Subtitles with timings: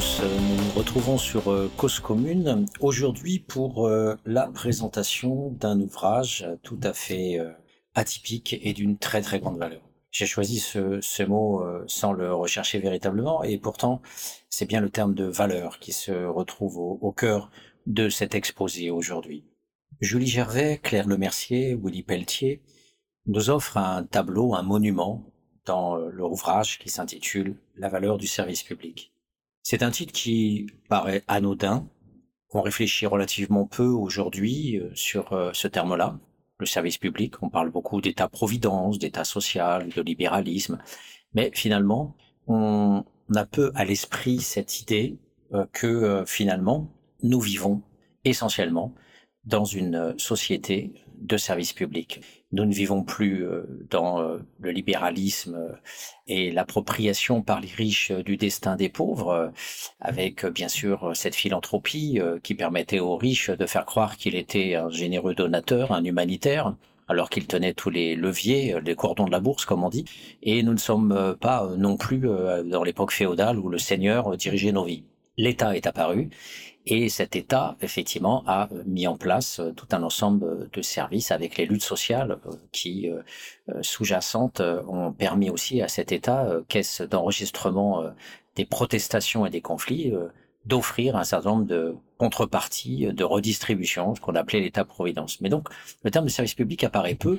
[0.00, 6.46] tous, nous nous retrouvons sur euh, Cause Commune aujourd'hui pour euh, la présentation d'un ouvrage
[6.62, 7.50] tout à fait euh,
[7.94, 9.82] atypique et d'une très très grande valeur.
[10.10, 14.00] J'ai choisi ce, ce mot sans le rechercher véritablement et pourtant
[14.48, 17.50] c'est bien le terme de valeur qui se retrouve au, au cœur
[17.86, 19.44] de cet exposé aujourd'hui.
[20.00, 22.62] Julie Gervais, Claire Lemercier, Willy Pelletier
[23.26, 25.26] nous offrent un tableau, un monument
[25.66, 29.12] dans leur ouvrage qui s'intitule La valeur du service public.
[29.62, 31.88] C'est un titre qui paraît anodin.
[32.52, 36.18] On réfléchit relativement peu aujourd'hui euh, sur euh, ce terme-là.
[36.58, 40.78] Le service public, on parle beaucoup d'état-providence, d'état social, de libéralisme.
[41.34, 45.18] Mais finalement, on a peu à l'esprit cette idée
[45.52, 47.82] euh, que finalement, nous vivons
[48.24, 48.94] essentiellement
[49.44, 52.20] dans une société de service public.
[52.52, 55.72] Nous ne vivons plus euh, dans euh, le libéralisme euh,
[56.26, 59.52] et l'appropriation par les riches du destin des pauvres,
[60.00, 64.90] avec bien sûr cette philanthropie qui permettait aux riches de faire croire qu'il était un
[64.90, 66.76] généreux donateur, un humanitaire,
[67.08, 70.04] alors qu'il tenait tous les leviers, les cordons de la bourse, comme on dit.
[70.44, 74.84] Et nous ne sommes pas non plus dans l'époque féodale où le seigneur dirigeait nos
[74.84, 75.02] vies.
[75.36, 76.30] L'État est apparu
[76.86, 81.56] et cet État, effectivement, a mis en place euh, tout un ensemble de services avec
[81.56, 83.22] les luttes sociales euh, qui, euh,
[83.82, 88.02] sous-jacentes, ont permis aussi à cet État, caisse d'enregistrement
[88.56, 90.12] des protestations et des conflits,
[90.66, 95.40] d'offrir un certain nombre de contreparties, de redistribution, ce qu'on appelait l'État-providence.
[95.40, 95.68] Mais donc,
[96.02, 97.38] le terme de service public apparaît peu.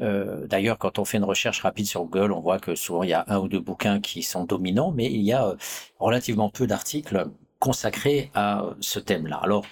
[0.00, 3.10] Euh, D'ailleurs, quand on fait une recherche rapide sur Google, on voit que souvent il
[3.10, 5.54] y a un ou deux bouquins qui sont dominants, mais il y a
[5.98, 7.26] relativement peu d'articles
[7.58, 9.40] consacré à ce thème-là.
[9.42, 9.64] Alors,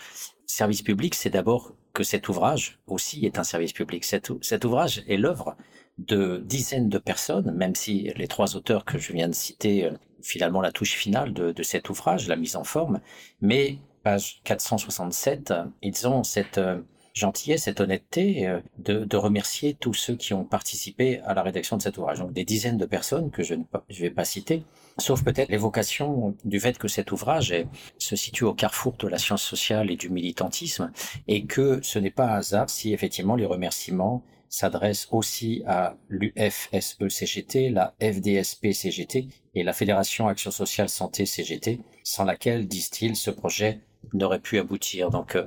[0.47, 4.05] service public, c'est d'abord que cet ouvrage aussi est un service public.
[4.05, 5.57] Cet, ouvrage est l'œuvre
[5.99, 9.93] de dizaines de personnes, même si les trois auteurs que je viens de citer, euh,
[10.21, 13.01] finalement la touche finale de, de cet ouvrage, la mise en forme,
[13.41, 16.81] mais page 467, ils ont cette euh,
[17.17, 21.79] gentillesse, cette honnêteté euh, de, de, remercier tous ceux qui ont participé à la rédaction
[21.79, 22.19] de cet ouvrage.
[22.19, 24.65] Donc des dizaines de personnes que je ne je vais pas citer,
[24.99, 27.67] sauf peut-être l'évocation du fait que cet ouvrage est,
[27.99, 30.93] se situe au carrefour de la science sociale et du militantisme,
[31.27, 37.71] et que ce n'est pas un hasard si effectivement les remerciements s'adressent aussi à l'UFSE-CGT,
[37.71, 43.81] la FDSP-CGT et la Fédération Action Sociale Santé CGT, sans laquelle, disent-ils, ce projet
[44.13, 45.11] n'aurait pu aboutir.
[45.11, 45.47] Donc, euh,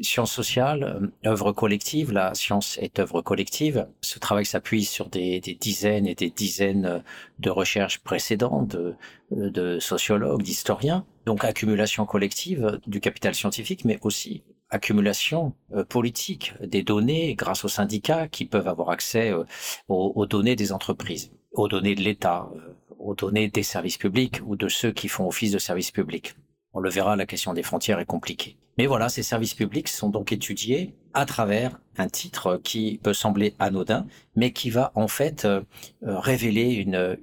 [0.00, 3.88] science sociale, euh, œuvre collective, la science est œuvre collective.
[4.00, 6.98] Ce travail s'appuie sur des, des, dizaines et des dizaines euh,
[7.38, 8.94] de recherches précédentes de,
[9.30, 11.04] de sociologues, d'historiens.
[11.26, 15.54] Donc, accumulation collective du capital scientifique, mais aussi accumulation
[15.88, 19.44] politique des données grâce aux syndicats qui peuvent avoir accès aux,
[19.88, 22.50] aux données des entreprises, aux données de l'État,
[22.98, 26.34] aux données des services publics ou de ceux qui font office de service public.
[26.76, 28.58] On le verra, la question des frontières est compliquée.
[28.76, 33.54] Mais voilà, ces services publics sont donc étudiés à travers un titre qui peut sembler
[33.58, 35.62] anodin, mais qui va en fait euh,
[36.02, 37.16] euh, révéler une,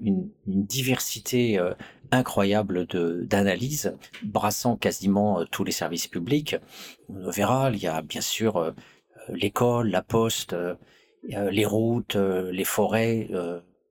[0.47, 1.75] diversité euh,
[2.09, 2.87] incroyable
[3.27, 6.55] d'analyses, brassant quasiment tous les services publics.
[7.09, 8.73] On le verra, il y a bien sûr
[9.29, 10.55] l'école, la poste,
[11.27, 13.29] les routes, les forêts,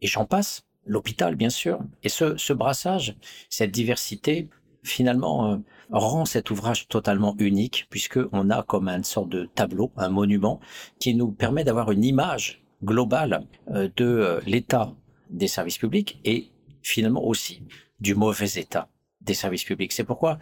[0.00, 1.80] et j'en passe, l'hôpital bien sûr.
[2.02, 3.16] Et ce brassage,
[3.48, 4.48] cette diversité,
[4.82, 5.56] finalement euh,
[5.90, 10.60] rend cet ouvrage totalement unique puisque on a comme une sorte de tableau, un monument
[10.98, 14.94] qui nous permet d'avoir une image globale euh, de euh, l'état
[15.30, 16.50] des services publics et
[16.82, 17.62] finalement aussi
[18.00, 18.88] du mauvais état
[19.20, 19.92] des services publics.
[19.92, 20.38] C'est pourquoi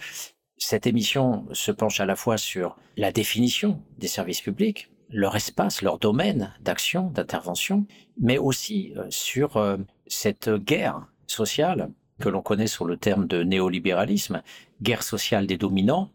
[0.57, 5.83] cette émission se penche à la fois sur la définition des services publics, leur espace,
[5.83, 7.87] leur domaine d'action, d'intervention,
[8.19, 14.43] mais aussi sur cette guerre sociale que l'on connaît sous le terme de néolibéralisme,
[14.81, 16.11] guerre sociale des dominants,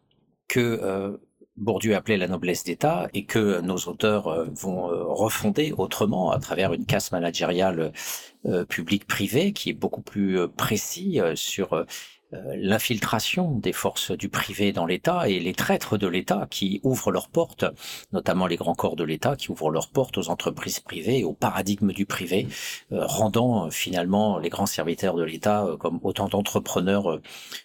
[0.48, 1.18] que euh,
[1.58, 6.40] Bourdieu appelait la noblesse d'État et que nos auteurs euh, vont euh, refonder autrement à
[6.40, 7.92] travers une casse managériale
[8.70, 11.84] publique-privée qui est beaucoup plus précis sur
[12.56, 17.30] l'infiltration des forces du privé dans l'État et les traîtres de l'État qui ouvrent leurs
[17.30, 17.66] portes,
[18.12, 21.92] notamment les grands corps de l'État qui ouvrent leurs portes aux entreprises privées, au paradigme
[21.92, 22.48] du privé,
[22.92, 27.20] euh, rendant euh, finalement les grands serviteurs de l'État comme autant d'entrepreneurs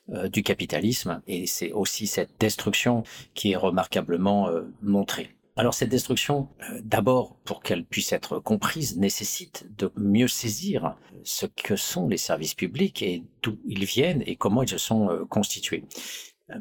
[0.08, 1.20] du capitalisme.
[1.26, 3.02] Et c'est aussi cette destruction
[3.34, 4.50] qui est remarquablement
[4.82, 5.31] montrée.
[5.61, 11.45] Alors cette destruction, euh, d'abord, pour qu'elle puisse être comprise, nécessite de mieux saisir ce
[11.45, 15.27] que sont les services publics et d'où ils viennent et comment ils se sont euh,
[15.27, 15.85] constitués.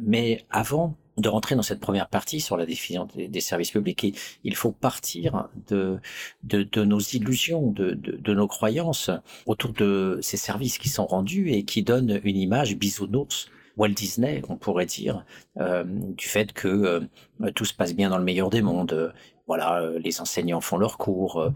[0.01, 4.55] Mais avant de rentrer dans cette première partie sur la définition des, services publics, il
[4.55, 6.01] faut partir de,
[6.83, 9.11] nos illusions, de, de, de, nos croyances
[9.45, 13.49] autour de ces services qui sont rendus et qui donnent une image bisounours
[13.79, 15.25] Walt Disney, on pourrait dire,
[15.57, 17.07] du fait que
[17.55, 19.13] tout se passe bien dans le meilleur des mondes.
[19.47, 21.51] Voilà, les enseignants font leurs cours,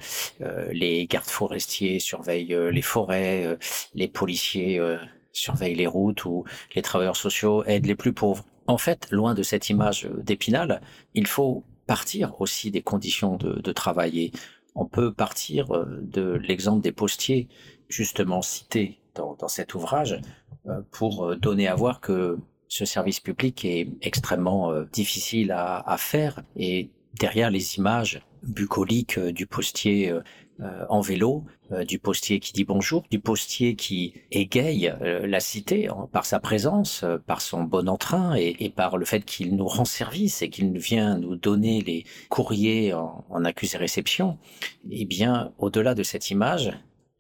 [0.71, 3.57] les gardes forestiers surveillent les forêts,
[3.93, 4.81] les policiers
[5.33, 8.45] surveillent les routes ou les travailleurs sociaux aident les plus pauvres.
[8.67, 10.81] En fait, loin de cette image d'épinal,
[11.13, 14.31] il faut partir aussi des conditions de, de travail.
[14.75, 15.67] on peut partir
[16.01, 17.49] de l'exemple des postiers,
[17.89, 20.19] justement cité dans, cet ouvrage,
[20.91, 22.37] pour donner à voir que
[22.67, 26.41] ce service public est extrêmement difficile à, faire.
[26.55, 26.89] Et
[27.19, 30.13] derrière les images bucoliques du postier
[30.61, 35.39] euh, en vélo, euh, du postier qui dit bonjour, du postier qui égaye euh, la
[35.39, 39.83] cité par sa présence, par son bon entrain et, par le fait qu'il nous rend
[39.83, 44.37] service et qu'il vient nous donner les courriers en, en accusé-réception,
[44.91, 46.71] eh bien, au-delà de cette image,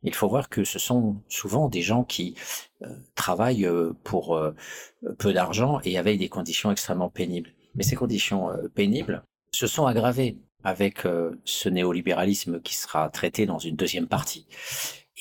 [0.03, 2.35] il faut voir que ce sont souvent des gens qui
[3.15, 3.69] travaillent
[4.03, 4.39] pour
[5.17, 7.53] peu d'argent et avec des conditions extrêmement pénibles.
[7.75, 13.59] Mais ces conditions pénibles se sont aggravées avec euh, ce néolibéralisme qui sera traité dans
[13.59, 14.47] une deuxième partie.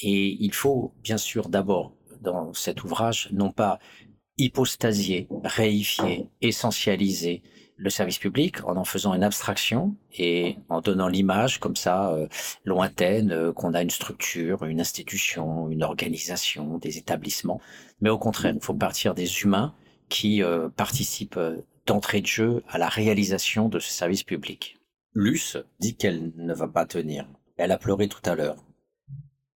[0.03, 3.79] Et il faut bien sûr d'abord, dans cet ouvrage, non pas
[4.39, 7.43] hypostasier, réifier, essentialiser
[7.77, 12.29] le service public en en faisant une abstraction et en donnant l'image comme ça euh,
[12.65, 17.61] lointaine euh, qu'on a une structure, une institution, une organisation, des établissements.
[18.01, 19.75] Mais au contraire, il faut partir des humains
[20.09, 20.43] qui
[20.77, 21.41] participent
[21.87, 24.79] d'entrée de jeu à la réalisation de ce service public.
[25.15, 27.27] Luce dit qu'elle ne va pas tenir.
[27.57, 28.57] Elle a pleuré tout à l'heure.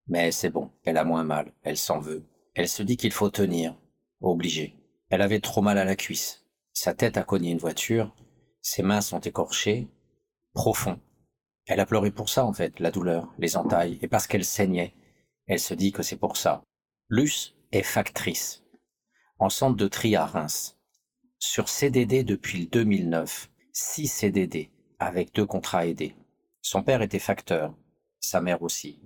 [0.07, 2.23] Mais c'est bon, elle a moins mal, elle s'en veut.
[2.55, 3.75] Elle se dit qu'il faut tenir,
[4.21, 4.75] obligé.
[5.09, 6.46] Elle avait trop mal à la cuisse.
[6.79, 8.15] Sa tête a cogné une voiture,
[8.61, 9.87] ses mains sont écorchées,
[10.53, 11.01] profond.
[11.65, 14.93] Elle a pleuré pour ça, en fait, la douleur, les entailles, et parce qu'elle saignait.
[15.47, 16.61] Elle se dit que c'est pour ça.
[17.09, 18.63] Luce est factrice.
[19.39, 20.77] En centre de tri à Reims.
[21.39, 23.49] Sur CDD depuis le 2009.
[23.73, 24.69] 6 CDD
[24.99, 26.15] avec deux contrats aidés.
[26.61, 27.75] Son père était facteur,
[28.19, 29.01] sa mère aussi.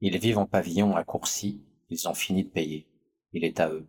[0.00, 2.86] Ils vivent en pavillon à Courcy, ils ont fini de payer.
[3.32, 3.88] Il est à eux.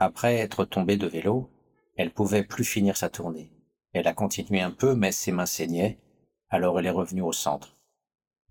[0.00, 1.52] Après être tombée de vélo,
[1.96, 3.52] elle pouvait plus finir sa tournée.
[3.92, 5.98] Elle a continué un peu, mais ses mains saignaient,
[6.50, 7.76] alors elle est revenue au centre.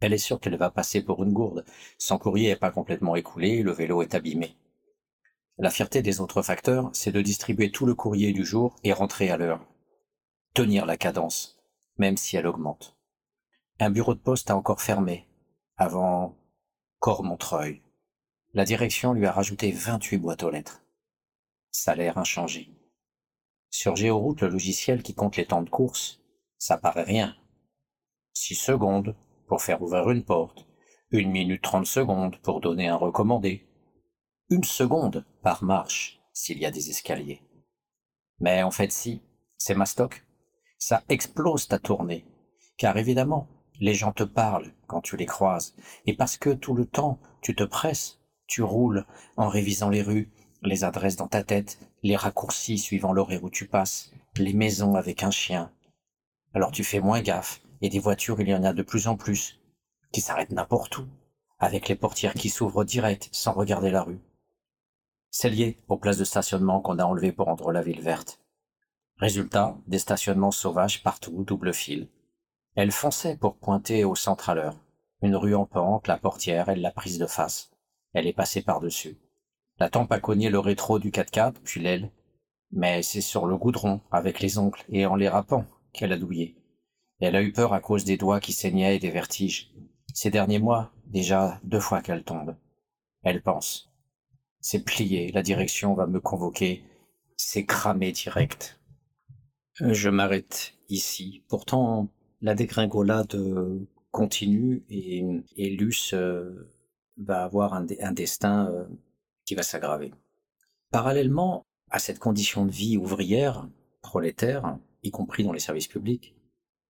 [0.01, 1.65] Elle est sûre qu'elle va passer pour une gourde.
[1.97, 4.55] Son courrier n'est pas complètement écoulé, le vélo est abîmé.
[5.57, 9.29] La fierté des autres facteurs, c'est de distribuer tout le courrier du jour et rentrer
[9.29, 9.65] à l'heure.
[10.53, 11.55] Tenir la cadence
[11.97, 12.95] même si elle augmente.
[13.79, 15.27] Un bureau de poste a encore fermé,
[15.77, 16.37] avant
[16.99, 17.81] Cormontreuil.
[18.53, 20.81] La direction lui a rajouté 28 boîtes aux lettres.
[21.71, 22.69] Salaire inchangé.
[23.77, 26.21] Sur Géoroute, le logiciel qui compte les temps de course,
[26.57, 27.35] ça paraît rien.
[28.31, 29.17] 6 secondes
[29.49, 30.65] pour faire ouvrir une porte,
[31.11, 33.67] une minute 30 secondes pour donner un recommandé,
[34.49, 37.41] une seconde par marche s'il y a des escaliers.
[38.39, 39.21] Mais en fait si,
[39.57, 40.25] c'est ma stock
[40.77, 42.25] ça explose ta tournée.
[42.77, 43.49] Car évidemment,
[43.81, 45.75] les gens te parlent quand tu les croises,
[46.05, 49.05] et parce que tout le temps tu te presses, tu roules
[49.35, 50.31] en révisant les rues,
[50.65, 55.23] les adresses dans ta tête, les raccourcis suivant l'horaire où tu passes, les maisons avec
[55.23, 55.71] un chien.
[56.53, 59.15] Alors tu fais moins gaffe, et des voitures il y en a de plus en
[59.15, 59.59] plus,
[60.11, 61.07] qui s'arrêtent n'importe où,
[61.59, 64.19] avec les portières qui s'ouvrent direct sans regarder la rue.
[65.31, 68.39] C'est lié aux places de stationnement qu'on a enlevées pour rendre la ville verte.
[69.17, 72.07] Résultat, des stationnements sauvages partout, double fil.
[72.75, 74.77] Elle fonçait pour pointer au centre à l'heure.
[75.21, 77.71] Une rue en pente, la portière, elle l'a prise de face.
[78.13, 79.17] Elle est passée par-dessus.
[79.79, 82.11] La tempe a cogné le rétro du 4x4, puis l'aile.
[82.71, 86.55] Mais c'est sur le goudron, avec les ongles et en les râpant, qu'elle a douillé.
[87.19, 89.73] Elle a eu peur à cause des doigts qui saignaient et des vertiges.
[90.13, 92.55] Ces derniers mois, déjà deux fois qu'elle tombe.
[93.23, 93.91] Elle pense.
[94.59, 96.83] C'est plié, la direction va me convoquer.
[97.37, 98.79] C'est cramé direct.
[99.81, 101.43] Euh, je m'arrête ici.
[101.49, 102.09] Pourtant,
[102.41, 105.23] la dégringolade euh, continue et,
[105.57, 106.71] et Luce euh,
[107.17, 108.71] va avoir un, destin
[109.45, 110.13] qui va s'aggraver.
[110.91, 113.67] Parallèlement à cette condition de vie ouvrière,
[114.01, 116.35] prolétaire, y compris dans les services publics,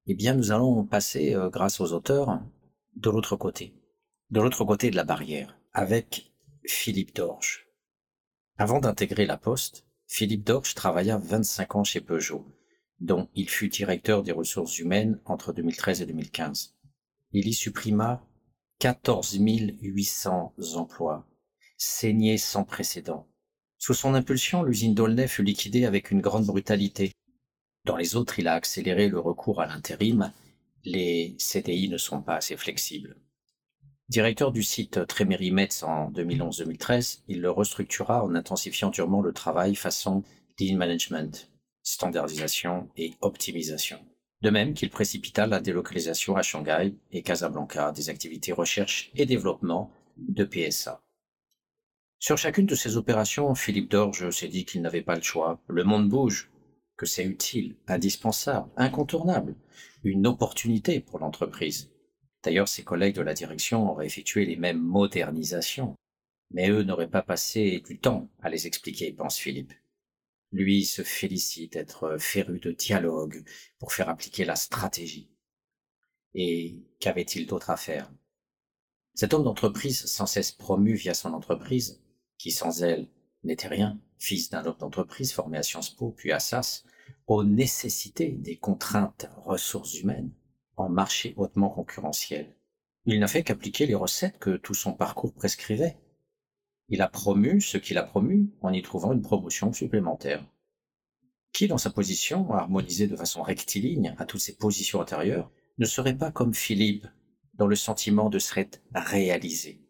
[0.08, 2.40] eh bien, nous allons passer, grâce aux auteurs,
[2.96, 3.74] de l'autre côté,
[4.30, 6.32] de l'autre côté de la barrière, avec
[6.66, 7.68] Philippe Dorche.
[8.58, 12.46] Avant d'intégrer la Poste, Philippe Dorche travailla 25 ans chez Peugeot,
[13.00, 16.76] dont il fut directeur des ressources humaines entre 2013 et 2015.
[17.32, 18.26] Il y supprima
[18.80, 21.28] 14 800 emplois,
[21.78, 23.28] saignés sans précédent.
[23.78, 27.12] Sous son impulsion, l'usine d'Aulnay fut liquidée avec une grande brutalité.
[27.86, 30.32] Dans les autres, il a accéléré le recours à l'intérim.
[30.84, 33.18] Les CDI ne sont pas assez flexibles.
[34.10, 39.76] Directeur du site Tréméry Metz en 2011-2013, il le restructura en intensifiant durement le travail
[39.76, 40.24] façon
[40.60, 41.50] Lean Management,
[41.82, 44.00] standardisation et optimisation.
[44.42, 49.92] De même qu'il précipita la délocalisation à Shanghai et Casablanca des activités recherche et développement
[50.18, 51.05] de PSA.
[52.20, 55.62] Sur chacune de ces opérations, Philippe Dorge s'est dit qu'il n'avait pas le choix.
[55.68, 56.50] Le monde bouge,
[56.98, 59.56] que c'est utile, indispensable, incontournable,
[60.04, 61.92] une opportunité pour l'entreprise.
[62.44, 65.96] D'ailleurs, ses collègues de la direction auraient effectué les mêmes modernisations,
[66.52, 69.74] mais eux n'auraient pas passé du temps à les expliquer, pense Philippe.
[70.52, 73.44] Lui se félicite d'être féru de dialogue
[73.78, 75.30] pour faire appliquer la stratégie.
[76.34, 78.12] Et qu'avait-il d'autre à faire?
[79.16, 82.02] Cet homme d'entreprise sans cesse promu via son entreprise,
[82.38, 83.08] qui sans elle
[83.44, 86.84] n'était rien, fils d'un homme d'entreprise formé à Sciences Po puis à SAS,
[87.26, 90.32] aux nécessités des contraintes ressources humaines
[90.76, 92.58] en marché hautement concurrentiel.
[93.06, 95.98] Il n'a fait qu'appliquer les recettes que tout son parcours prescrivait.
[96.90, 100.46] Il a promu ce qu'il a promu en y trouvant une promotion supplémentaire.
[101.54, 106.18] Qui, dans sa position, harmonisée de façon rectiligne à toutes ses positions intérieures, ne serait
[106.18, 107.08] pas comme Philippe,
[107.58, 108.54] dans le sentiment de se
[108.94, 109.82] réalisé.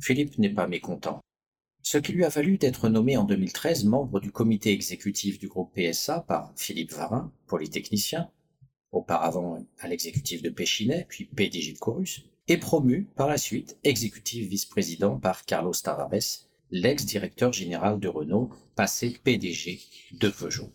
[0.00, 1.20] Philippe n'est pas mécontent.
[1.82, 5.74] Ce qui lui a valu d'être nommé en 2013 membre du comité exécutif du groupe
[5.74, 8.30] PSA par Philippe Varin, polytechnicien,
[8.90, 14.48] auparavant à l'exécutif de Péchinet, puis PDG de Corus, et promu par la suite exécutif
[14.48, 19.80] vice-président par Carlos Tavares, l'ex-directeur général de Renault, passé PDG
[20.12, 20.72] de Peugeot.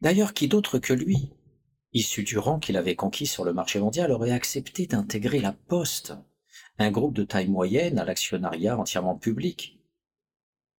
[0.00, 1.30] D'ailleurs, qui d'autre que lui,
[1.92, 6.14] issu du rang qu'il avait conquis sur le marché mondial, aurait accepté d'intégrer la Poste,
[6.78, 9.78] un groupe de taille moyenne à l'actionnariat entièrement public.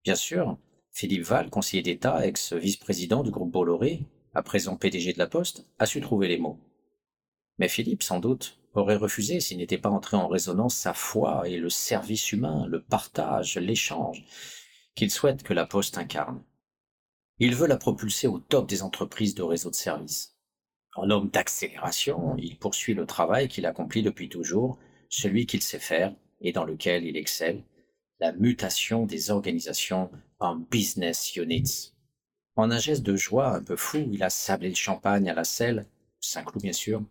[0.04, 0.58] Bien sûr,
[0.92, 5.86] Philippe Val, conseiller d'État, ex-vice-président du groupe Bolloré, à présent PDG de la Poste, a
[5.86, 6.60] su trouver les mots.
[7.60, 11.58] Mais Philippe, sans doute, aurait refusé s'il n'était pas entré en résonance sa foi et
[11.58, 14.26] le service humain, le partage, l'échange,
[14.96, 16.44] qu'il souhaite que la Poste incarne.
[17.40, 20.33] Il veut la propulser au top des entreprises de réseau de services.
[20.96, 24.78] En homme d'accélération, il poursuit le travail qu'il accomplit depuis toujours,
[25.10, 27.64] celui qu'il sait faire et dans lequel il excelle,
[28.20, 31.94] la mutation des organisations en business units.
[32.56, 35.44] En un geste de joie un peu fou, il a sablé le champagne à la
[35.44, 35.88] selle,
[36.20, 37.04] Saint-Cloud bien sûr,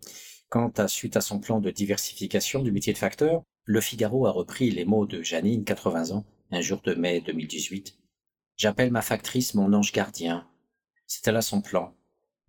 [0.52, 4.30] Quant à suite à son plan de diversification du métier de facteur, Le Figaro a
[4.30, 7.96] repris les mots de Janine, 80 ans, un jour de mai 2018.
[8.58, 10.46] J'appelle ma factrice mon ange gardien.
[11.06, 11.96] C'était là son plan.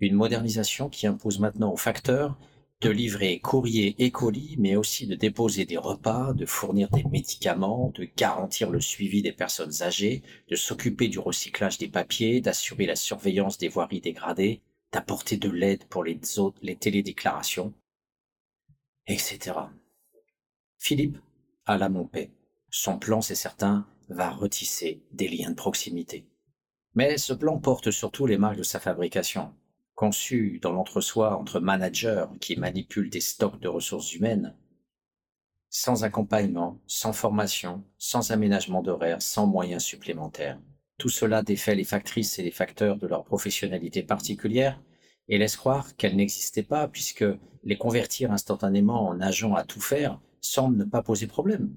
[0.03, 2.37] Une modernisation qui impose maintenant aux facteurs
[2.81, 7.89] de livrer courrier et colis, mais aussi de déposer des repas, de fournir des médicaments,
[7.95, 12.97] de garantir le suivi des personnes âgées, de s'occuper du recyclage des papiers, d'assurer la
[12.97, 16.19] surveillance des voiries dégradées, d'apporter de l'aide pour les,
[16.77, 17.73] télédéclarations,
[19.07, 19.53] etc.
[20.79, 21.17] Philippe
[21.65, 22.29] a la paix.
[22.69, 26.27] Son plan, c'est certain, va retisser des liens de proximité.
[26.93, 29.53] Mais ce plan porte surtout les marques de sa fabrication.
[29.95, 34.55] Conçu dans l'entre-soi entre managers qui manipulent des stocks de ressources humaines,
[35.69, 40.59] sans accompagnement, sans formation, sans aménagement d'horaire, sans moyens supplémentaires.
[40.97, 44.81] Tout cela défait les factrices et les facteurs de leur professionnalité particulière
[45.27, 47.25] et laisse croire qu'elles n'existaient pas puisque
[47.63, 51.75] les convertir instantanément en agents à tout faire semble ne pas poser problème.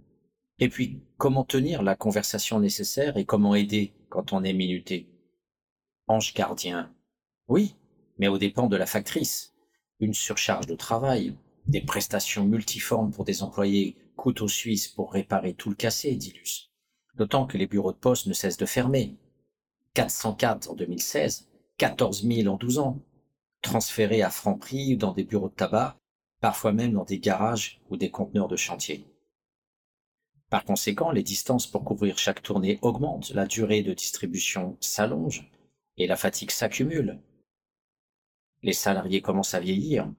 [0.58, 5.08] Et puis, comment tenir la conversation nécessaire et comment aider quand on est minuté?
[6.06, 6.94] Ange gardien.
[7.48, 7.76] Oui,
[8.18, 9.54] mais au dépend de la factrice.
[10.00, 15.70] Une surcharge de travail, des prestations multiformes pour des employés couteau suisse pour réparer tout
[15.70, 16.70] le cassé, dit.
[17.14, 19.16] D'autant que les bureaux de poste ne cessent de fermer.
[19.94, 23.00] 404 en 2016, 14 000 en 12 ans
[23.62, 25.98] transférés à franc prix dans des bureaux de tabac,
[26.40, 29.06] parfois même dans des garages ou des conteneurs de chantier.
[30.50, 35.50] Par conséquent, les distances pour couvrir chaque tournée augmentent, la durée de distribution s'allonge
[35.96, 37.20] et la fatigue s'accumule.
[38.66, 40.12] Les salariés commencent à vieillir.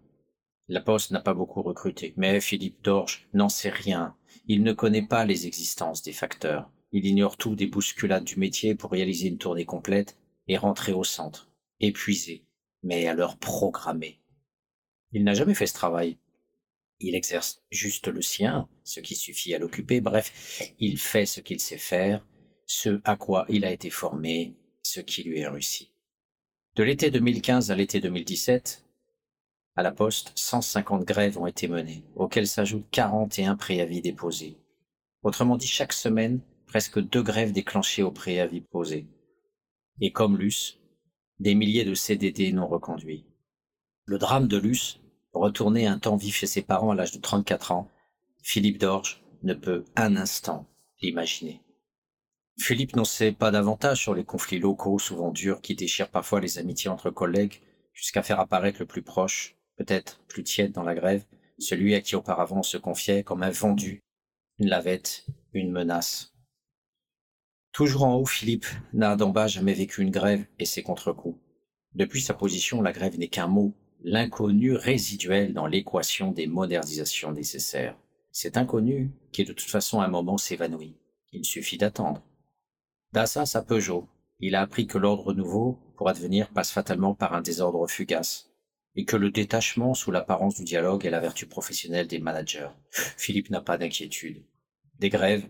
[0.70, 4.16] La Poste n'a pas beaucoup recruté, mais Philippe Dorge n'en sait rien.
[4.48, 6.72] Il ne connaît pas les existences des facteurs.
[6.94, 11.04] Il ignore tout des bousculades du métier pour réaliser une tournée complète et rentrer au
[11.04, 11.52] centre,
[11.82, 12.46] épuisé,
[12.84, 14.22] mais à l'heure programmée.
[15.12, 16.18] Il n'a jamais fait ce travail.
[17.02, 21.60] Il exerce juste le sien, ce qui suffit à l'occuper, bref, il fait ce qu'il
[21.60, 22.26] sait faire,
[22.66, 25.92] ce à quoi il a été formé, ce qui lui est réussi.
[26.78, 28.86] De l'été 2015 à l'été 2017,
[29.78, 34.60] à la Poste, 150 grèves ont été menées, auxquelles s'ajoutent 41 préavis déposés.
[35.24, 39.08] Autrement dit, chaque semaine, presque deux grèves déclenchées au préavis posé.
[40.02, 40.78] Et comme Luce,
[41.40, 43.26] des milliers de CDD non reconduits.
[44.06, 45.00] Le drame de Luce,
[45.34, 47.90] retourné un temps vif chez ses parents à l'âge de 34 ans,
[48.44, 50.68] Philippe Dorge ne peut un instant
[51.02, 51.60] l'imaginer.
[52.60, 56.58] Philippe n'en sait pas davantage sur les conflits locaux souvent durs qui déchirent parfois les
[56.58, 57.62] amitiés entre collègues
[57.94, 61.24] jusqu'à faire apparaître le plus proche, peut-être plus tiède dans la grève,
[61.60, 64.02] celui à qui auparavant on se confiait comme un vendu,
[64.60, 66.34] une lavette, une menace.
[67.72, 71.40] Toujours en haut, Philippe n'a d'en bas jamais vécu une grève et ses contre-coups.
[71.94, 77.98] Depuis sa position, la grève n'est qu'un mot, l'inconnu résiduel dans l'équation des modernisations nécessaires.
[78.32, 80.98] Cet inconnu qui de toute façon à un moment s'évanouit.
[81.32, 82.24] Il suffit d'attendre.
[83.14, 84.08] D'assas à Peugeot,
[84.40, 88.52] il a appris que l'ordre nouveau, pour advenir, passe fatalement par un désordre fugace,
[88.96, 92.70] et que le détachement sous l'apparence du dialogue est la vertu professionnelle des managers.
[92.92, 94.44] Philippe n'a pas d'inquiétude.
[95.00, 95.48] Des grèves,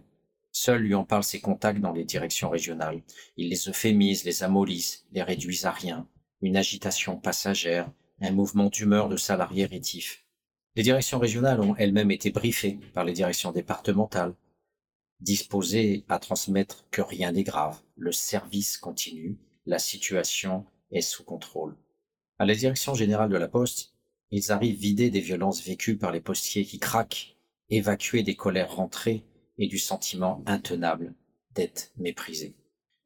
[0.52, 3.02] seuls lui en parlent ses contacts dans les directions régionales.
[3.38, 6.08] Il les euphémise, les amollisse, les réduit à rien.
[6.42, 10.24] Une agitation passagère, un mouvement d'humeur de salariés rétifs.
[10.76, 14.36] Les directions régionales ont elles-mêmes été briefées par les directions départementales,
[15.19, 21.75] disposées à transmettre que rien n'est grave, le service continue, la situation est sous contrôle.
[22.39, 23.93] À la direction générale de la Poste,
[24.31, 27.38] ils arrivent vidés des violences vécues par les postiers qui craquent,
[27.69, 29.24] évacués des colères rentrées
[29.57, 31.13] et du sentiment intenable
[31.55, 32.55] d'être méprisés.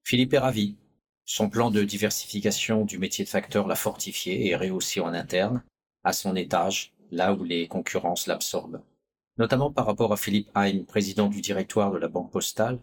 [0.03, 0.77] Philippe est ravi.
[1.25, 5.63] Son plan de diversification du métier de facteur l'a fortifié et rehaussé en interne,
[6.03, 8.81] à son étage, là où les concurrences l'absorbent.
[9.38, 12.79] Notamment par rapport à Philippe Heim, président du directoire de la Banque Postale,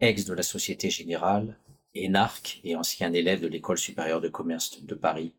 [0.00, 1.58] ex de la Société Générale,
[1.94, 5.32] énarque et ancien élève de l'École supérieure de commerce de Paris,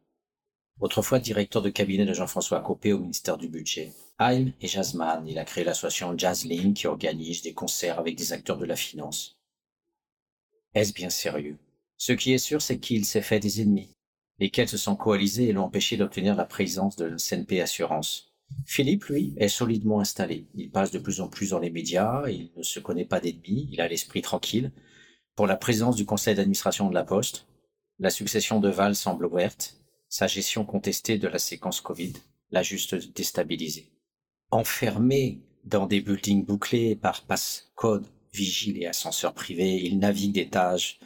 [0.80, 3.92] autrefois directeur de cabinet de Jean-François Copé au ministère du Budget.
[4.20, 8.58] Haim et jazzman, il a créé l'association Jazzling qui organise des concerts avec des acteurs
[8.58, 9.38] de la finance.
[10.74, 11.58] Est-ce bien sérieux?
[11.98, 13.96] Ce qui est sûr, c'est qu'il s'est fait des ennemis,
[14.40, 18.35] lesquels se sont coalisés et l'ont empêché d'obtenir la présence de la CNP Assurance.
[18.66, 20.48] Philippe, lui, est solidement installé.
[20.56, 23.70] Il passe de plus en plus dans les médias, il ne se connaît pas d'ennemis,
[23.72, 24.72] il a l'esprit tranquille.
[25.36, 27.48] Pour la présence du conseil d'administration de la Poste,
[28.00, 29.78] la succession de Val semble ouverte,
[30.10, 32.14] sa gestion contestée de la séquence Covid
[32.52, 33.92] l'a juste déstabilisé.
[34.52, 41.00] Enfermé dans des buildings bouclés par passe-code, vigile et ascenseur privé, il navigue tâches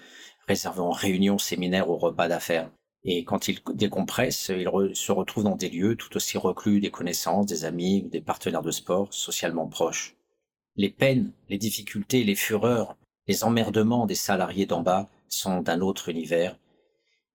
[0.48, 2.72] réservant réunions, séminaires ou repas d'affaires.
[3.04, 7.46] Et quand il décompresse, il se retrouve dans des lieux tout aussi reclus des connaissances,
[7.46, 10.16] des amis ou des partenaires de sport socialement proches.
[10.76, 16.10] Les peines, les difficultés, les fureurs, les emmerdements des salariés d'en bas sont d'un autre
[16.10, 16.58] univers,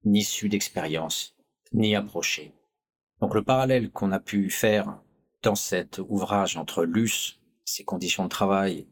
[0.04, 1.34] n'issus d'expérience,
[1.72, 2.52] ni approcher.
[3.20, 4.98] Donc le parallèle qu'on a pu faire
[5.42, 8.86] dans cet ouvrage entre l'US, ses conditions de travail,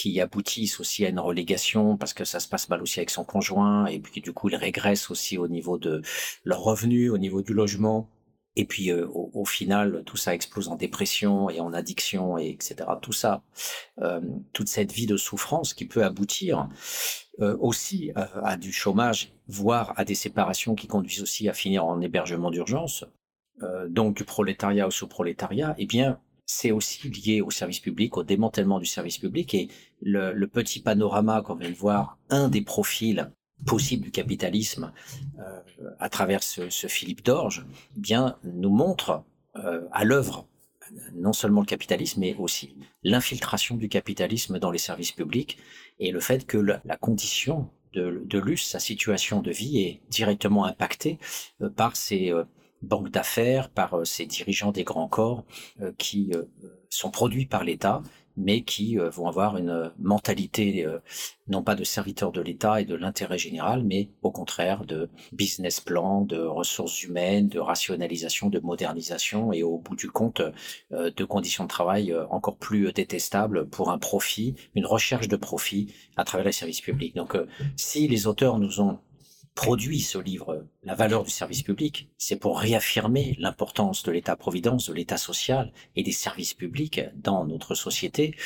[0.00, 3.22] qui aboutissent aussi à une relégation parce que ça se passe mal aussi avec son
[3.22, 6.00] conjoint et puis du coup il régresse aussi au niveau de
[6.44, 8.08] leurs revenus, au niveau du logement
[8.56, 12.76] et puis euh, au, final tout ça explose en dépression et en addiction et etc.
[13.02, 13.42] Tout ça,
[14.00, 14.22] euh,
[14.54, 16.70] toute cette vie de souffrance qui peut aboutir
[17.40, 22.00] euh, aussi à, du chômage, voire à des séparations qui conduisent aussi à finir en
[22.00, 23.04] hébergement d'urgence,
[23.88, 26.18] donc du prolétariat au sous-prolétariat, eh bien,
[26.50, 29.54] c'est aussi lié au service public, au démantèlement du service public.
[29.54, 29.68] Et
[30.02, 33.30] le, petit panorama qu'on vient de voir, un des profils
[33.66, 34.92] possibles du capitalisme
[35.38, 35.60] euh,
[35.98, 39.22] à travers ce, Philippe Dorge, eh bien nous montre
[39.90, 40.46] à l'œuvre
[41.14, 45.58] non seulement le capitalisme, mais aussi l'infiltration du capitalisme dans les services publics
[45.98, 50.64] et le fait que la, condition de, de l'US, sa situation de vie, est directement
[50.64, 51.18] impactée
[51.62, 52.44] euh, par ces euh,
[52.82, 55.44] banques d'affaires, par euh, ces dirigeants des grands corps
[55.98, 56.32] qui
[56.88, 58.02] sont produits par l'État
[58.36, 60.98] mais qui euh, vont avoir une mentalité euh,
[61.48, 65.80] non pas de serviteur de l'État et de l'intérêt général, mais au contraire de business
[65.80, 70.42] plan, de ressources humaines, de rationalisation, de modernisation et au bout du compte
[70.92, 75.92] euh, de conditions de travail encore plus détestables pour un profit, une recherche de profit
[76.16, 77.14] à travers les services publics.
[77.14, 77.36] Donc
[77.76, 78.98] si les auteurs nous ont
[79.54, 84.94] produit ce livre, La valeur du service public, c'est pour réaffirmer l'importance de l'État-providence, de
[84.94, 88.36] l'État social et des services publics dans notre société.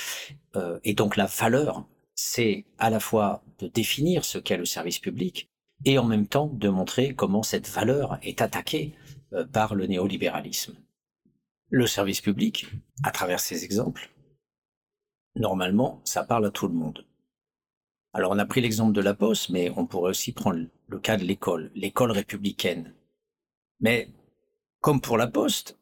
[0.57, 4.99] Euh, et donc la valeur, c'est à la fois de définir ce qu'est le service
[4.99, 5.49] public
[5.85, 8.95] et en même temps de montrer comment cette valeur est attaquée
[9.33, 10.77] euh, par le néolibéralisme.
[11.71, 12.67] Le service public,
[13.03, 14.11] à travers ces exemples,
[15.37, 17.05] normalement, ça parle à tout le monde.
[18.15, 21.17] Alors on a pris l'exemple de la Poste, mais on pourrait aussi prendre le cas
[21.17, 22.95] de l'école, l'école républicaine.
[23.81, 24.09] Mais
[24.81, 25.77] comme pour la Poste,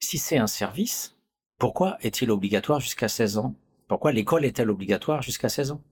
[0.00, 1.16] si c'est un service,
[1.58, 3.54] pourquoi est-il obligatoire jusqu'à 16 ans?
[3.86, 5.82] Pourquoi l'école est-elle obligatoire jusqu'à 16 ans?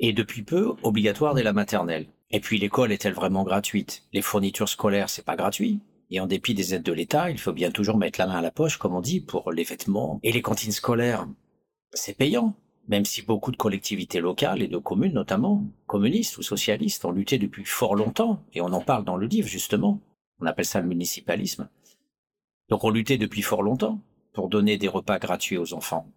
[0.00, 2.08] Et depuis peu, obligatoire dès la maternelle.
[2.30, 4.02] Et puis l'école est-elle vraiment gratuite?
[4.12, 5.80] Les fournitures scolaires, c'est pas gratuit.
[6.10, 8.42] Et en dépit des aides de l'État, il faut bien toujours mettre la main à
[8.42, 11.26] la poche, comme on dit, pour les vêtements et les cantines scolaires.
[11.94, 12.54] c'est payant,
[12.88, 17.38] même si beaucoup de collectivités locales et de communes notamment, communistes ou socialistes, ont lutté
[17.38, 20.00] depuis fort longtemps, et on en parle dans le livre justement,
[20.40, 21.68] on appelle ça le municipalisme.
[22.68, 24.00] Donc on luttait depuis fort longtemps
[24.32, 26.12] pour donner des repas gratuits aux enfants.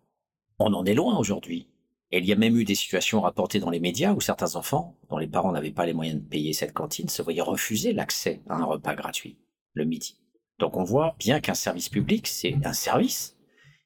[0.59, 1.67] On en est loin aujourd'hui.
[2.11, 4.97] Et il y a même eu des situations rapportées dans les médias où certains enfants,
[5.09, 8.41] dont les parents n'avaient pas les moyens de payer cette cantine, se voyaient refuser l'accès
[8.49, 9.37] à un repas gratuit
[9.73, 10.19] le midi.
[10.57, 13.37] Donc on voit bien qu'un service public, c'est un service,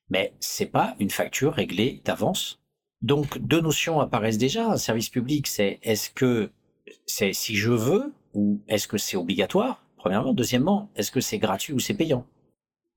[0.10, 2.63] mais c'est pas une facture réglée d'avance.
[3.04, 4.72] Donc deux notions apparaissent déjà.
[4.72, 6.50] Un service public, c'est est-ce que
[7.06, 10.34] c'est si je veux ou est-ce que c'est obligatoire Premièrement.
[10.34, 12.26] Deuxièmement, est-ce que c'est gratuit ou c'est payant?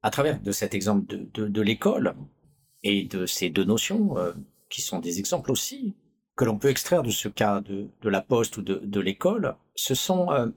[0.03, 2.15] À travers de cet exemple de, de, l'école
[2.83, 4.33] et de ces deux notions, euh,
[4.71, 5.97] qui sont des exemples aussi,
[6.37, 9.95] que l'on peut extraire de ce cas de, de la poste ou de, l'école, ce
[9.95, 10.49] sont euh,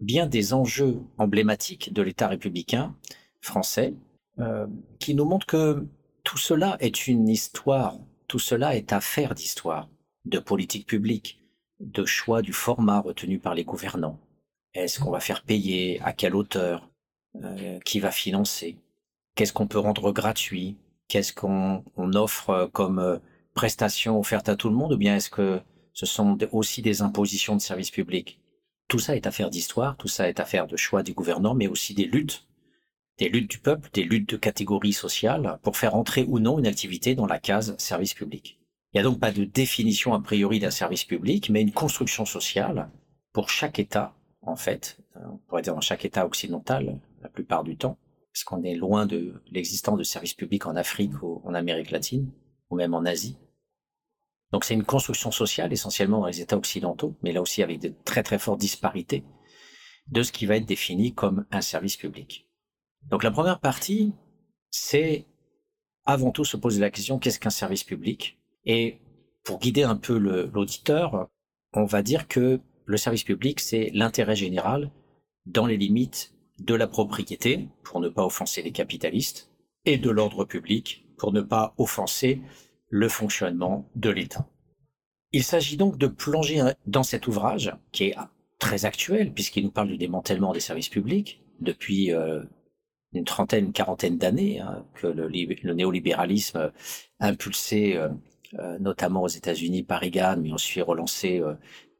[0.00, 2.94] bien des enjeux emblématiques de l'État républicain
[3.40, 3.94] français,
[4.40, 4.66] euh,
[4.98, 5.86] qui nous montrent que
[6.24, 9.88] tout cela est une histoire, tout cela est affaire d'histoire,
[10.26, 11.40] de politique publique,
[11.80, 14.20] de choix du format retenu par les gouvernants.
[14.74, 16.88] Est-ce qu'on va faire payer À quelle hauteur
[17.42, 18.76] euh, Qui va financer
[19.34, 20.76] Qu'est-ce qu'on peut rendre gratuit
[21.08, 23.18] Qu'est-ce qu'on offre comme euh,
[23.54, 25.60] prestation offerte à tout le monde Ou bien est-ce que
[25.94, 28.40] ce sont aussi des impositions de services publics?
[28.88, 31.94] Tout ça est affaire d'histoire, tout ça est affaire de choix des gouvernants, mais aussi
[31.94, 32.46] des luttes,
[33.18, 36.66] des luttes du peuple, des luttes de catégories sociales pour faire entrer ou non une
[36.66, 38.60] activité dans la case service public.
[38.92, 42.24] Il n'y a donc pas de définition a priori d'un service public, mais une construction
[42.24, 42.90] sociale
[43.32, 47.64] pour chaque État en fait, euh, on pourrait dire dans chaque État occidental, la plupart
[47.64, 47.98] du temps,
[48.32, 52.30] parce qu'on est loin de l'existence de services publics en Afrique ou en Amérique latine,
[52.70, 53.36] ou même en Asie.
[54.52, 57.92] Donc c'est une construction sociale essentiellement dans les États occidentaux, mais là aussi avec de
[58.04, 59.24] très très fortes disparités
[60.06, 62.47] de ce qui va être défini comme un service public.
[63.02, 64.12] Donc la première partie,
[64.70, 65.26] c'est
[66.04, 68.38] avant tout se poser la question qu'est-ce qu'un service public?
[68.64, 68.98] Et
[69.44, 71.28] pour guider un peu l'auditeur,
[71.74, 74.90] on va dire que le service public, c'est l'intérêt général
[75.46, 79.50] dans les limites de la propriété, pour ne pas offenser les capitalistes,
[79.84, 82.42] et de l'ordre public, pour ne pas offenser
[82.88, 84.48] le fonctionnement de l'État.
[85.32, 88.16] Il s'agit donc de plonger dans cet ouvrage, qui est
[88.58, 92.42] très actuel, puisqu'il nous parle du démantèlement des services publics, depuis euh,
[93.18, 95.28] une trentaine, une quarantaine d'années, hein, que le,
[95.74, 96.72] néolibéralisme
[97.20, 98.08] impulsé euh,
[98.58, 101.42] euh, notamment aux États-Unis par Reagan, mais ensuite relancé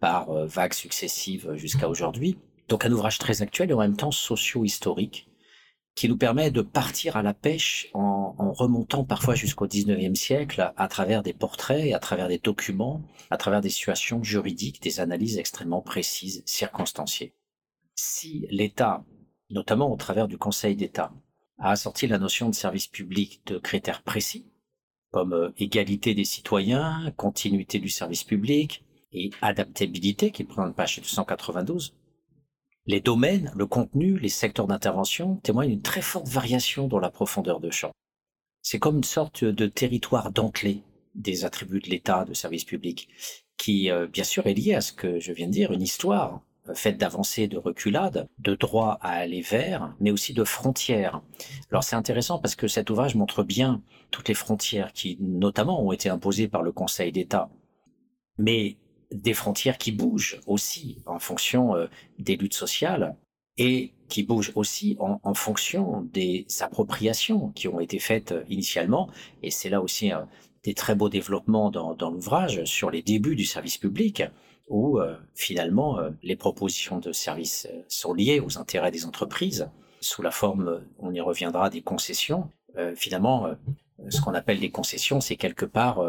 [0.00, 2.38] par euh, vagues successives jusqu'à aujourd'hui.
[2.68, 5.28] Donc un ouvrage très actuel et en même temps socio-historique
[5.94, 10.72] qui nous permet de partir à la pêche en, en remontant parfois jusqu'au 19e siècle
[10.76, 15.38] à travers des portraits, à travers des documents, à travers des situations juridiques, des analyses
[15.38, 17.34] extrêmement précises, circonstanciées.
[17.96, 19.04] Si l'État,
[19.50, 21.12] notamment au travers du Conseil d'État,
[21.58, 24.46] a assorti la notion de service public de critères précis,
[25.10, 31.94] comme euh, égalité des citoyens, continuité du service public, et adaptabilité qui prend page 292,
[32.86, 37.60] les domaines, le contenu, les secteurs d'intervention témoignent d'une très forte variation dans la profondeur
[37.60, 37.92] de champ.
[38.62, 40.82] C'est comme une sorte de territoire dentelé
[41.14, 43.08] des attributs de l'État, de service public,
[43.56, 46.42] qui euh, bien sûr est lié à ce que je viens de dire, une histoire
[46.74, 51.22] faite d'avancées, de reculades, de droit à aller vers, mais aussi de frontières.
[51.70, 55.92] Alors c'est intéressant parce que cet ouvrage montre bien toutes les frontières qui notamment ont
[55.92, 57.50] été imposées par le Conseil d'État.
[58.38, 58.76] Mais
[59.10, 61.86] des frontières qui bougent aussi en fonction euh,
[62.18, 63.16] des luttes sociales
[63.56, 69.10] et qui bougent aussi en, fonction des appropriations qui ont été faites euh, initialement.
[69.42, 70.12] Et c'est là aussi
[70.64, 74.22] des très beaux développements dans, l'ouvrage sur les débuts du service public,
[74.68, 79.68] où euh, finalement les propositions de services sont liées aux intérêts des entreprises
[80.00, 82.48] sous la forme, on y reviendra, des concessions.
[82.94, 83.48] finalement,
[84.10, 86.00] ce qu'on appelle des concessions, c'est quelque part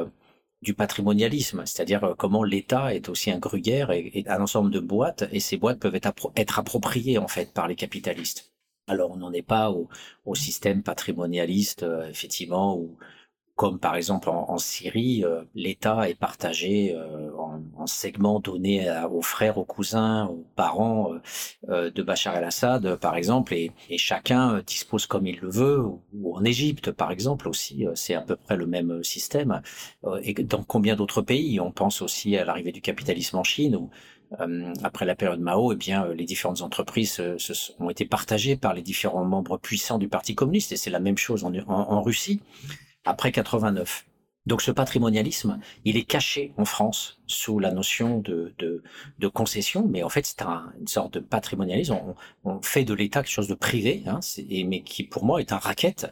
[0.61, 5.25] du patrimonialisme, c'est-à-dire euh, comment l'État est aussi un gruyère et, un ensemble de boîtes,
[5.31, 8.51] et ces boîtes peuvent être, appropriées en fait par les capitalistes.
[8.87, 9.87] Alors on n'en est pas au,
[10.25, 12.97] au système patrimonialiste, euh, effectivement, où
[13.59, 19.21] comme par exemple en, Syrie, euh, l'État est partagé euh, en, en, segments donnés aux
[19.21, 21.11] frères, aux cousins, aux parents
[21.67, 26.45] euh, de Bachar el-Assad, par exemple, et, chacun dispose comme il le veut, ou, en
[26.45, 29.61] Égypte, par exemple, aussi, c'est à peu près le même système.
[30.23, 33.89] et dans combien d'autres pays On pense aussi à l'arrivée du capitalisme en Chine, où
[34.83, 37.21] après la période Mao, eh bien, les différentes entreprises
[37.79, 41.17] ont été partagées par les différents membres puissants du Parti communiste, et c'est la même
[41.17, 42.39] chose en Russie
[43.05, 44.05] après 89.
[44.49, 50.01] Donc ce patrimonialisme, il est caché en France sous la notion de, de, concession, mais
[50.01, 51.95] en fait c'est un, une sorte de patrimonialisme.
[52.43, 54.21] On, fait de l'État quelque chose de privé, hein,
[54.65, 56.11] mais qui pour moi est un racket.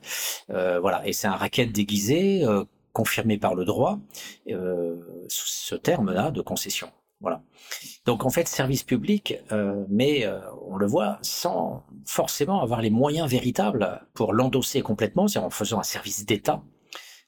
[0.52, 2.46] Euh, voilà, et c'est un racket déguisé.
[2.46, 4.00] Euh, confirmé par le droit
[4.48, 6.90] ce terme-là de concession.
[7.22, 7.44] Voilà.
[8.08, 9.36] Donc en fait, service public,
[9.88, 10.28] mais
[10.68, 15.80] on le voit sans forcément avoir les moyens véritables pour l'endosser complètement, c'est-à-dire en faisant
[15.80, 16.64] un service d'État,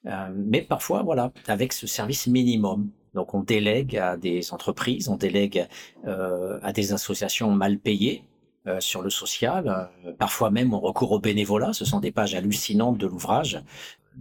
[0.03, 2.89] mais parfois, voilà, avec ce service minimum.
[3.13, 5.67] Donc on délègue à des entreprises, on délègue
[6.05, 8.23] à des associations mal payées,
[8.67, 9.89] euh, sur le social.
[10.05, 11.71] Euh, parfois même, on recourt au bénévolat.
[11.71, 13.63] Ce sont des pages hallucinantes de l'ouvrage,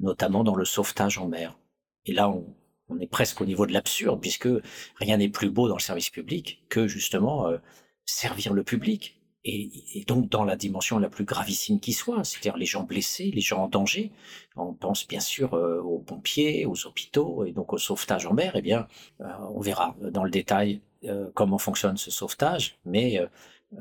[0.00, 1.58] notamment dans le sauvetage en mer.
[2.06, 4.48] Et là, on, est presque au niveau de l'absurde, puisque
[4.96, 7.58] rien n'est plus beau dans le service public que justement euh,
[8.06, 9.17] servir le public.
[9.50, 13.40] Et, donc dans la dimension la plus gravissime qui soit, c'est-à-dire les gens blessés, les
[13.40, 14.12] gens en danger.
[14.56, 18.52] On pense bien sûr aux pompiers, aux hôpitaux et donc au sauvetage en mer.
[18.56, 18.86] Eh bien,
[19.54, 20.80] on verra dans le détail
[21.34, 23.20] comment fonctionne ce sauvetage, mais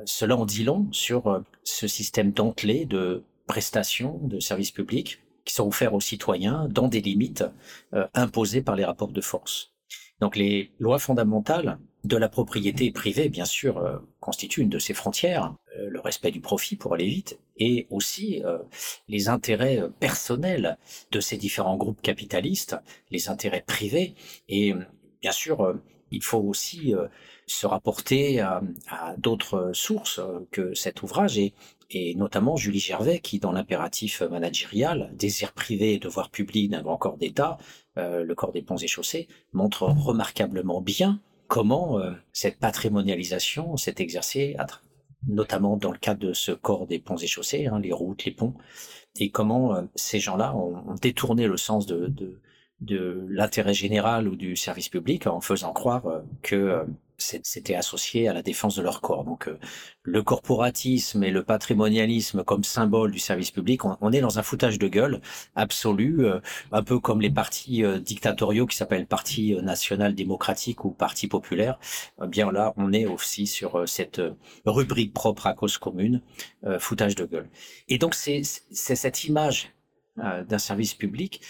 [0.06, 5.54] cela en dit long sur euh, ce système dentelé de prestations de services publics qui
[5.54, 7.46] sont offerts aux citoyens dans des limites
[7.94, 9.74] euh, imposées par les rapports de force.
[10.20, 14.94] Donc les lois fondamentales de la propriété privée, bien sûr, euh, constituent une de ces
[14.94, 18.42] frontières, le respect du profit pour aller vite, et aussi
[19.08, 20.76] les intérêts personnels
[21.12, 22.76] de ces différents groupes capitalistes,
[23.12, 24.16] les intérêts privés,
[24.50, 24.74] et
[25.22, 25.76] bien sûr,
[26.10, 26.96] il faut aussi
[27.46, 28.64] se rapporter à,
[29.20, 31.54] d'autres sources que cet ouvrage et,
[31.90, 36.98] et notamment Julie Gervais qui, dans l'impératif managérial, désir privé et devoir public d'un grand
[36.98, 37.58] corps d'État,
[37.98, 43.96] euh, le corps des ponts et chaussées, montre remarquablement bien comment euh, cette patrimonialisation s'est
[44.00, 44.56] exercée,
[45.28, 48.32] notamment dans le cadre de ce corps des ponts et chaussées, hein, les routes, les
[48.32, 48.54] ponts,
[49.16, 52.40] et comment euh, ces gens-là ont, détourné le sens de,
[52.80, 56.04] l'intérêt général ou du service public en faisant croire
[56.44, 56.86] que
[57.18, 59.24] c'était associé à la défense de leur corps.
[59.24, 59.58] Donc euh,
[60.04, 64.78] le corporatisme et le patrimonialisme comme symbole du service public, on, est dans un foutage
[64.78, 65.22] de gueule
[65.56, 66.40] absolu, euh,
[66.72, 71.80] un peu comme les partis euh, dictatoriaux qui s'appellent Parti national démocratique ou Parti populaire.
[72.24, 74.22] Eh bien là, on est aussi sur cette
[74.66, 76.22] rubrique propre à cause commune,
[76.80, 77.50] foutage de gueule.
[77.88, 79.74] Et donc c'est cette image
[80.18, 81.42] d'un service public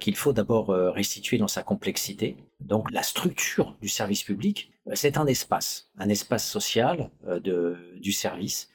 [0.00, 2.36] qu'il faut d'abord restituer dans sa complexité.
[2.60, 8.68] Donc la structure du service public, c'est un espace, un espace social de, du service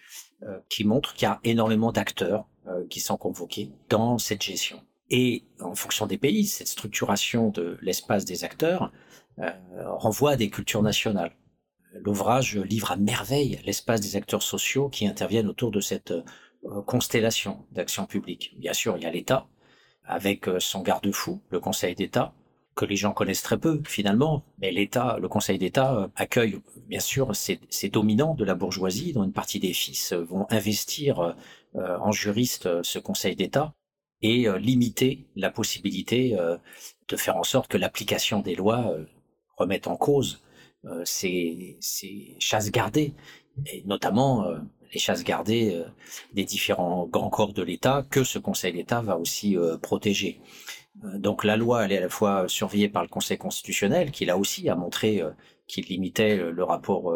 [0.70, 2.48] qui montre qu'il y a énormément d'acteurs
[2.90, 4.84] qui sont convoqués dans cette gestion.
[5.10, 8.92] Et en fonction des pays, cette structuration de l'espace des acteurs
[9.86, 11.36] renvoie à des cultures nationales.
[11.94, 17.66] L'ouvrage livre à merveille l'espace des acteurs sociaux qui interviennent autour de cette euh, constellation
[17.72, 18.56] d'actions publiques.
[18.58, 19.48] Bien sûr, il y a l'État,
[20.06, 22.34] avec euh, son garde-fou, le Conseil d'État,
[22.82, 27.00] que les gens connaissent très peu finalement, mais l'État, le Conseil d'État euh, accueille bien
[27.00, 31.36] sûr ces, dominants de la bourgeoisie, dont une partie des fils vont investir
[31.74, 33.74] en juriste ce Conseil d'État
[34.22, 36.36] et limiter la possibilité
[37.08, 38.94] de faire en sorte que l'application des lois
[39.58, 40.42] remette en cause
[41.06, 43.14] ces, ces chasses gardées,
[43.86, 44.46] notamment
[44.94, 45.86] les chasses gardées euh,
[46.34, 50.40] des différents grands corps de l'État que ce Conseil d'État va aussi euh, protéger.
[51.04, 54.26] Euh, donc la loi, elle est à la fois surveillée par le Conseil constitutionnel, qui
[54.26, 55.22] là aussi a montré
[55.68, 57.14] qu'il limitait le rapport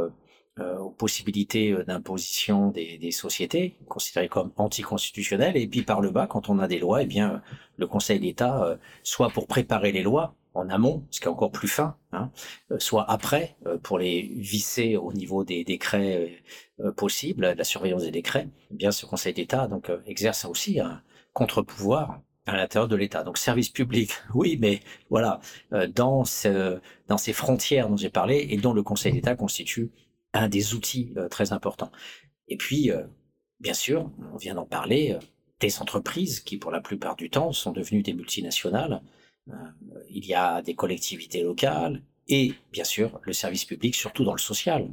[0.60, 6.60] aux possibilités d'imposition des, sociétés, considérées comme anticonstitutionnelles, et puis par le bas, quand on
[6.60, 7.42] a des lois, eh bien
[7.78, 11.68] le Conseil d'État, soit pour préparer les lois, en amont, ce qui est encore plus
[11.68, 12.32] fin, hein,
[12.72, 16.42] euh, soit après, euh, pour les visser au niveau des décrets
[16.80, 21.02] euh, possibles, la surveillance des décrets, eh bien ce Conseil d'État donc exerce aussi un
[21.34, 23.24] contre-pouvoir à l'intérieur de l'État.
[23.24, 25.40] Donc service public, oui, mais voilà,
[25.94, 29.92] dans, ce, dans ces frontières dont j'ai parlé et dont le Conseil d'État constitue
[30.34, 31.92] un des outils très importants.
[32.48, 32.92] Et puis,
[33.60, 35.18] bien sûr, on vient d'en parler,
[35.60, 39.02] des entreprises qui, pour la plupart du temps, sont devenues des multinationales,
[39.50, 39.54] euh,
[40.10, 44.40] il y a des collectivités locales et bien sûr le service public, surtout dans le
[44.40, 44.90] social.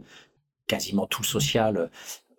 [0.67, 1.91] Quasiment tout le social,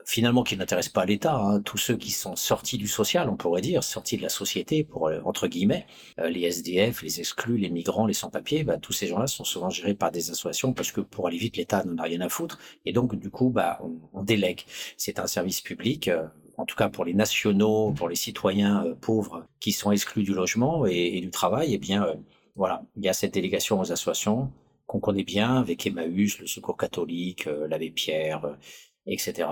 [0.05, 3.61] finalement, qui n'intéresse pas l'État, hein, tous ceux qui sont sortis du social, on pourrait
[3.61, 5.85] dire, sortis de la société, pour euh, entre guillemets,
[6.19, 9.69] euh, les SDF, les exclus, les migrants, les sans-papiers, bah, tous ces gens-là sont souvent
[9.69, 12.59] gérés par des associations parce que pour aller vite, l'État n'en a rien à foutre.
[12.85, 14.61] Et donc, du coup, bah, on, on délègue.
[14.97, 16.09] C'est un service public
[16.57, 20.33] en tout cas pour les nationaux, pour les citoyens euh, pauvres qui sont exclus du
[20.33, 22.15] logement et, du travail, eh bien, euh,
[22.55, 24.51] voilà, il y a cette délégation aux associations
[24.85, 28.57] qu'on connaît bien avec Emmaüs, le Secours catholique, euh, l'Abbé Pierre,
[29.05, 29.47] etc.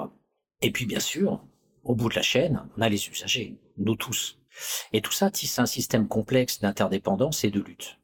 [0.62, 1.44] Et puis, bien sûr,
[1.84, 4.40] au bout de la chaîne, on a les usagers, nous tous.
[4.94, 8.00] Et tout ça tisse un système complexe d'interdépendance et de lutte.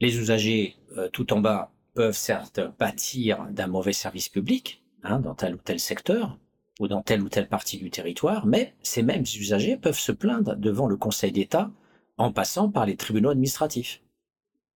[0.00, 0.76] Les usagers,
[1.12, 5.80] tout en bas, peuvent certes pâtir d'un mauvais service public, hein, dans tel ou tel
[5.80, 6.38] secteur,
[6.80, 10.56] ou dans telle ou telle partie du territoire, mais ces mêmes usagers peuvent se plaindre
[10.56, 11.70] devant le Conseil d'État
[12.16, 14.02] en passant par les tribunaux administratifs.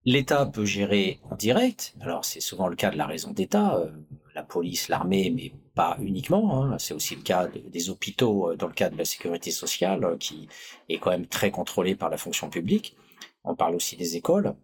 [0.05, 1.95] L'État peut gérer en direct.
[2.01, 3.91] Alors c'est souvent le cas de la raison d'État, euh,
[4.35, 6.63] la police, l'armée, mais pas uniquement.
[6.63, 6.79] Hein.
[6.79, 10.17] C'est aussi le cas des hôpitaux euh, dans le cas de la sécurité sociale, euh,
[10.17, 10.49] qui
[10.89, 12.97] est quand même très contrôlée par la fonction publique.
[13.45, 14.55] On parle aussi des écoles.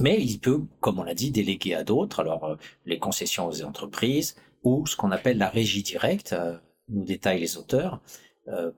[0.00, 2.20] Mais il peut, comme on l'a dit, déléguer à d'autres.
[2.20, 2.56] Alors
[2.86, 6.34] les concessions aux entreprises ou ce qu'on appelle la régie directe,
[6.88, 8.00] nous détaillent les auteurs,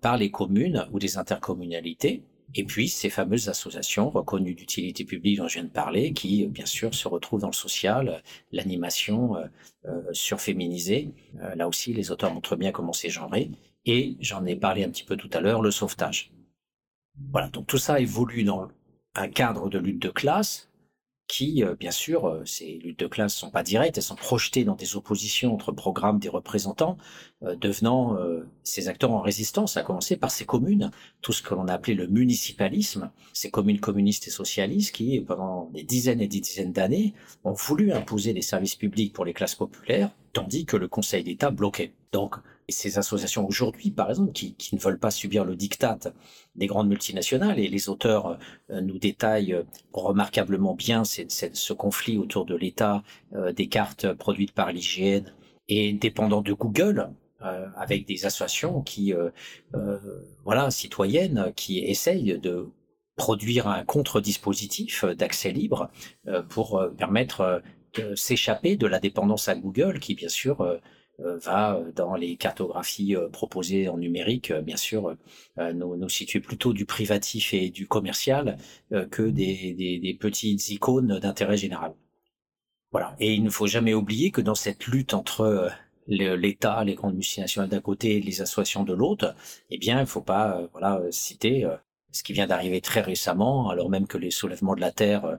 [0.01, 2.25] par les communes ou des intercommunalités
[2.55, 6.67] et puis ces fameuses associations reconnues d'utilité publique dont je viens de parler, qui bien
[6.67, 9.47] sûr se retrouvent dans le social, l'animation euh,
[9.87, 11.11] euh surféminisée.
[11.43, 13.51] Euh, là aussi, les auteurs montrent bien comment c'est genré.
[13.87, 16.33] Et j'en ai parlé un petit peu tout à l'heure, le sauvetage.
[17.31, 18.69] Voilà, donc tout ça évolue dans
[19.15, 20.71] un cadre de lutte de classe
[21.33, 24.65] qui, euh, bien sûr, euh, ces luttes de classe sont pas directes, elles sont projetées
[24.65, 26.99] dans des oppositions entre programmes des représentants,
[27.43, 28.19] euh, devenant
[28.63, 30.91] ces acteurs en résistance, à commencer par ces communes,
[31.23, 35.71] tout ce que l'on a appelé le municipalisme, ces communes communistes et socialistes qui, pendant
[35.73, 37.15] des dizaines et des dizaines d'années,
[37.45, 41.51] ont voulu imposer des services publics pour les classes populaires, tandis que le Conseil d'État
[41.51, 41.95] bloquait.
[42.13, 42.37] Donc,
[42.73, 45.99] ces associations aujourd'hui, par exemple, qui, ne veulent pas subir le diktat
[46.57, 48.39] des grandes multinationales, et les auteurs
[48.71, 53.05] euh, nous détaillent euh, remarquablement bien ce conflit autour de l'État,
[53.35, 55.25] euh, des cartes produites par l'IGN
[55.69, 57.11] et dépendant de Google,
[57.77, 59.13] avec des associations qui,
[60.45, 62.69] voilà, citoyennes, qui essayent de
[63.17, 65.91] produire un contre-dispositif d'accès libre
[66.49, 67.63] pour permettre
[67.95, 70.79] de s'échapper de la dépendance à Google, qui bien sûr
[71.19, 75.17] va euh, dans les cartographies euh, proposées en numérique, bien sûr,
[75.57, 78.57] nous, nous situer plutôt du privatif et du commercial
[79.11, 81.95] que des, des, des petites icônes d'intérêt général.
[82.91, 83.17] Voilà.
[83.21, 85.71] Et il ne faut jamais oublier que dans cette lutte entre
[86.07, 89.35] l'État, les grandes multinationales d'un côté et les associations de l'autre,
[89.71, 91.67] eh bien, il ne faut pas voilà, citer
[92.13, 95.39] ce qui vient d'arriver très récemment, alors même que les soulèvements de la Terre,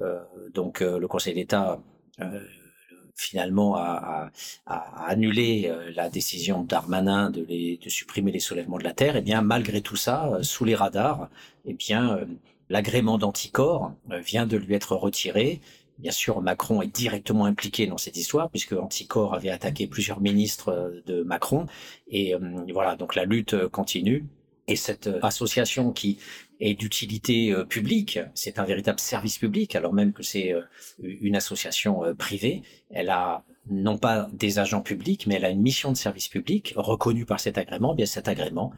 [0.00, 0.20] euh,
[0.54, 1.82] donc le Conseil d'État
[2.20, 2.40] euh,
[3.14, 4.30] finalement à,
[4.66, 7.46] annuler euh, la décision d'Armanin de,
[7.88, 11.28] supprimer les soulèvements de la terre, eh bien malgré tout ça, euh, sous les radars,
[11.64, 12.24] eh bien euh,
[12.68, 15.60] l'agrément d'anticorps vient de lui être retiré.
[15.98, 21.02] Bien sûr, Macron est directement impliqué dans cette histoire puisque Anticor avait attaqué plusieurs ministres
[21.06, 21.66] de Macron
[22.08, 22.34] et
[22.72, 24.24] voilà donc la lutte continue.
[24.68, 26.18] Et cette association qui
[26.62, 30.54] est d'utilité publique, c'est un véritable service public, alors même que c'est
[31.02, 32.62] une association privée.
[32.90, 36.72] Elle a non pas des agents publics, mais elle a une mission de service public
[36.76, 37.94] reconnue par cet agrément.
[37.94, 38.72] Bien, cet agrément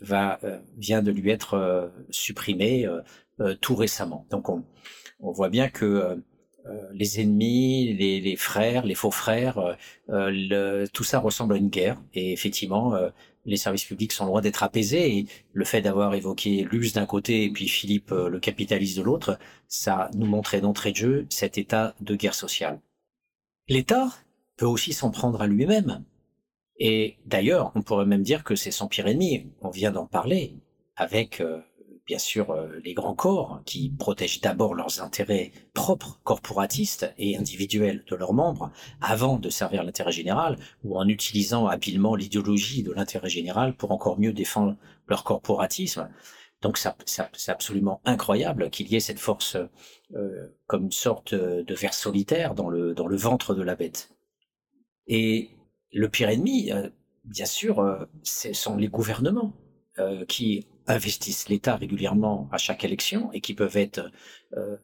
[0.00, 0.40] va
[0.78, 2.88] vient de lui être supprimé
[3.60, 4.26] tout récemment.
[4.30, 4.64] Donc, on,
[5.20, 6.22] on voit bien que
[6.92, 9.76] les ennemis, les, les, frères, les faux frères,
[10.08, 12.00] le, tout ça ressemble à une guerre.
[12.14, 12.94] Et effectivement,
[13.44, 17.44] les services publics sont loin d'être apaisés et le fait d'avoir évoqué l'US d'un côté
[17.44, 21.58] et puis Philippe euh, le capitaliste de l'autre, ça nous montrait d'entrée de jeu cet
[21.58, 22.80] état de guerre sociale.
[23.68, 24.08] L'État
[24.56, 26.04] peut aussi s'en prendre à lui-même.
[26.78, 29.46] Et d'ailleurs, on pourrait même dire que c'est son pire ennemi.
[29.60, 30.54] On vient d'en parler
[30.96, 31.60] avec euh,
[32.12, 38.04] bien sûr euh, les grands corps qui protègent d'abord leurs intérêts propres, corporatistes et individuels
[38.06, 38.70] de leurs membres,
[39.00, 44.20] avant de servir l'intérêt général, ou en utilisant habilement l'idéologie de l'intérêt général pour encore
[44.20, 44.76] mieux défendre
[45.08, 46.10] leur corporatisme.
[46.60, 49.56] Donc c'est absolument incroyable qu'il y ait cette force
[50.14, 54.14] euh, comme une sorte de ver solitaire dans le, dans le ventre de la bête.
[55.06, 55.48] Et
[55.94, 56.90] le pire ennemi, euh,
[57.24, 59.54] bien sûr, ce sont les gouvernements
[60.26, 64.10] qui investissent l'État régulièrement à chaque élection et qui peuvent être
[64.56, 64.76] euh,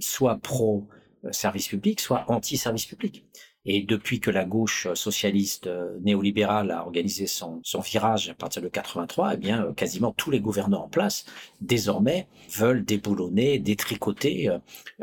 [0.00, 3.24] soit pro-service public, soit anti-service public.
[3.64, 8.60] Et depuis que la gauche socialiste euh, néolibérale a organisé son, son virage à partir
[8.60, 11.24] de 83, eh bien, euh, quasiment tous les gouvernants en place,
[11.60, 14.50] désormais, veulent déboulonner, détricoter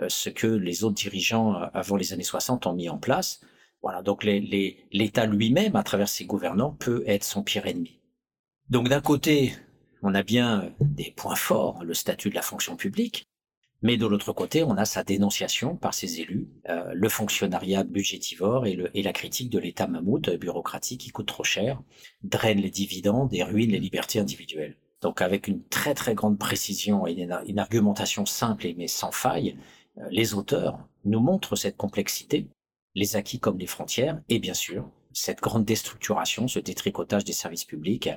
[0.08, 3.42] ce que les autres dirigeants avant les années 60 ont mis en place.
[3.82, 8.00] Voilà, donc l'État lui-même, à travers ses gouvernants, peut être son pire ennemi.
[8.70, 9.54] Donc d'un côté,
[10.02, 13.28] on a bien des points forts, le statut de la fonction publique,
[13.82, 18.66] mais de l'autre côté, on a sa dénonciation par ses élus, euh, le fonctionnariat budgétivore
[18.66, 21.82] et, le, et la critique de l'État mammouth bureaucratique qui coûte trop cher,
[22.24, 24.76] draine les dividendes et ruine les libertés individuelles.
[25.02, 29.58] Donc avec une très très grande précision et une, argumentation simple mais sans faille,
[29.98, 32.48] euh, les auteurs nous montrent cette complexité,
[32.96, 37.66] les acquis comme les frontières, et bien sûr cette grande déstructuration, ce détricotage des services
[37.66, 38.10] publics,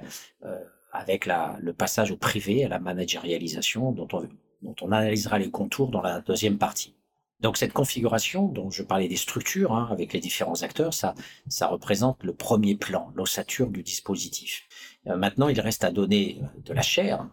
[0.44, 0.58] euh,
[0.92, 6.20] avec le passage au privé, à la managérialisation, dont on, analysera les contours dans la
[6.20, 6.94] deuxième partie.
[7.40, 11.14] Donc cette configuration dont je parlais des structures hein, avec les différents acteurs, ça,
[11.62, 14.68] représente le premier plan, l'ossature du dispositif.
[15.08, 17.26] Euh, maintenant, il reste à donner de la chair.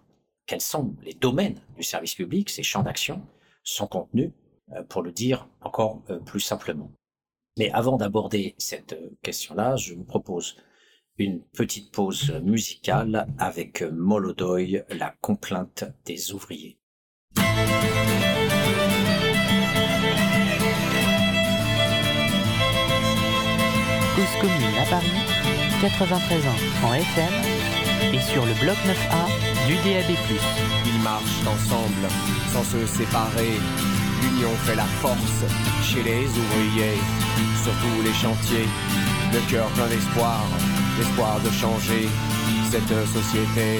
[0.47, 3.22] Quels sont les domaines du service public, ses champs d'action,
[3.64, 4.34] son contenu,
[4.74, 6.91] euh, pour le dire encore euh, plus simplement.
[7.57, 10.57] Mais avant d'aborder cette euh, question-là, je vous propose
[11.20, 16.78] une petite pause musicale avec Molodoy, la complainte des ouvriers.
[24.15, 25.07] Cause commune à Paris,
[25.82, 27.34] 93 ans en FM
[28.13, 29.28] et sur le bloc 9A
[29.67, 30.15] du DAB+.
[30.86, 32.07] Ils marchent ensemble,
[32.53, 33.59] sans se séparer.
[34.24, 35.43] L'union fait la force
[35.84, 36.97] chez les ouvriers,
[37.61, 38.67] sur tous les chantiers.
[39.32, 40.43] Le cœur plein d'espoir,
[41.00, 42.10] l'espoir de changer
[42.70, 43.80] cette société.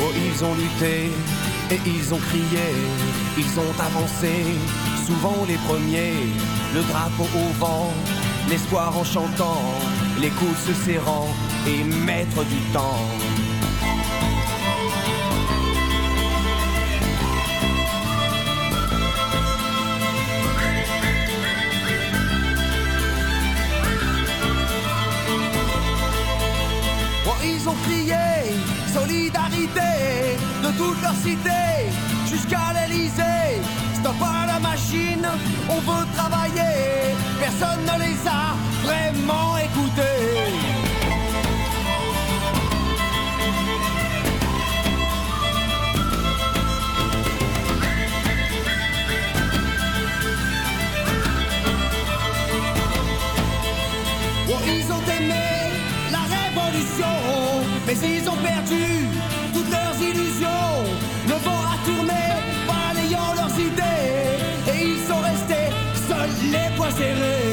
[0.00, 1.10] Oh, ils ont lutté
[1.72, 2.68] et ils ont crié,
[3.36, 4.34] ils ont avancé,
[5.04, 6.14] souvent les premiers,
[6.72, 7.92] le drapeau au vent,
[8.48, 9.62] l'espoir en chantant,
[10.20, 11.28] les coudes se serrant
[11.66, 13.00] et maître du temps.
[27.26, 28.14] Oh, ils ont crié
[28.92, 29.80] solidarité
[30.62, 31.50] de toute leur cité
[32.26, 33.60] jusqu'à l'Elysée.
[33.94, 35.26] Stop à la machine,
[35.68, 37.14] on veut travailler.
[37.40, 38.54] Personne ne les a
[38.84, 40.23] vraiment écoutés.
[66.96, 67.43] Seuls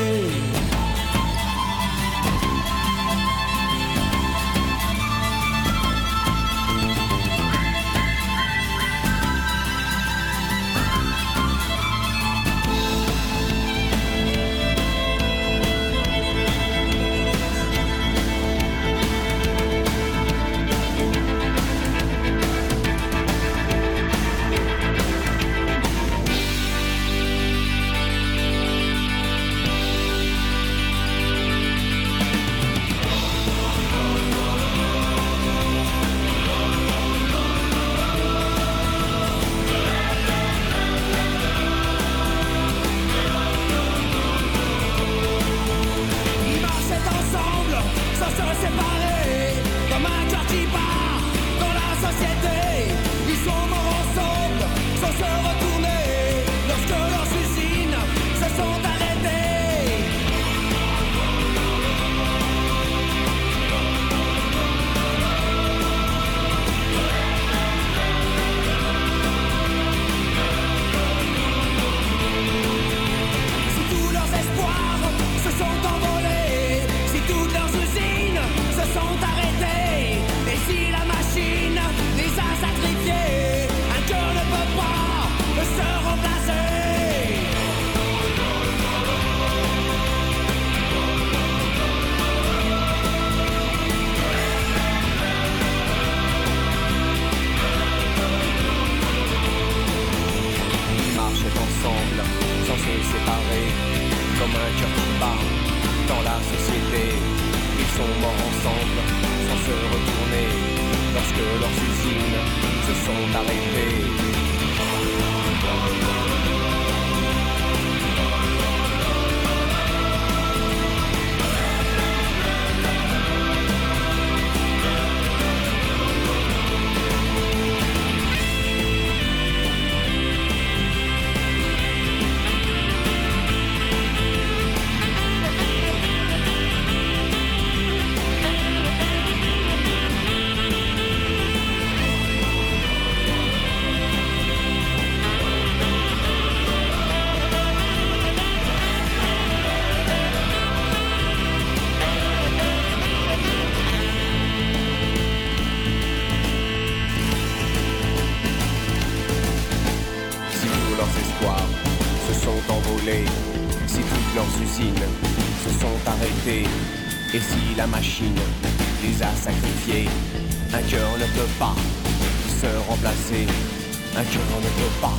[174.41, 175.17] cœur ne peut pas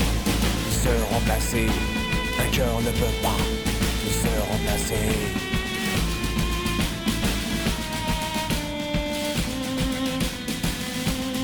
[0.70, 1.66] se remplacer,
[2.39, 3.37] un cœur ne peut pas
[4.11, 4.95] se remplacer.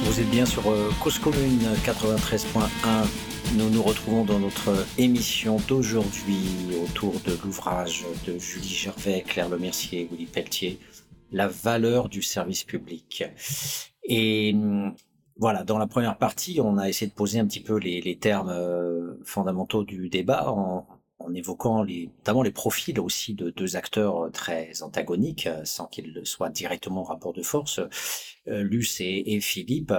[0.05, 3.07] Vous êtes bien sur euh, Cause Commune 93.1.
[3.55, 6.49] Nous nous retrouvons dans notre émission d'aujourd'hui
[6.83, 10.79] autour de l'ouvrage de Julie Gervais, Claire Lemercier et Willy Pelletier,
[11.33, 13.25] La valeur du service public.
[14.05, 14.95] Et hum,
[15.39, 18.51] voilà, dans la première partie, on a essayé de poser un petit peu les, termes
[18.51, 20.87] euh, fondamentaux du débat en,
[21.35, 27.03] évoquant notamment les profils aussi de deux acteurs très antagoniques, euh, sans qu'ils soient directement
[27.03, 27.81] en rapport de force,
[28.49, 29.93] euh, Luce et, Philippe,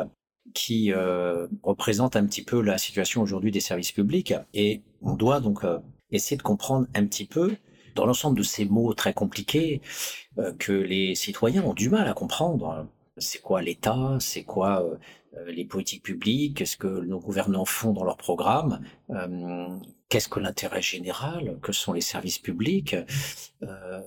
[0.54, 4.34] qui euh, représentent un petit peu la situation aujourd'hui des services publics.
[4.54, 5.80] Et on doit donc euh,
[6.12, 7.56] essayer de comprendre un petit peu,
[7.96, 9.82] dans l'ensemble de ces mots très compliqués,
[10.38, 12.88] euh, que les citoyens ont du mal à comprendre.
[13.18, 14.18] C'est quoi l'État?
[14.20, 14.98] C'est quoi euh, euh,
[15.48, 19.68] les politiques publiques Qu'est-ce que nos gouvernants font dans leurs programmes Euh,
[20.10, 22.96] Qu'est-ce que l'intérêt général Que sont les services publics
[23.64, 24.02] Euh,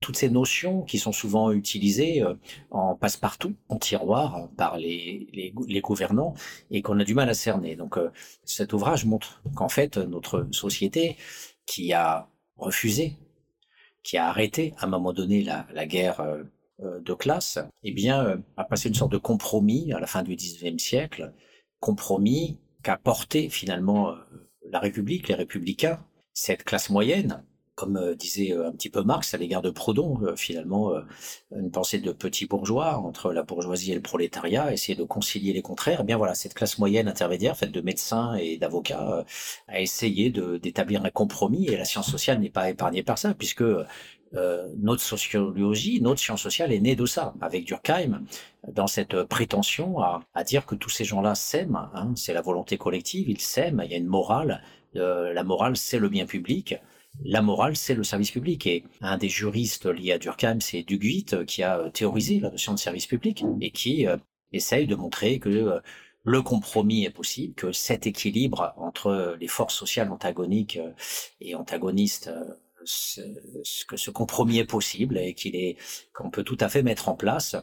[0.00, 2.34] toutes ces notions qui sont souvent utilisées euh,
[2.70, 6.34] en passe-partout, en tiroir, euh, par les, les, les gouvernants,
[6.70, 7.74] et qu'on a du mal à cerner.
[7.76, 8.10] Donc euh,
[8.44, 11.16] cet ouvrage montre qu'en fait, notre société,
[11.66, 13.16] qui a refusé,
[14.02, 16.44] qui a arrêté à un moment donné la, la guerre euh, euh,
[16.80, 20.36] de classe, eh bien, euh, a passé une sorte de compromis à la fin du
[20.36, 21.32] XIXe siècle,
[21.80, 24.14] compromis qu'a porté finalement euh,
[24.70, 27.42] la République, les républicains, cette classe moyenne,
[27.78, 31.02] comme euh, disait euh, un petit peu Marx à l'égard de Proudhon, euh, finalement, euh,
[31.52, 35.62] une pensée de petits bourgeois entre la bourgeoisie et le prolétariat, essayer de concilier les
[35.62, 36.00] contraires.
[36.02, 39.24] Eh bien voilà, cette classe moyenne intermédiaire, faite de médecins et d'avocats, euh,
[39.68, 43.64] a essayé d'établir un compromis, et la science sociale n'est pas épargnée par ça, puisque
[44.34, 48.22] euh, notre sociologie, notre science sociale est née de ça, avec Durkheim,
[48.72, 53.28] dans cette prétention à, dire que tous ces gens-là s'aiment, hein, c'est la volonté collective,
[53.28, 54.62] ils s'aiment, il y a une morale,
[54.96, 56.76] euh, la morale c'est le bien public,
[57.24, 58.66] la morale, c'est le service public.
[58.66, 62.50] Et un des juristes liés à Durkheim, c'est Duguit, euh, qui a euh, théorisé la
[62.50, 64.16] notion de service public et qui euh,
[64.52, 65.80] essaye de montrer que euh,
[66.24, 70.92] le compromis est possible, que cet équilibre entre les forces sociales antagoniques euh,
[71.40, 72.44] et antagonistes, euh,
[72.84, 75.76] ce- que ce compromis est possible et qu'il est
[76.14, 77.56] qu'on peut tout à fait mettre en place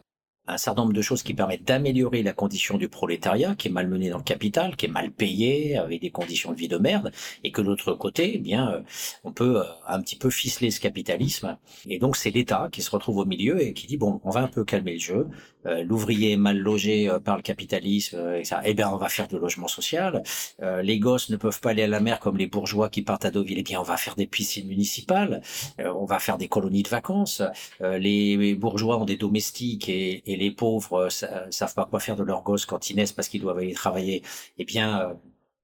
[0.48, 4.10] un certain nombre de choses qui permettent d'améliorer la condition du prolétariat, qui est malmené
[4.10, 7.12] dans le capital, qui est mal payé, avec des conditions de vie de merde,
[7.43, 8.82] et que de l'autre côté, eh bien, euh,
[9.24, 11.58] on peut euh, un petit peu ficeler ce capitalisme.
[11.89, 14.41] Et donc c'est l'État qui se retrouve au milieu et qui dit bon, on va
[14.41, 15.28] un peu calmer le jeu.
[15.66, 19.28] Euh, L'ouvrier est mal logé par le capitalisme, et ça, eh bien, on va faire
[19.28, 20.22] de logement social.
[20.62, 23.32] Les gosses ne peuvent pas aller à la mer comme les bourgeois qui partent à
[23.32, 23.58] Deauville.
[23.58, 25.41] Eh bien, on va faire des piscines municipales.
[25.80, 27.41] On va faire des colonies de vacances.
[27.82, 32.24] Les bourgeois ont des domestiques et les pauvres euh, sa- savent pas quoi faire de
[32.24, 34.24] leurs gosses quand ils naissent parce qu'ils doivent aller travailler.
[34.58, 35.14] Eh bien, euh,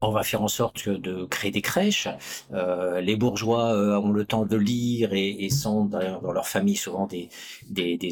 [0.03, 2.07] on va faire en sorte de créer des crèches.
[2.53, 7.07] Euh, les bourgeois ont le temps de lire et, et sont dans leur famille souvent
[7.07, 7.29] des,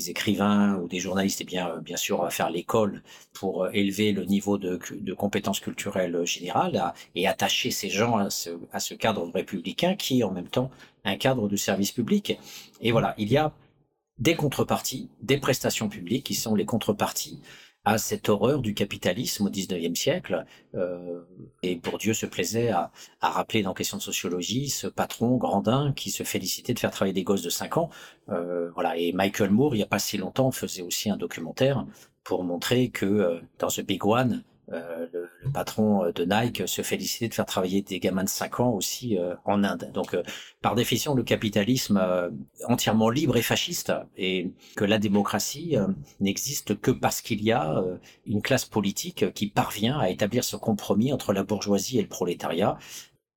[0.10, 1.42] écrivains ou des journalistes.
[1.42, 3.02] Et bien, euh, bien sûr, on va faire l'école
[3.34, 4.80] pour élever le niveau de,
[5.16, 10.24] compétences culturelles générales et attacher ces gens à ce, à ce cadre républicain qui est
[10.24, 10.70] en même temps
[11.06, 12.38] un cadre de service public.
[12.82, 13.52] Et voilà, il y a
[14.20, 17.42] des contreparties, des prestations publiques qui sont les contreparties
[17.86, 20.46] à cette horreur du capitalisme au XIXe siècle.
[20.76, 21.22] Euh,
[21.64, 22.92] et Bourdieu se plaisait à,
[23.22, 27.14] à rappeler dans Question de sociologie ce patron Grandin qui se félicitait de faire travailler
[27.14, 27.90] des gosses de 5 ans.
[28.30, 28.98] Euh, voilà.
[28.98, 31.86] Et Michael Moore, il n'y a pas si longtemps, faisait aussi un documentaire
[32.24, 36.68] pour montrer que euh, dans The Big One, euh, le, le patron euh, de Nike
[36.68, 39.92] se félicitait de faire travailler des gamins de 5 ans aussi euh, en Inde.
[39.94, 40.24] Donc, euh,
[40.62, 42.30] par définition, le capitalisme euh,
[42.68, 45.88] entièrement libre et fasciste, et que la démocratie euh,
[46.20, 50.56] n'existe que parce qu'il y a euh, une classe politique qui parvient à établir ce
[50.56, 52.78] compromis entre la bourgeoisie et le prolétariat,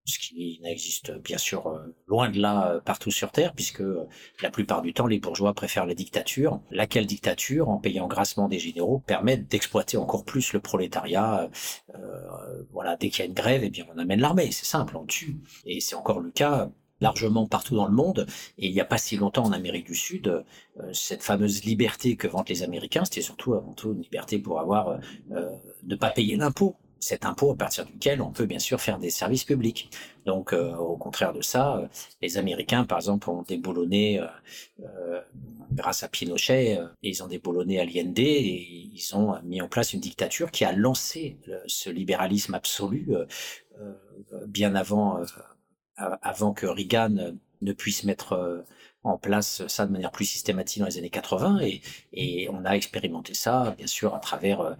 [0.04, 4.06] ce qui n'existe bien sûr euh, loin de là euh, partout sur Terre, puisque euh,
[4.42, 8.58] la plupart du temps les bourgeois préfèrent la dictature, laquelle dictature, en payant grassement des
[8.58, 11.42] généraux, permet d'exploiter encore plus le prolétariat.
[11.42, 14.66] Euh, euh, voilà, dès qu'il y a une grève, eh bien on amène l'armée, c'est
[14.66, 15.38] simple, on tue.
[15.66, 16.70] Et c'est encore le cas
[17.02, 18.26] largement partout dans le monde.
[18.56, 22.16] Et il n'y a pas si longtemps en Amérique du Sud, euh, cette fameuse liberté
[22.16, 24.98] que vantent les Américains, c'était surtout avant tout une liberté pour avoir euh,
[25.32, 25.50] euh,
[25.84, 26.76] ne pas payer l'impôt.
[27.02, 29.90] Cet impôt à partir duquel on peut bien sûr faire des services publics.
[30.24, 31.86] Donc euh, au contraire de ça, euh,
[32.20, 34.26] les Américains par exemple ont déboulonné euh,
[34.80, 35.20] euh,
[35.72, 40.50] grâce à Pinochet, ils ont déboulonné Allende et ils ont mis en place une dictature
[40.50, 43.08] qui a lancé ce libéralisme absolu
[44.46, 45.22] bien avant
[45.96, 48.64] avant que Reagan ne puisse mettre
[49.02, 51.60] en place ça de manière plus systématique dans les années 80
[52.12, 54.76] et, on a expérimenté ça bien sûr à travers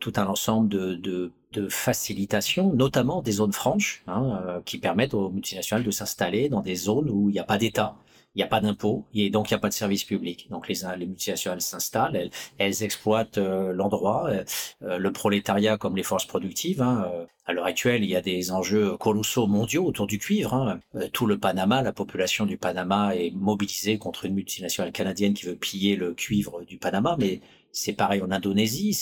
[0.00, 5.30] tout un ensemble de, de facilitation, notamment des zones franches, hein, euh, qui permettent aux
[5.30, 7.96] multinationales de s'installer dans des zones où il n'y a pas d'État,
[8.34, 10.48] il n'y a pas d'impôts, et donc il n'y a pas de service public.
[10.50, 16.26] Donc les, les multinationales s'installent, elles, exploitent euh, l'endroit, euh, le prolétariat comme les forces
[16.26, 16.82] productives.
[16.82, 17.10] Hein,
[17.46, 20.52] à l'heure actuelle, il y a des enjeux colossaux mondiaux autour du cuivre.
[20.52, 20.80] Hein.
[21.12, 25.54] Tout le Panama, la population du Panama est mobilisée contre une multinationale canadienne qui veut
[25.54, 27.40] piller le cuivre du Panama, mais
[27.76, 28.94] c'est pareil en Indonésie,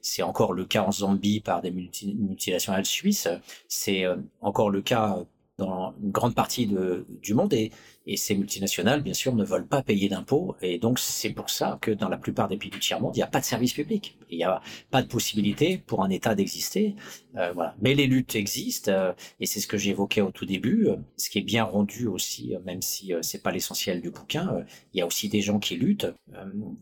[0.00, 3.28] c'est encore le cas en Zambie par des multinationales suisses,
[3.68, 5.24] c'est euh, encore le cas
[5.58, 7.70] dans une grande partie de, du monde et,
[8.06, 11.76] et ces multinationales, bien sûr, ne veulent pas payer d'impôts et donc c'est pour ça
[11.82, 14.16] que dans la plupart des pays du tiers-monde, il n'y a pas de service public,
[14.30, 16.94] il n'y a pas de possibilité pour un État d'exister.
[17.36, 17.74] Euh, voilà.
[17.82, 21.40] Mais les luttes existent euh, et c'est ce que j'évoquais au tout début, ce qui
[21.40, 24.64] est bien rendu aussi, même si c'est pas l'essentiel du bouquin.
[24.94, 26.14] il y a aussi des gens qui luttent.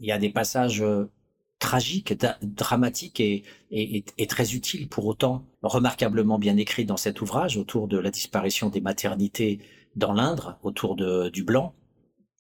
[0.01, 0.85] il y a des passages
[1.59, 3.45] tragique, dramatique et,
[4.29, 8.81] très utile pour autant, remarquablement bien écrit dans cet ouvrage autour de la disparition des
[8.81, 9.59] maternités
[9.97, 11.75] dans l'Indre, autour de, du blanc,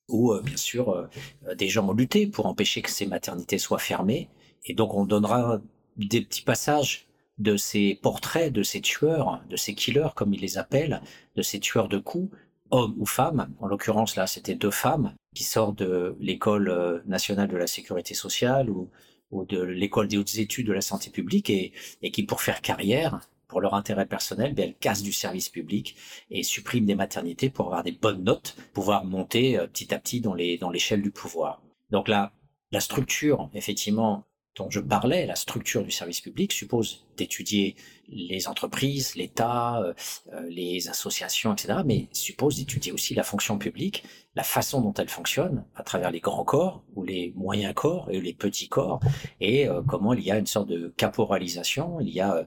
[0.08, 3.78] où euh, bien sûr euh, des gens ont lutté pour empêcher que ces maternités soient
[3.78, 4.28] fermées.
[4.64, 5.60] Et donc on donnera
[5.96, 7.08] des petits passages
[7.38, 11.02] de ces portraits de ces tueurs, de ces killers comme ils les appellent,
[11.36, 12.34] de ces tueurs de coups,
[12.70, 13.48] hommes ou femmes.
[13.60, 18.14] En l'occurrence là, c'était deux femmes qui sortent de l'école euh, nationale de la sécurité
[18.14, 18.90] sociale ou
[19.30, 21.72] ou de l'école des hautes études de la santé publique et,
[22.02, 25.96] et qui, pour faire carrière, pour leur intérêt personnel, ben, elles cassent du service public
[26.30, 30.20] et suppriment des maternités pour avoir des bonnes notes, pouvoir monter euh, petit à petit
[30.20, 31.62] dans les dans l'échelle du pouvoir.
[31.90, 32.32] Donc là,
[32.70, 34.27] la structure, effectivement,
[34.58, 37.76] dont je parlais, la structure du service public suppose d'étudier
[38.08, 39.94] les entreprises, l'État, euh,
[40.32, 44.04] euh, les associations, etc., mais suppose d'étudier aussi la fonction publique,
[44.34, 48.20] la façon dont elle fonctionne à travers les grands corps ou les moyens corps et
[48.20, 49.00] les petits corps,
[49.40, 52.46] et euh, comment il y a une sorte de caporalisation, il y a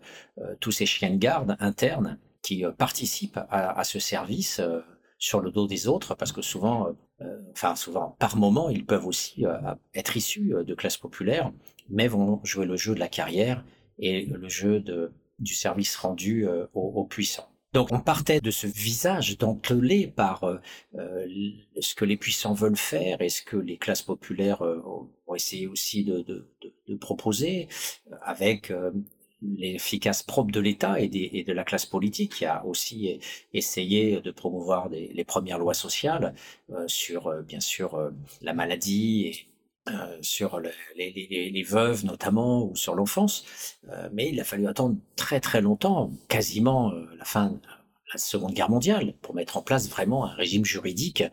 [0.60, 4.62] tous ces chiens de garde internes qui participent à, à, ce service
[5.18, 6.88] sur le dos des autres, parce que souvent,
[7.52, 9.46] enfin souvent, par moment, ils peuvent aussi
[9.94, 11.52] être issus de classes populaires
[11.92, 13.64] mais vont jouer le jeu de la carrière
[14.00, 14.84] et le jeu
[15.40, 17.48] du service rendu euh, aux, puissants.
[17.74, 20.58] Donc on partait de ce visage dentelé par euh,
[20.96, 21.28] euh,
[21.80, 26.04] ce que les puissants veulent faire et ce que les classes populaires ont essayé aussi
[26.04, 26.50] de,
[27.00, 27.70] proposer,
[28.22, 28.74] avec
[29.42, 33.20] l'efficace propre de l'État et, de la classe politique qui a aussi
[33.54, 36.34] essayé de promouvoir les premières lois sociales
[36.88, 38.12] sur bien sûr
[38.42, 39.52] la maladie et
[39.90, 43.44] euh, sur les, les, veuves notamment ou sur l'enfance,
[43.90, 47.60] euh, mais il a fallu attendre très très longtemps, quasiment euh, la fin de
[48.14, 51.24] la Seconde Guerre mondiale, pour mettre en place vraiment un régime juridique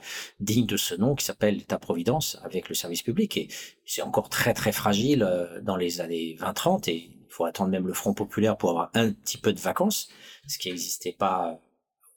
[0.40, 3.36] digne de ce nom qui s'appelle l'État-providence avec le service public.
[3.36, 3.48] Et
[3.84, 5.28] c'est encore très très fragile
[5.62, 9.12] dans les années 20-30 et il faut attendre même le Front populaire pour avoir un
[9.12, 10.08] petit peu de vacances,
[10.46, 11.60] ce qui n'existait pas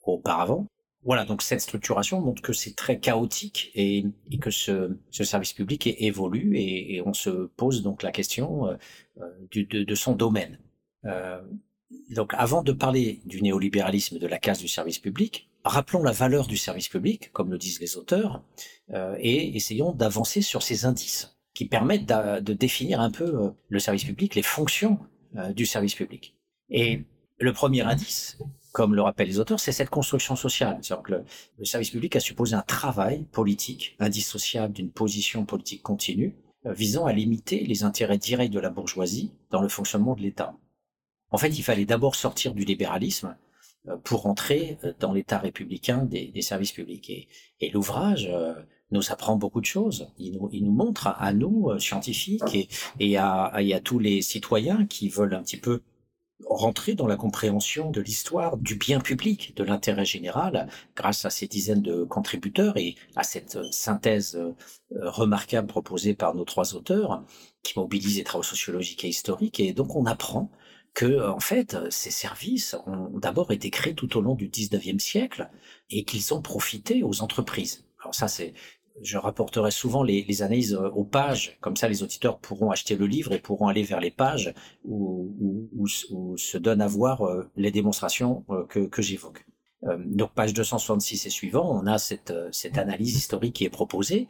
[0.02, 0.66] auparavant.
[1.04, 4.04] Voilà, donc cette structuration montre que c'est très chaotique et,
[4.40, 8.76] que ce, ce, service public évolue et, on se pose donc la question euh,
[9.20, 10.58] euh de, son domaine.
[11.04, 11.42] Euh,
[12.10, 16.46] donc avant de parler du néolibéralisme de la casse du service public, rappelons la valeur
[16.46, 18.44] du service public, comme le disent les auteurs,
[18.90, 23.78] euh, et essayons d'avancer sur ces indices qui permettent de définir un peu euh, le
[23.78, 24.98] service public, les fonctions
[25.36, 26.34] euh, du service public.
[26.70, 27.04] Et
[27.38, 28.38] le premier indice,
[28.72, 30.78] comme le rappellent les auteurs, c'est cette construction sociale.
[30.80, 31.12] C'est-à-dire que
[31.58, 36.34] le, service public a supposé un travail politique indissociable d'une position politique continue
[36.64, 40.54] euh, visant à limiter les intérêts directs de la bourgeoisie dans le fonctionnement de l'État.
[41.30, 43.36] En fait, il fallait d'abord sortir du libéralisme
[44.04, 47.28] pour entrer dans l'État républicain des, services publics.
[47.60, 48.30] Et, l'ouvrage
[48.92, 50.08] nous apprend beaucoup de choses.
[50.18, 52.68] Il nous, il nous montre à, nous, scientifiques, et,
[53.00, 55.82] et, à, à tous les citoyens qui veulent un petit peu
[56.48, 61.46] rentrer dans la compréhension de l'histoire du bien public, de l'intérêt général, grâce à ces
[61.46, 64.54] dizaines de contributeurs et à cette synthèse euh,
[65.00, 67.24] remarquable proposée par nos trois auteurs,
[67.62, 69.60] qui mobilisent les travaux sociologiques et historiques.
[69.60, 70.50] Et donc on apprend
[70.94, 75.48] que, en fait, ces services ont d'abord été créés tout au long du 19e siècle
[75.90, 77.86] et qu'ils ont profité aux entreprises.
[78.00, 78.52] Alors ça, c'est
[79.00, 83.06] je rapporterai souvent les, analyses euh, aux pages, comme ça les auditeurs pourront acheter le
[83.06, 84.52] livre et pourront aller vers les pages
[84.84, 85.30] où,
[86.36, 89.44] se donnent à voir euh, les démonstrations euh, que, que j'évoque.
[90.06, 92.32] donc page 266 et suivant, on a cette,
[92.76, 94.28] analyse historique qui est proposée.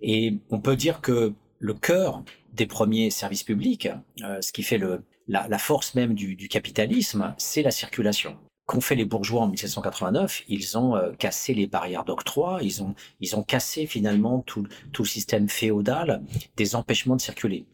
[0.00, 3.88] Et on peut dire que le cœur des premiers services publics,
[4.18, 4.80] ce qui fait
[5.28, 8.36] la, force même du capitalisme, c'est la circulation
[8.70, 12.94] qu'ont fait les bourgeois en 1789, ils ont euh, cassé les barrières d'octroi, ils ont,
[13.18, 16.22] ils ont cassé finalement tout, tout le système féodal
[16.56, 17.66] des empêchements de circuler.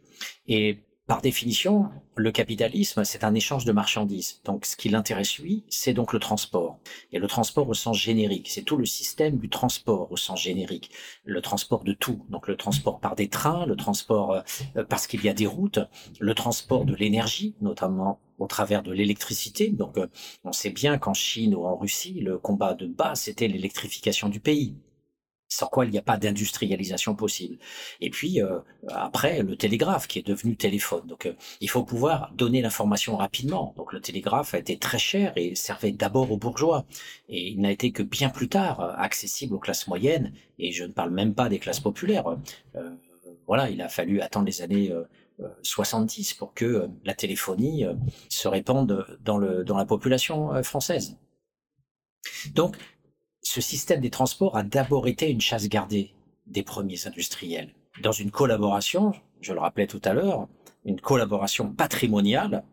[0.48, 4.40] Et par définition, le capitalisme, c'est un échange de marchandises.
[4.44, 6.80] Donc, ce qui l'intéresse, lui, c'est donc le transport.
[7.12, 10.90] Et le transport au sens générique, c'est tout le système du transport au sens générique.
[11.24, 12.24] Le transport de tout.
[12.28, 14.42] Donc, le transport par des trains, le transport
[14.76, 15.78] euh, parce qu'il y a des routes,
[16.18, 19.70] le transport de l'énergie, notamment au travers de l'électricité.
[19.70, 20.08] Donc, euh,
[20.42, 24.40] on sait bien qu'en Chine ou en Russie, le combat de base, c'était l'électrification du
[24.40, 24.74] pays
[25.48, 27.58] sans quoi il n'y a pas d'industrialisation possible.
[28.00, 31.06] Et puis euh, après le télégraphe qui est devenu téléphone.
[31.06, 33.74] Donc euh, il faut pouvoir donner l'information rapidement.
[33.76, 36.84] Donc le télégraphe a été très cher et servait d'abord aux bourgeois
[37.28, 40.84] et il n'a été que bien plus tard euh, accessible aux classes moyennes et je
[40.84, 42.24] ne parle même pas des classes populaires.
[43.46, 44.92] voilà, il a fallu attendre les années
[45.62, 47.84] 70 pour que la téléphonie
[48.28, 51.18] se répande dans dans la population française.
[52.54, 52.76] Donc
[53.46, 56.12] ce système des transports a d'abord été une chasse gardée
[56.48, 57.72] des premiers industriels.
[58.02, 60.48] Dans une collaboration, je le rappelais tout à l'heure,
[60.84, 62.64] une collaboration patrimoniale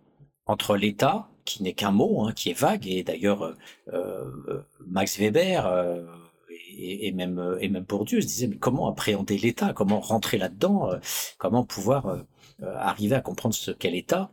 [0.48, 3.54] entre l'État, qui n'est qu'un mot, hein, qui est vague, et d'ailleurs euh,
[3.94, 6.04] euh, Max Weber euh,
[6.76, 10.90] et, même Bourdieu se disaient mais comment appréhender l'État, comment rentrer là-dedans,
[11.38, 12.24] comment pouvoir
[12.62, 14.32] arriver à comprendre ce qu'est l'État?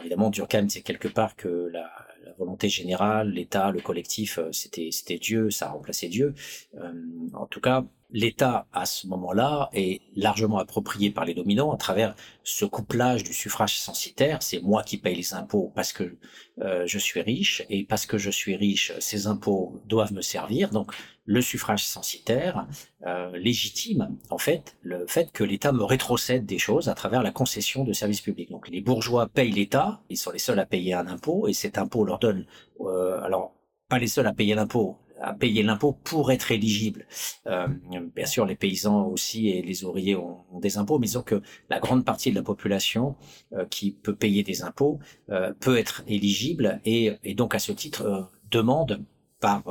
[0.00, 1.90] Évidemment, Durkheim c'est quelque part que la
[2.38, 6.34] volonté générale, l'État, le collectif, euh, c'était c'était Dieu, ça a remplacé Dieu.
[6.76, 6.92] Euh,
[7.34, 7.84] en tout cas,
[8.14, 13.34] l'État à ce moment-là est largement approprié par les dominants à travers ce couplage du
[13.34, 14.40] suffrage censitaire.
[14.40, 16.16] C'est moi qui paye les impôts parce que
[16.62, 20.70] euh, je suis riche et parce que je suis riche, ces impôts doivent me servir.
[20.70, 20.92] Donc
[21.24, 22.68] le suffrage censitaire
[23.04, 27.32] euh, légitime en fait le fait que l'État me rétrocède des choses à travers la
[27.32, 28.50] concession de services publics.
[28.50, 31.78] Donc les bourgeois payent l'État, ils sont les seuls à payer un impôt et cet
[31.78, 32.46] impôt leur donne
[32.80, 33.56] euh, alors
[33.88, 37.06] pas les seuls à payer l'impôt, à payer l'impôt pour être éligible.
[37.46, 37.68] Euh,
[38.14, 41.80] bien sûr, les paysans aussi et les ouvriers ont, des impôts, mais disons que la
[41.80, 43.16] grande partie de la population
[43.52, 44.98] euh, qui peut payer des impôts
[45.30, 49.04] euh, peut être éligible et, donc à ce titre demande
[49.40, 49.64] par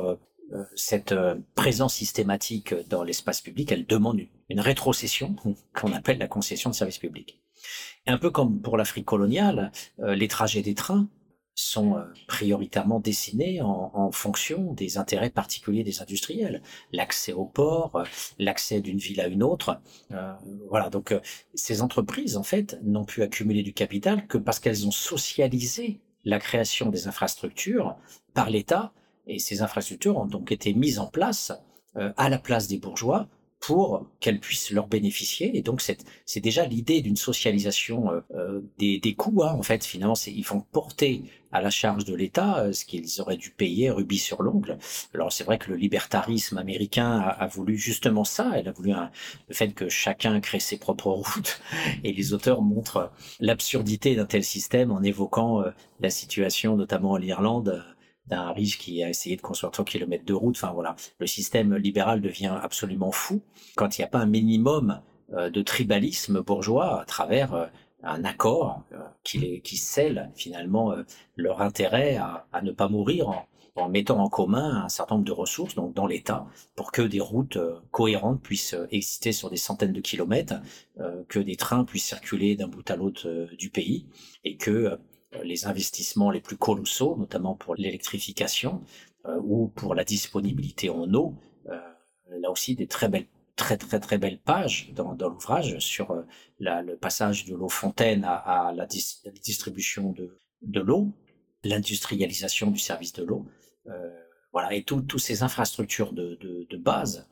[0.76, 1.14] cette
[1.54, 5.34] présence systématique dans l'espace public, elle demande une, une rétrocession
[5.74, 7.40] qu'on appelle la concession de services publics.
[8.06, 11.08] un peu comme pour l'Afrique coloniale, les trajets des trains
[11.54, 16.62] sont euh, prioritairement dessinés en, fonction des intérêts particuliers des industriels.
[16.92, 18.04] L'accès au port, euh,
[18.38, 19.80] l'accès d'une ville à une autre.
[20.12, 20.32] Euh,
[20.68, 21.14] voilà, donc
[21.54, 26.38] ces entreprises, en fait, n'ont pu accumuler du capital que parce qu'elles ont socialisé la
[26.38, 27.96] création des infrastructures
[28.32, 28.92] par l'État,
[29.26, 31.52] et ces infrastructures ont donc été mises en place
[31.94, 33.28] à la place des bourgeois
[33.66, 35.56] pour qu'elles puissent leur bénéficier.
[35.56, 39.42] Et donc, c'est déjà l'idée d'une socialisation euh, euh, des, coûts.
[39.42, 39.54] Hein.
[39.58, 43.38] En fait, finalement, ils font porter à la charge de l'État euh, ce qu'ils auraient
[43.38, 44.76] dû payer rubis sur l'ongle.
[45.14, 48.52] Alors, c'est vrai que le libertarisme américain a, a voulu justement ça.
[48.54, 49.10] Elle a voulu un,
[49.48, 51.62] le fait que chacun crée ses propres routes.
[52.04, 55.64] Et les auteurs montrent l'absurdité d'un tel système en évoquant
[56.00, 57.82] la situation, notamment en Irlande,
[58.26, 60.56] d'un riche qui a essayé de construire 3 km de route.
[60.56, 63.42] Enfin voilà, le système libéral devient absolument fou
[63.76, 65.00] quand il n'y a pas un minimum
[65.32, 67.66] euh, de tribalisme bourgeois à travers euh,
[68.02, 70.94] un accord euh, qui, les, qui scelle finalement
[71.36, 73.46] leur intérêt à, ne pas mourir en,
[73.76, 76.46] en, mettant en commun un certain nombre de ressources donc dans l'État
[76.76, 77.58] pour que des routes
[77.90, 80.60] cohérentes puissent exister sur des centaines de kilomètres,
[81.28, 84.06] que des trains puissent circuler d'un bout à l'autre du pays
[84.44, 84.98] et que
[85.42, 88.82] les investissements les plus colossaux, notamment pour l'électrification
[89.26, 91.34] euh, ou pour la disponibilité en eau.
[91.68, 91.78] Euh,
[92.38, 93.26] là aussi, des très belles
[93.56, 96.22] très très très belles pages dans, l'ouvrage sur euh,
[96.58, 101.12] le passage de l'eau fontaine à, la, distribution de, de l'eau,
[101.62, 103.46] l'industrialisation du service de l'eau,
[103.86, 104.10] euh,
[104.52, 107.28] voilà et toutes ces infrastructures de, de, base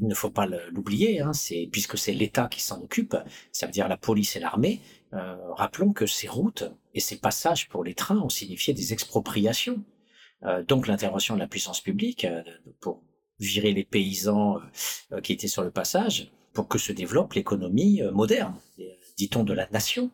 [0.00, 1.32] il ne faut pas l'oublier, hein,
[1.72, 3.16] puisque c'est l'État qui s'en occupe,
[3.52, 4.80] ça veut dire la police et l'armée.
[5.12, 9.82] Euh, rappelons que ces routes et ces passages pour les trains ont signifié des expropriations.
[10.44, 12.42] Euh, donc l'intervention de la puissance publique euh,
[12.80, 13.02] pour
[13.38, 14.58] virer les paysans
[15.22, 18.54] qui étaient sur le passage, pour que se développe l'économie moderne,
[19.16, 20.10] dit-on de la nation,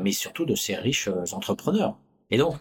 [0.00, 1.98] mais surtout de ces riches entrepreneurs.
[2.30, 2.54] Et donc,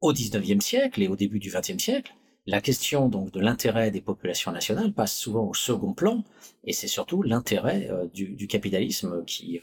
[0.00, 2.14] au XIXe siècle et au début du XXe siècle,
[2.46, 6.24] la question donc de l'intérêt des populations nationales passe souvent au second plan,
[6.64, 9.60] et c'est surtout l'intérêt du, du, capitalisme qui,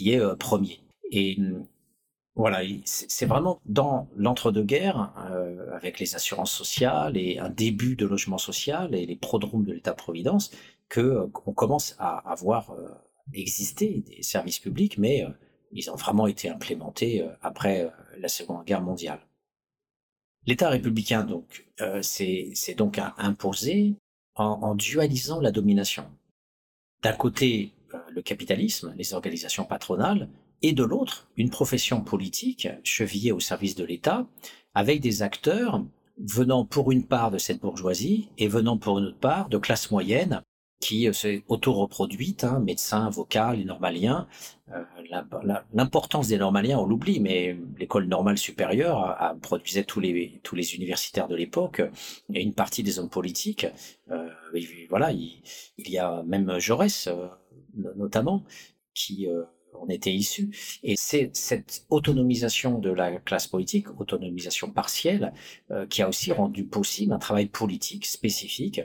[0.00, 0.80] qui est euh, premier.
[1.12, 1.36] Et
[2.34, 8.38] voilà, c'est vraiment dans l'entre-deux-guerres, euh, avec les assurances sociales et un début de logement
[8.38, 10.52] social et les prodromes de l'État-providence,
[10.88, 12.88] que euh, on commence à avoir euh,
[13.34, 15.26] existé des services publics, mais
[15.72, 19.20] ils ont vraiment été implémentés après la Seconde Guerre mondiale.
[20.46, 23.94] L'État républicain, donc, euh, c'est donc imposé
[24.34, 26.06] en, dualisant la domination.
[27.02, 27.79] D'un côté, euh,
[28.10, 30.28] le capitalisme, les organisations patronales,
[30.62, 34.26] et de l'autre, une profession politique chevillée au service de l'État,
[34.74, 35.82] avec des acteurs
[36.18, 39.90] venant pour une part de cette bourgeoisie et venant pour une autre part de classe
[39.90, 40.42] moyenne
[40.80, 44.26] qui euh, s'est auto-reproduite, hein, médecins, avocats, les normaliens.
[44.72, 44.82] Euh,
[45.74, 50.40] L'importance des normaliens, on l'oublie, mais l'école normale supérieure produisait tous les,
[50.76, 51.82] universitaires de l'époque
[52.32, 53.66] et une partie des hommes politiques.
[54.12, 54.28] Euh,
[54.88, 55.42] voilà, il,
[55.78, 57.08] y a même Jaurès,
[57.74, 58.44] notamment,
[58.94, 59.42] qui euh,
[59.74, 60.50] on était issus.
[60.82, 65.32] Et c'est cette autonomisation de la classe politique, autonomisation partielle,
[65.70, 68.80] euh, qui a aussi rendu possible un travail politique spécifique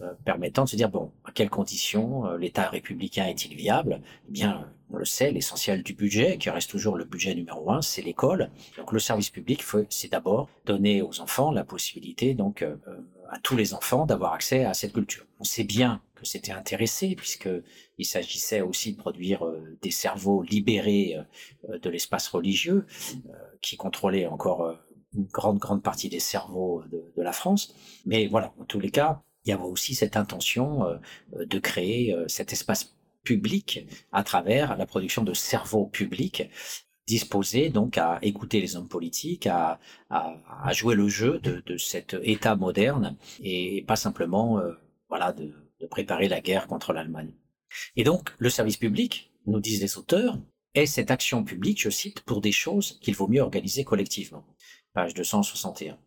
[0.00, 4.00] euh, permettant de se dire, bon, à quelles conditions euh, l'État républicain est-il viable?
[4.28, 7.82] Eh bien, on le sait, l'essentiel du budget, qui reste toujours le budget numéro un,
[7.82, 8.50] c'est l'école.
[8.78, 12.64] Donc le service public, c'est d'abord donner aux enfants la possibilité, donc
[13.28, 15.26] à tous les enfants, d'avoir accès à cette culture.
[15.40, 17.48] On sait bien que c'était intéressé, puisque
[17.96, 21.16] il s'agissait aussi de produire euh, des cerveaux libérés
[21.68, 22.86] euh, de l'espace religieux,
[23.28, 24.76] euh, qui contrôlait encore
[25.14, 27.74] une grande, grande partie des cerveaux de, la France.
[28.06, 30.84] Mais voilà, en tous les cas, il y avait aussi cette intention
[31.32, 32.94] de créer cet espace
[33.24, 36.48] public à travers la production de cerveaux publics
[37.06, 41.76] disposés donc à écouter les hommes politiques, à, à, à jouer le jeu de, de,
[41.78, 44.60] cet État moderne et pas simplement
[45.08, 47.32] voilà de de préparer la guerre contre l'Allemagne.
[47.96, 50.38] Et donc, le service public, nous disent les auteurs,
[50.74, 54.44] est cette action publique, je cite, pour des choses qu'il vaut mieux organiser collectivement.
[54.92, 55.98] Page 261.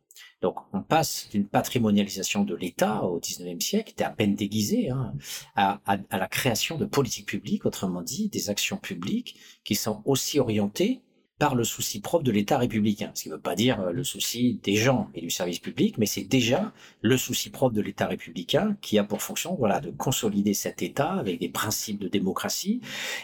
[0.42, 4.90] Donc, on passe d'une patrimonialisation de l'État au XIXe siècle, qui était à peine déguisé,
[4.90, 5.14] hein,
[5.56, 5.80] à
[6.12, 11.02] la création de politiques publiques, autrement dit, des actions publiques qui sont aussi orientées
[11.42, 13.10] par le souci propre de l'État républicain.
[13.16, 15.98] Ce qui ne veut pas dire euh, le souci des gens et du service public,
[15.98, 16.72] mais c'est déjà
[17.02, 21.14] le souci propre de l'État républicain qui a pour fonction, voilà, de consolider cet État
[21.14, 22.80] avec des principes de démocratie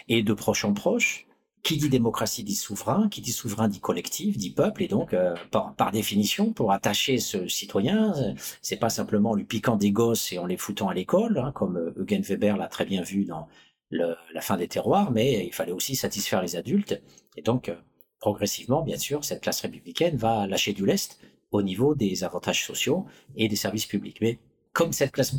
[0.09, 1.27] et de proche en proche.
[1.61, 5.35] Qui dit démocratie dit souverain, qui dit souverain dit collectif, dit peuple, et donc euh,
[5.51, 8.15] par, par, définition, pour attacher ce citoyen,
[8.63, 11.77] c'est pas simplement lui piquant des gosses et en les foutant à l'école, hein, comme
[11.77, 13.47] euh, Eugen Weber l'a très bien vu dans
[13.91, 16.99] la fin des terroirs, mais il fallait aussi satisfaire les adultes,
[17.37, 17.71] et donc
[18.19, 21.19] progressivement, bien sûr, cette classe républicaine va lâcher du lest
[21.51, 23.05] au niveau des avantages sociaux
[23.35, 24.17] et des services publics.
[24.21, 24.39] Mais
[24.73, 25.33] comme cette classe,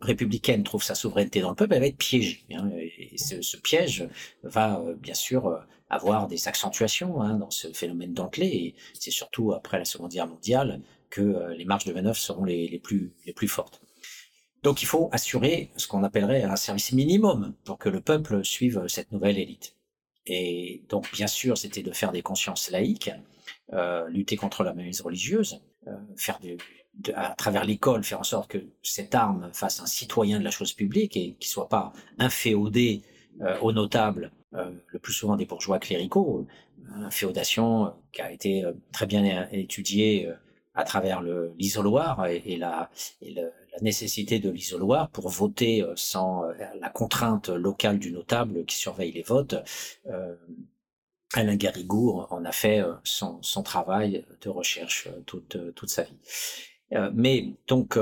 [0.00, 2.44] républicaine trouve sa souveraineté dans le peuple, elle va être piégée.
[2.52, 4.08] Hein, et ce, piège
[4.44, 5.58] va euh, bien sûr euh,
[5.90, 8.46] avoir des accentuations hein, dans ce phénomène d'enclé.
[8.46, 10.80] Et c'est surtout après la Seconde Guerre mondiale
[11.10, 13.80] que euh, les marges de manœuvre seront les plus fortes.
[14.62, 18.84] Donc il faut assurer ce qu'on appellerait un service minimum pour que le peuple suive
[18.86, 19.74] cette nouvelle élite.
[20.26, 23.10] Et donc, bien sûr, c'était de faire des consciences laïques,
[23.72, 26.38] euh, lutter contre la mainmise religieuse, euh, faire
[27.14, 30.74] à travers l'école, faire en sorte que cette arme fasse un citoyen de la chose
[30.74, 33.02] publique et qu'il soit pas inféodé
[33.40, 36.46] euh, aux notables, euh, le plus souvent des bourgeois cléricaux,
[37.10, 40.28] féodation qui a été très bien étudiée
[40.74, 41.22] à travers
[41.56, 42.90] l'isoloir et, la,
[43.72, 48.76] la nécessité de l'isoloir pour voter euh, sans euh, la contrainte locale du notable qui
[48.76, 49.54] surveille les votes.
[50.06, 50.34] Euh,
[51.34, 56.18] Alain Garrigou en a fait son, son travail de recherche toute, toute sa vie.
[57.14, 57.98] mais donc,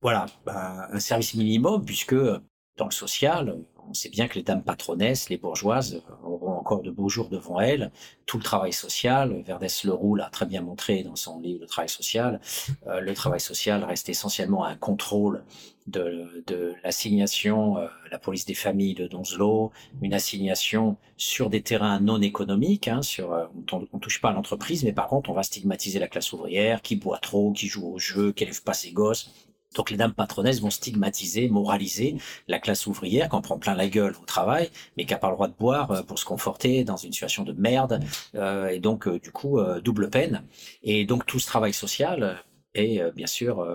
[0.00, 3.58] voilà, bah, un service minimum, puisque dans le social,
[3.88, 7.60] on sait bien que les dames patronesses, les bourgeoises, auront encore de beaux jours devant
[7.60, 7.90] elles.
[8.26, 11.88] Tout le travail social, Verdès Leroux l'a très bien montré dans son livre Le travail
[11.88, 12.40] social,
[12.86, 15.44] euh, le travail social reste essentiellement un contrôle
[15.86, 22.20] de, l'assignation, euh, la police des familles de Donzelot, une assignation sur des terrains non
[22.20, 25.42] économiques, hein, sur, euh, on, on touche pas à l'entreprise, mais par contre on va
[25.42, 28.92] stigmatiser la classe ouvrière, qui boit trop, qui joue au jeu, qui élève pas ses
[28.92, 29.32] gosses,
[29.74, 32.16] donc les dames patronesses vont stigmatiser, moraliser
[32.48, 35.28] la classe ouvrière qui en prend plein la gueule au travail, mais qui n'a pas
[35.28, 38.00] le droit de boire euh, pour se conforter dans une situation de merde,
[38.34, 40.44] euh, et donc euh, du coup euh, double peine.
[40.82, 42.42] Et donc tout ce travail social
[42.74, 43.66] est bien sûr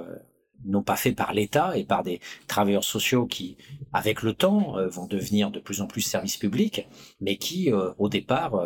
[0.66, 3.58] non pas fait par l'État et par des travailleurs sociaux qui,
[3.94, 6.88] avec le temps, vont devenir de plus en plus services publics,
[7.22, 8.60] mais qui au départ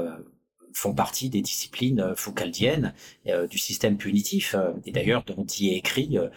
[0.74, 2.94] font partie des disciplines foucaldiennes
[3.28, 4.56] euh, du système punitif.
[4.86, 6.30] Et d'ailleurs, dont il est écrit, euh,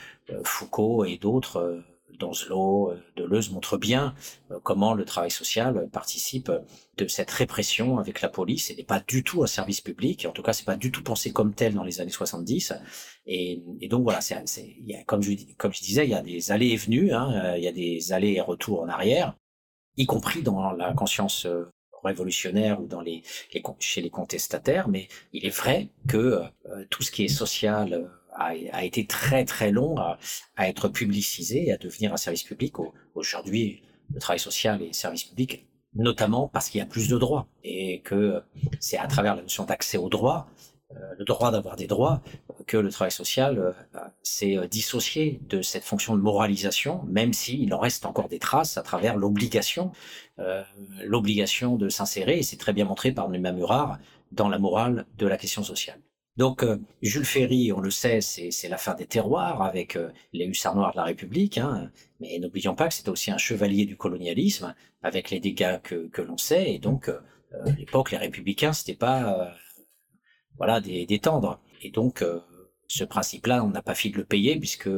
[0.45, 1.81] Foucault et d'autres, euh,
[2.19, 4.15] Donzelot, Deleuze montrent bien
[4.63, 6.49] comment le travail social participe
[6.97, 10.25] de cette répression avec la police et n'est pas du tout un service public.
[10.25, 12.73] En tout cas, c'est pas du tout pensé comme tel dans les années 70.
[13.27, 17.13] Et, donc voilà, c'est, y comme je disais, il y a des allées et venues,
[17.13, 19.37] hein, il y a des allées et retours en arrière,
[19.97, 21.49] y compris dans la conscience
[22.05, 27.03] révolutionnaire ou dans les, les, chez les contestataires, mais il est vrai que euh, tout
[27.03, 30.19] ce qui est social euh, a, été très très long à,
[30.57, 32.75] à, être publicisé et à devenir un service public.
[33.15, 33.83] Aujourd'hui,
[34.13, 37.47] le travail social et le service public notamment parce qu'il y a plus de droits
[37.63, 38.43] et que
[38.81, 40.49] c'est à travers la notion d'accès aux droits,
[41.19, 42.23] le droit d'avoir des droits,
[42.67, 43.73] que le travail social euh,
[44.23, 48.77] s'est euh, dissocié de cette fonction de moralisation, même s'il en reste encore des traces
[48.79, 49.93] à travers l'obligation,
[51.05, 53.99] l'obligation de s'insérer, et c'est très bien montré par Numa Murar
[54.33, 56.01] dans la morale de la question sociale.
[56.37, 56.65] Donc
[57.03, 59.97] Jules Ferry, on le sait, c'est la fin des terroirs avec
[60.33, 63.87] les hussards noirs de la République, hein, mais n'oublions pas que c'était aussi un chevalier
[63.87, 68.73] du colonialisme avec les dégâts que, que l'on sait, et donc à l'époque les républicains
[68.73, 69.55] c'était pas
[70.57, 72.25] voilà des, et donc
[72.89, 74.91] ce principe-là on n'a pas fini de le payer puisque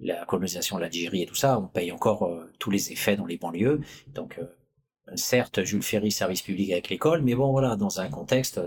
[0.00, 3.36] la colonisation de l'Algérie et tout ça, on paye encore tous les effets dans les
[3.36, 3.80] banlieues,
[4.14, 4.40] donc
[5.14, 8.60] certes Jules Ferry service public avec l'école, mais bon voilà dans un contexte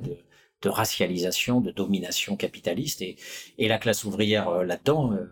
[0.62, 3.18] de racialisation, de domination capitaliste, et,
[3.58, 5.26] et la classe ouvrière euh, là-dedans, euh,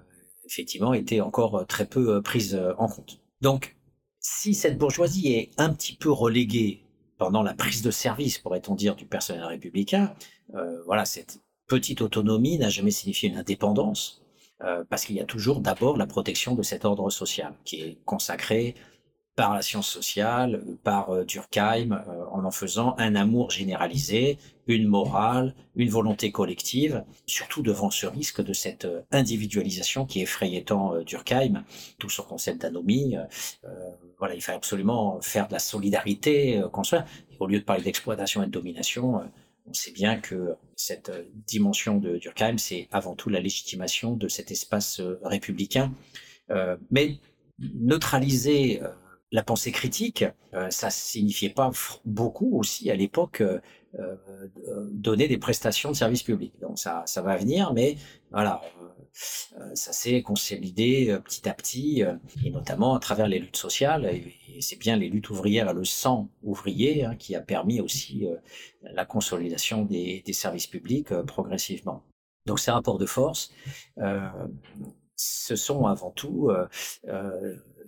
[0.45, 3.22] effectivement, était encore euh, très peu prise en compte.
[3.41, 3.78] Donc,
[4.20, 6.84] si cette bourgeoisie est un petit peu reléguée
[7.20, 10.15] pendant la prise de service, pourrait-on dire, du personnel républicain,
[10.88, 14.24] voilà, cette petite autonomie n'a jamais signifié une indépendance,
[14.89, 18.74] parce qu'il y a toujours d'abord la protection de cet ordre social qui est consacré
[19.39, 24.37] par la science sociale, par euh, Durkheim, euh, en en faisant un amour généralisé,
[24.67, 30.63] une morale, une volonté collective, surtout devant ce risque de cette euh, individualisation qui effrayait
[30.63, 31.63] tant Durkheim,
[31.99, 33.15] tout son concept d'anomie.
[34.17, 37.05] voilà, il fallait absolument faire de la solidarité, construire.
[37.39, 39.21] au lieu de parler d'exploitation et de domination,
[39.65, 41.11] on sait bien que cette
[41.47, 45.93] dimension de Durkheim, c'est avant tout la légitimation de cet espace républicain.
[46.91, 47.19] mais
[47.59, 48.81] neutraliser
[49.32, 51.71] la pensée critique, euh, ça signifiait pas
[52.05, 53.59] beaucoup aussi à l'époque euh,
[53.99, 56.53] euh, donner des prestations de service public.
[56.61, 57.97] Donc ça, ça va venir, mais
[58.32, 58.61] voilà,
[59.73, 62.03] ça s'est consolidé petit à petit,
[62.45, 64.05] et notamment à travers les luttes sociales.
[64.05, 68.27] Et, c'est bien les luttes ouvrières le sang ouvrier hein, qui a permis aussi
[68.82, 72.03] la consolidation des, des services publics progressivement.
[72.45, 73.51] Donc ces rapports de force,
[75.15, 76.51] ce sont avant tout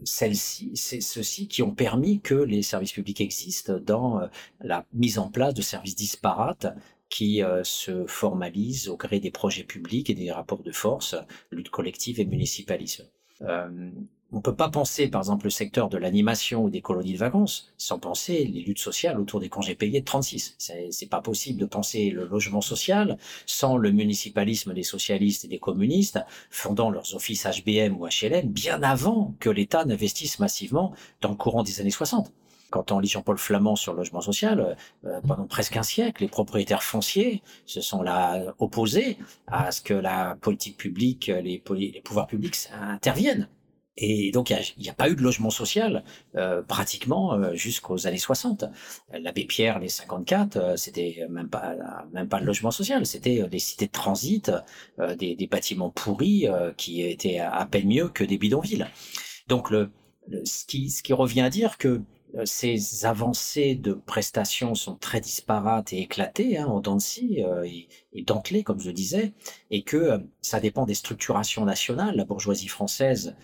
[0.03, 4.27] celles-ci, c'est ceux-ci qui ont permis que les services publics existent dans euh,
[4.61, 6.67] la mise en place de services disparates
[7.09, 11.15] qui euh, se formalisent au gré des projets publics et des rapports de force,
[11.51, 13.05] lutte collective et municipalisme.
[13.41, 13.91] Euh,
[14.31, 17.17] on ne peut pas penser, par exemple, le secteur de l'animation ou des colonies de
[17.17, 20.55] vacances sans penser les luttes sociales autour des congés payés de 36.
[20.57, 25.59] C'est pas possible de penser le logement social sans le municipalisme des socialistes et des
[25.59, 26.19] communistes
[26.49, 31.63] fondant leurs offices HBM ou HLM bien avant que l'État n'investisse massivement dans le courant
[31.63, 32.31] des années 60
[32.69, 36.29] quand on lit Jean-Paul Flamand sur le logement social, euh, pendant presque un siècle, les
[36.29, 39.17] propriétaires fonciers se sont là opposés
[39.47, 41.61] à ce que la politique publique, les
[42.01, 43.49] pouvoirs publics interviennent
[43.97, 46.03] et donc, il n'y a, pas eu de logement social
[46.35, 48.65] euh, pratiquement euh, jusqu'aux années 60.
[49.11, 51.75] L'abbé Pierre, les 54, euh, c'était même pas
[52.13, 54.51] même pas le logement social, c'était des cités de transit,
[55.17, 58.87] des, des, bâtiments pourris qui étaient à peine mieux que des bidonvilles.
[59.47, 59.91] Donc, le,
[60.45, 62.01] ce, qui, ce qui revient à dire que euh,
[62.45, 68.23] ces avancées de prestations sont très disparates et éclatées hein, en dents euh, et, et
[68.23, 69.33] dentelées, comme je disais,
[69.69, 72.15] et que euh, ça dépend des structurations nationales.
[72.15, 73.35] La bourgeoisie française,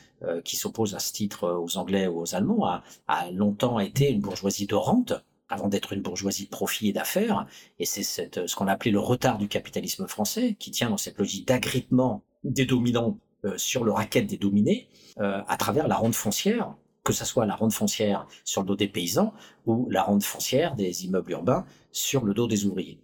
[0.43, 4.19] qui s'oppose à ce titre aux Anglais ou aux Allemands, a, a longtemps été une
[4.19, 5.13] bourgeoisie de rente,
[5.47, 7.45] avant d'être une bourgeoisie de profit et d'affaires,
[7.77, 11.47] et c'est ce qu'on appelait le retard du capitalisme français, qui tient dans cette logique
[11.47, 13.19] d'agrippement des dominants
[13.57, 16.75] sur le racket des dominés, à travers la rente foncière,
[17.07, 19.33] que ce soit la rente foncière sur le dos des paysans
[19.65, 22.99] ou la rente foncière des immeubles urbains sur le dos des ouvriers.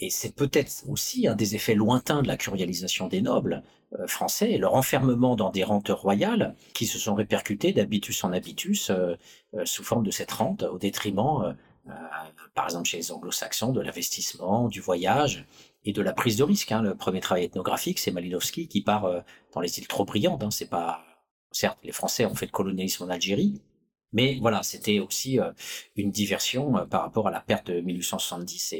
[0.00, 4.56] Et c'est peut-être aussi un des effets lointains de la curialisation des nobles euh, français,
[4.56, 9.16] leur enfermement dans des rentes royales qui se sont répercutées d'habitus en habitus euh,
[9.52, 11.54] euh, sous forme de cette rente au détriment,
[12.54, 15.46] par exemple chez les anglo-saxons, de l'investissement, du voyage
[15.84, 16.72] et de la prise de risque.
[16.72, 16.80] Hein.
[16.80, 20.42] Le premier travail ethnographique, c'est Malinowski qui part dans les îles trop brillantes.
[20.42, 20.50] Hein.
[20.50, 21.04] C'est pas
[21.52, 23.60] Certes, les Français ont fait le colonialisme en Algérie,
[24.12, 25.50] mais voilà, c'était aussi euh,
[25.96, 28.74] une diversion euh, par rapport à la perte de 1870.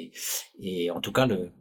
[0.60, 1.52] Et, en tout cas, le,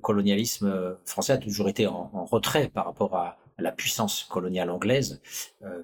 [0.00, 5.20] colonialisme euh, français a toujours été en, retrait par rapport à, la puissance coloniale anglaise,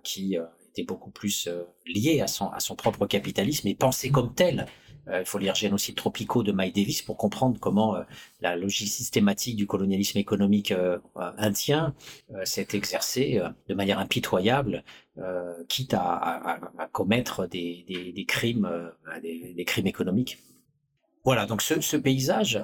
[0.04, 0.36] qui
[0.68, 1.48] était beaucoup plus
[1.84, 4.66] liée à son, à son propre capitalisme et pensée comme tel
[5.10, 8.02] il faut lire Génocides tropicaux de Mike Davis pour comprendre comment euh,
[8.40, 10.98] la logique systématique du colonialisme économique euh,
[11.36, 11.94] indien
[12.44, 14.84] s'est exercée de manière impitoyable,
[15.68, 16.60] quitte à,
[16.92, 18.68] commettre des, crimes,
[19.22, 20.38] des, crimes économiques.
[21.24, 22.62] Voilà, donc ce, paysage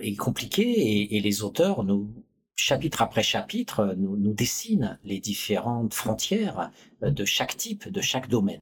[0.00, 2.10] est compliqué et, les auteurs nous
[2.56, 6.70] chapitre après chapitre, nous, nous, dessinent les différentes frontières
[7.02, 8.60] de chaque type, de chaque domaine.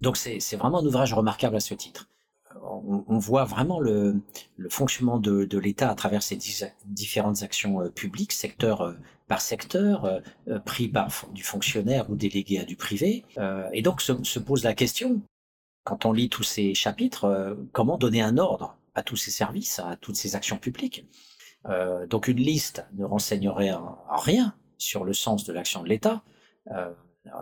[0.00, 2.09] Donc c'est vraiment un ouvrage remarquable à ce titre.
[2.62, 4.20] On, voit vraiment le,
[4.68, 6.38] fonctionnement de, l'État à travers ces
[6.86, 8.92] différentes actions euh, publiques, secteur euh,
[9.28, 13.24] par secteur, euh, pris par du fonctionnaire ou délégué à du privé.
[13.72, 15.22] et donc se, se, pose la question,
[15.84, 19.96] quand on lit tous ces chapitres, comment donner un ordre à tous ces services, à
[19.96, 21.06] toutes ces actions publiques?
[22.08, 26.22] Donc une liste ne renseignerait en, en rien sur le sens de l'action de l'État.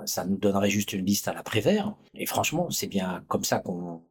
[0.05, 1.95] ça nous donnerait juste une liste à la Prévert.
[2.15, 4.03] Et franchement, c'est bien comme ça qu'on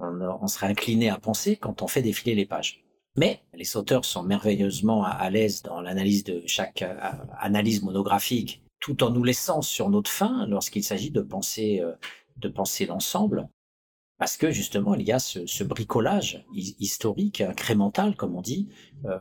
[0.00, 2.84] on, serait incliné à penser quand on fait défiler les pages.
[3.16, 6.94] Mais les auteurs sont merveilleusement à, l'aise dans l'analyse de chaque euh,
[7.38, 11.92] analyse monographique, tout en nous laissant sur notre fin lorsqu'il s'agit de penser, euh,
[12.36, 13.48] de penser l'ensemble,
[14.18, 18.68] parce que justement il y a ce, bricolage historique, incrémental, comme on dit,
[19.06, 19.18] euh,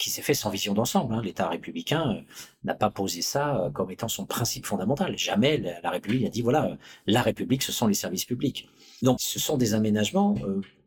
[0.00, 1.14] qui s'est fait sans vision d'ensemble.
[1.14, 1.20] Hein.
[1.22, 2.24] L'État républicain
[2.64, 5.16] n'a pas posé ça comme étant son principe fondamental.
[5.18, 6.76] Jamais la République a dit voilà,
[7.06, 8.68] la République, ce sont les services publics.
[9.02, 10.34] Donc ce sont des aménagements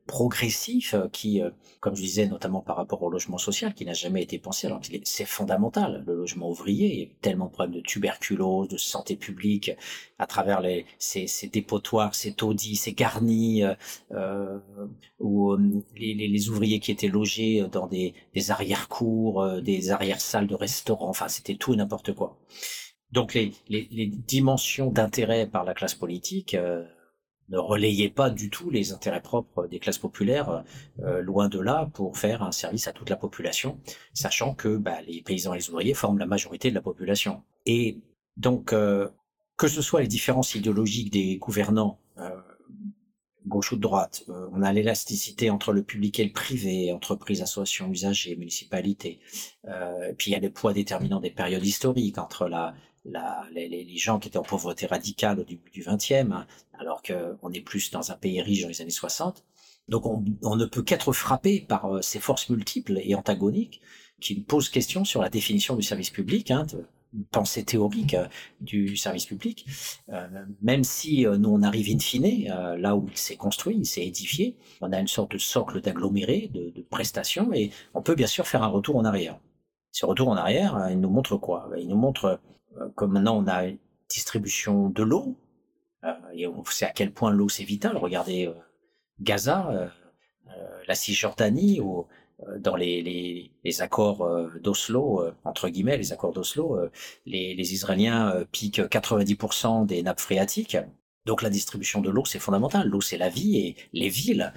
[0.04, 1.50] euh, progressifs euh, qui, euh,
[1.80, 4.82] comme je disais, notamment par rapport au logement social, qui n'a jamais été pensé, alors
[4.82, 6.04] que c'est fondamental.
[6.06, 9.72] Le logement ouvrier, il y a tellement de problèmes de tuberculose, de santé publique,
[10.20, 13.64] à travers les, ces, ces dépotoirs, ces taudis, ces garnis,
[14.12, 14.60] euh,
[15.20, 15.56] ou
[15.96, 21.28] les, les, ouvriers qui étaient logés dans des, des arrière-cours, des arrière-salles de restaurants, enfin
[21.28, 22.38] c'était tout et n'importe quoi.
[23.12, 26.56] Donc les, les dimensions d'intérêt par la classe politique
[27.50, 30.64] ne relayait pas du tout les intérêts propres des classes populaires,
[31.02, 33.80] euh, loin de là, pour faire un service à toute la population,
[34.14, 37.44] sachant que bah, les paysans et les ouvriers forment la majorité de la population.
[37.66, 38.00] Et
[38.38, 39.10] donc, euh,
[39.58, 42.30] que ce soit les différences idéologiques des gouvernants, euh,
[43.46, 44.24] gauche ou droite,
[44.54, 49.20] on a l'élasticité entre le public et le privé, entreprises, associations, usagers, municipalités,
[50.18, 52.74] puis il y a les poids déterminants des périodes historiques entre la,
[53.06, 56.48] la, les, gens qui étaient en pauvreté radicale au début du XXe, hein,
[56.80, 59.44] alors qu'on est plus dans un pays riche dans les années 60.
[59.90, 63.82] Donc on, ne peut qu'être frappé par euh, ces forces multiples et antagoniques
[64.22, 66.66] qui posent question sur la définition du service public, hein,
[67.32, 68.28] pensée théorique euh,
[68.62, 69.66] du service public,
[70.10, 70.26] euh,
[70.62, 72.48] même si nous on arrive in fine,
[72.78, 76.50] là où il s'est construit, il s'est édifié, on a une sorte de socle d'aggloméré,
[76.54, 79.38] de, de prestations, et on peut bien sûr faire un retour en arrière.
[79.92, 81.70] Ce retour en arrière, il nous montre quoi?
[81.78, 82.40] Il nous montre
[82.96, 83.78] comme maintenant on a une
[84.10, 85.38] distribution de l'eau,
[86.04, 87.98] euh, et on sait à quel point l'eau c'est vital.
[87.98, 88.54] Regardez euh,
[89.22, 89.92] Gaza,
[90.88, 92.08] la Cisjordanie, ou
[92.58, 93.02] dans les,
[93.64, 94.28] les, accords
[94.62, 96.78] d'Oslo, entre guillemets, les accords d'Oslo,
[97.26, 100.78] les, Israéliens piquent 90% des nappes phréatiques.
[101.26, 102.88] Donc la distribution de l'eau, c'est fondamental.
[102.88, 104.52] L'eau, c'est la vie et les villes,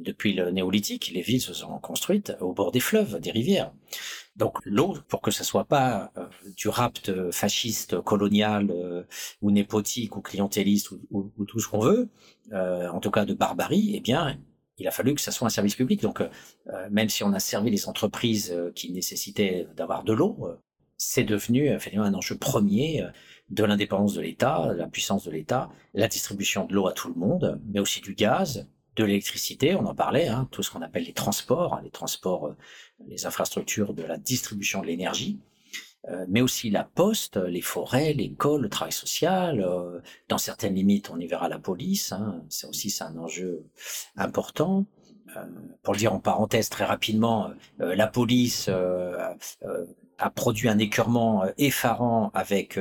[0.00, 3.72] depuis le néolithique, les villes se sont construites au bord des fleuves, des rivières.
[4.38, 6.26] Donc l'eau, pour que ce soit pas euh,
[6.56, 9.02] du rapt fasciste, colonial euh,
[9.42, 12.08] ou népotique ou clientéliste ou, tout ce qu'on veut,
[12.52, 14.38] euh, en tout cas de barbarie, eh bien
[14.80, 16.00] il a fallu que ça soit un service public.
[16.02, 16.22] Donc
[16.88, 20.46] même si on a servi les entreprises qui nécessitaient d'avoir de l'eau,
[20.96, 23.04] c'est devenu un enjeu premier
[23.50, 27.18] de l'indépendance de l'État, la puissance de l'État, la distribution de l'eau à tout le
[27.18, 28.68] monde, mais aussi du gaz,
[29.02, 32.48] de l'électricité, on en parlait, hein, tout ce qu'on appelle les transports, hein, les transports,
[32.48, 32.56] euh,
[33.06, 35.38] les infrastructures de la distribution de l'énergie,
[36.08, 39.60] euh, mais aussi la poste, les forêts, l'école, le travail social.
[39.60, 42.12] Euh, dans certaines limites, on y verra la police.
[42.12, 43.64] Hein, c'est aussi c'est un enjeu
[44.16, 44.86] important.
[45.82, 48.70] pour le dire en parenthèse très rapidement, la police
[50.18, 52.80] a produit un écœurement effarant avec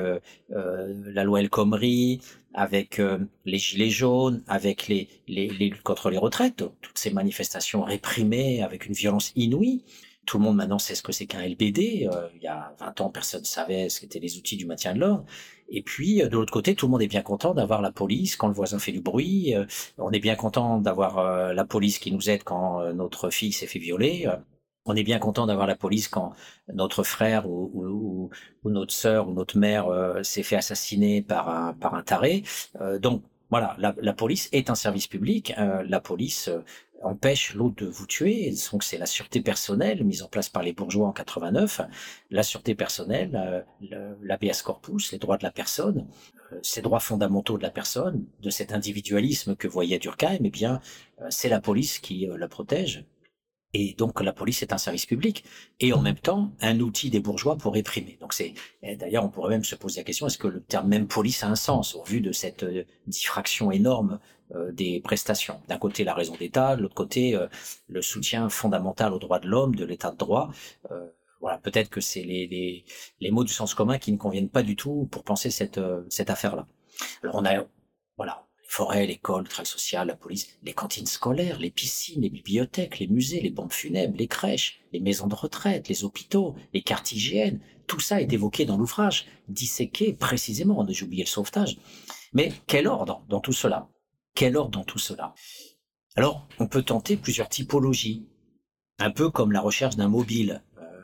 [0.49, 2.21] la loi El Khomri,
[2.57, 8.63] avec euh, les gilets jaunes, avec les, luttes contre les retraites, toutes ces manifestations réprimées
[8.63, 9.85] avec une violence inouïe.
[10.25, 12.09] Tout le monde maintenant sait ce que c'est qu'un LBD.
[12.11, 14.95] Euh, il y a 20 ans, personne ne savait ce qu'étaient les outils du maintien
[14.95, 15.23] de l'ordre.
[15.69, 18.35] Et puis, euh, de l'autre côté, tout le monde est bien content d'avoir la police
[18.35, 19.53] quand le voisin fait du bruit.
[19.99, 23.79] on est bien content d'avoir la police qui nous aide quand notre fille s'est fait
[23.79, 24.27] violer
[24.87, 26.33] on est bien content d'avoir la police quand
[26.73, 28.29] notre frère ou,
[28.63, 32.43] notre sœur ou notre mère euh, s'est fait assassiner par un, taré.
[32.81, 35.53] Euh, donc voilà, la, police est un service public.
[35.57, 36.49] Euh, la police
[37.01, 38.53] empêche l'autre de vous tuer.
[38.71, 41.81] Donc c'est la sûreté personnelle mise en place par les bourgeois en 89.
[42.31, 43.65] La sûreté personnelle,
[44.21, 46.07] l'ABS corpus, les droits de la personne,
[46.61, 50.81] ces droits fondamentaux de la personne, de cet individualisme que voyait Durkheim, eh bien
[51.29, 53.05] c'est la police qui la protège
[53.77, 55.43] et donc la police est un service public
[55.79, 58.17] et en même temps un outil des bourgeois pour réprimer.
[58.19, 61.07] Donc c'est d'ailleurs on pourrait même se poser la question est-ce que le terme même
[61.07, 64.19] police a un sens au vu de cette euh, diffraction énorme
[64.55, 65.61] euh, des prestations?
[65.67, 67.47] D'un côté la raison d'État, de l'autre côté euh,
[67.87, 70.51] le soutien fondamental aux droits de l'homme, de l'État de droit.
[71.39, 72.83] voilà, peut-être que c'est les, les,
[73.19, 75.79] les, mots du sens commun qui ne conviennent pas du tout pour penser cette,
[76.09, 76.65] cette affaire-là.
[77.21, 77.63] Alors on a
[78.17, 82.99] voilà forêts, l'école, le travail social, la police, les cantines scolaires, les piscines, les bibliothèques,
[82.99, 87.11] les musées, les pompes funèbres, les crèches, les maisons de retraite, les hôpitaux, les cartes
[87.11, 91.77] hygiènes, tout ça est évoqué dans l'ouvrage, disséqué précisément, j'ai oublié le sauvetage.
[92.33, 93.89] Mais quel ordre dans tout cela?
[94.35, 95.33] Quel ordre dans tout cela?
[96.15, 98.27] Alors, on peut tenter plusieurs typologies,
[98.99, 101.01] un peu comme la recherche d'un mobile euh,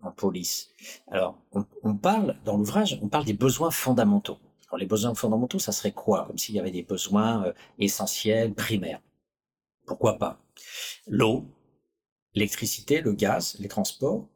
[0.00, 0.70] en police.
[1.08, 4.38] Alors, on, on parle, dans l'ouvrage, on parle des besoins fondamentaux.
[4.76, 6.26] Les besoins fondamentaux, ça serait quoi?
[6.26, 9.00] Comme s'il y avait des besoins euh, essentiels, primaires.
[9.86, 10.40] Pourquoi pas?
[11.06, 11.46] L'eau,
[12.34, 14.28] l'électricité, le gaz, les transports,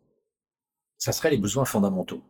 [0.99, 2.23] ça serait les besoins fondamentaux.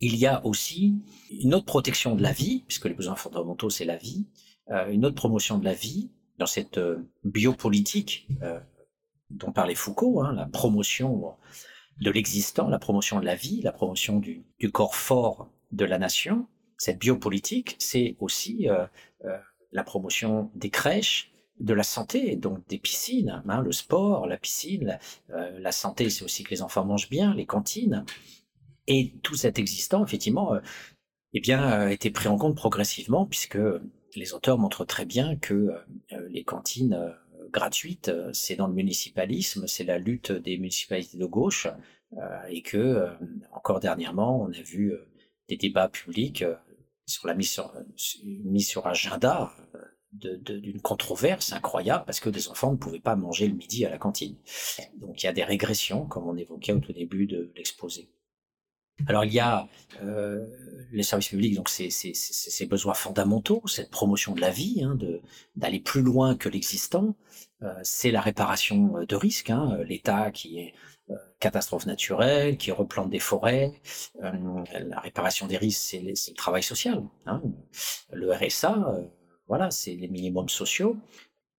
[0.00, 0.94] Il y a aussi
[1.30, 4.26] une autre protection de la vie, puisque les besoins fondamentaux, c'est la vie,
[4.70, 8.28] euh, une autre promotion de la vie dans cette euh, biopolitique
[9.30, 11.34] dont parlait Foucault, hein, la promotion
[12.00, 16.46] de l'existant, la promotion de la vie, la promotion du, corps fort de la nation.
[16.84, 18.66] Cette biopolitique, c'est aussi
[19.72, 24.98] la promotion des crèches, de la santé, donc des piscines, hein, le sport, la piscine,
[25.30, 28.04] euh, la santé, c'est aussi que les enfants mangent bien, les cantines,
[28.88, 30.60] et tout cet existant, effectivement, euh,
[31.34, 33.58] eh bien, a été pris en compte progressivement, puisque
[34.14, 35.54] les auteurs montrent très bien que
[36.12, 37.10] euh, les cantines euh,
[37.50, 41.68] gratuites, euh, c'est dans le municipalisme, c'est la lutte des municipalités de gauche,
[42.50, 43.08] et que
[43.52, 44.92] encore dernièrement, on a vu
[45.48, 46.44] des débats publics
[47.06, 47.72] sur la mise sur,
[48.24, 49.52] mise sur agenda
[50.12, 53.98] d'une controverse incroyable parce que des enfants ne pouvaient pas manger le midi à la
[53.98, 54.36] cantine.
[55.00, 58.10] Donc il y a des régressions, comme on évoquait au tout début de l'exposé.
[59.06, 59.68] Alors il y a
[60.02, 60.46] euh,
[60.92, 64.98] les services publics, donc ces besoins fondamentaux, cette promotion de la vie, hein,
[65.56, 67.16] d'aller plus loin que l'existant.
[67.62, 70.74] Euh, c'est la réparation de risques, hein, l'État qui est
[71.10, 73.72] euh, catastrophe naturelle, qui replante des forêts.
[74.22, 74.32] Euh,
[74.86, 77.02] la réparation des risques, c'est le travail social.
[77.26, 77.42] Hein.
[78.12, 79.02] Le RSA, euh,
[79.48, 80.96] voilà, c'est les minimums sociaux,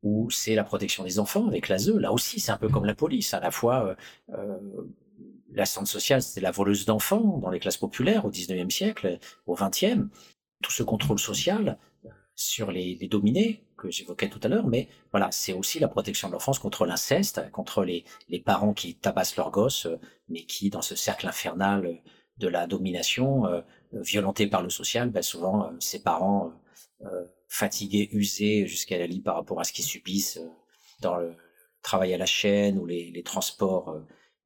[0.01, 1.89] ou c'est la protection des enfants avec l'ASE.
[1.89, 3.33] Là aussi, c'est un peu comme la police.
[3.33, 3.95] À la fois,
[5.51, 9.55] la centre sociale, c'était la voleuse d'enfants dans les classes populaires au 19e siècle, au
[9.55, 10.09] 20e.
[10.61, 11.77] Tout ce contrôle social
[12.35, 16.33] sur les dominés que j'évoquais tout à l'heure, mais voilà, c'est aussi la protection de
[16.33, 19.99] l'enfance contre l'inceste, contre les, les parents qui tabassent leurs gosses, euh,
[20.29, 22.01] mais qui, dans ce cercle infernal
[22.37, 23.61] de la domination, euh,
[24.49, 26.53] par le social, ben souvent, euh, ces parents
[27.01, 30.49] euh, fatigués, usés jusqu'à la lie par rapport à ce qu'ils subissent euh,
[31.01, 31.35] dans le
[31.81, 33.99] travail à la chaîne ou les, les transports, euh,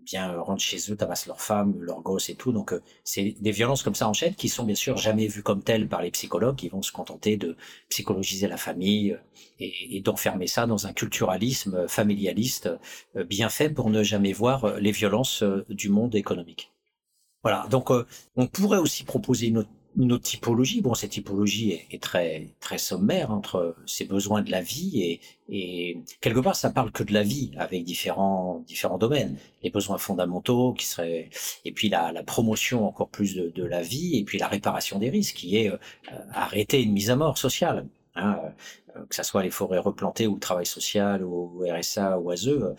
[0.08, 2.52] bien euh, rentrent chez eux, tabassent leurs femmes, leurs gosses et tout.
[2.52, 2.74] Donc
[3.04, 5.88] c'est des violences comme ça en chaîne qui sont bien sûr jamais vues comme telles
[5.88, 7.56] par les psychologues, qui vont se contenter de
[7.90, 9.18] psychologiser la famille
[9.60, 12.70] et, et d'enfermer ça dans un culturalisme familialiste
[13.16, 16.72] bien fait pour ne jamais voir les violences du monde économique.
[17.44, 17.92] Voilà, donc
[18.36, 20.82] on pourrait aussi proposer une autre une autre typologie.
[20.82, 25.98] Bon, cette typologie est, très très sommaire entre ces besoins de la vie et, et
[26.22, 30.74] quelque part ça parle que de la vie avec différents différents domaines, les besoins fondamentaux
[30.74, 31.30] qui seraient
[31.66, 35.00] et puis la, la promotion encore plus de, de, la vie et puis la réparation
[35.00, 35.78] des risques qui est euh,
[36.32, 37.88] arrêter une mise à mort sociale.
[38.16, 38.40] Hein,
[38.96, 42.48] euh, que ça soit les forêts replantées ou le travail social ou RSA ou ASE,
[42.48, 42.74] euh,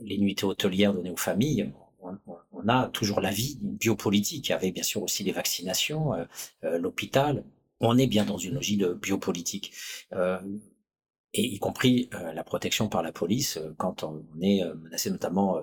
[0.00, 1.70] les nuitées hôtelières données aux familles,
[2.02, 6.24] on, on, a toujours la vie biopolitique, avec bien sûr aussi les vaccinations, euh,
[6.64, 7.44] euh, l'hôpital.
[7.80, 9.72] On est bien dans une logique de biopolitique.
[10.12, 10.38] Euh,
[11.32, 15.62] et y compris la protection par la police quand on est menacé notamment,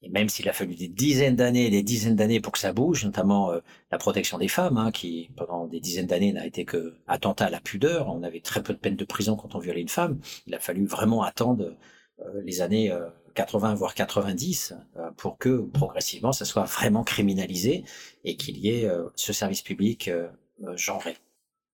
[0.00, 3.04] et même s'il a fallu des dizaines d'années, des dizaines d'années pour que ça bouge,
[3.04, 3.50] notamment
[3.90, 7.50] la protection des femmes, hein, qui pendant des dizaines d'années n'a été que attentat à
[7.50, 8.08] la pudeur.
[8.14, 10.20] On avait très peu de peine de prison quand on violait une femme.
[10.46, 11.74] Il a fallu vraiment attendre
[12.44, 12.92] les années
[13.38, 17.84] 80 voire 90 euh, pour que progressivement ça soit vraiment criminalisé
[18.24, 20.28] et qu'il y ait euh, ce service public euh,
[20.74, 21.16] genré.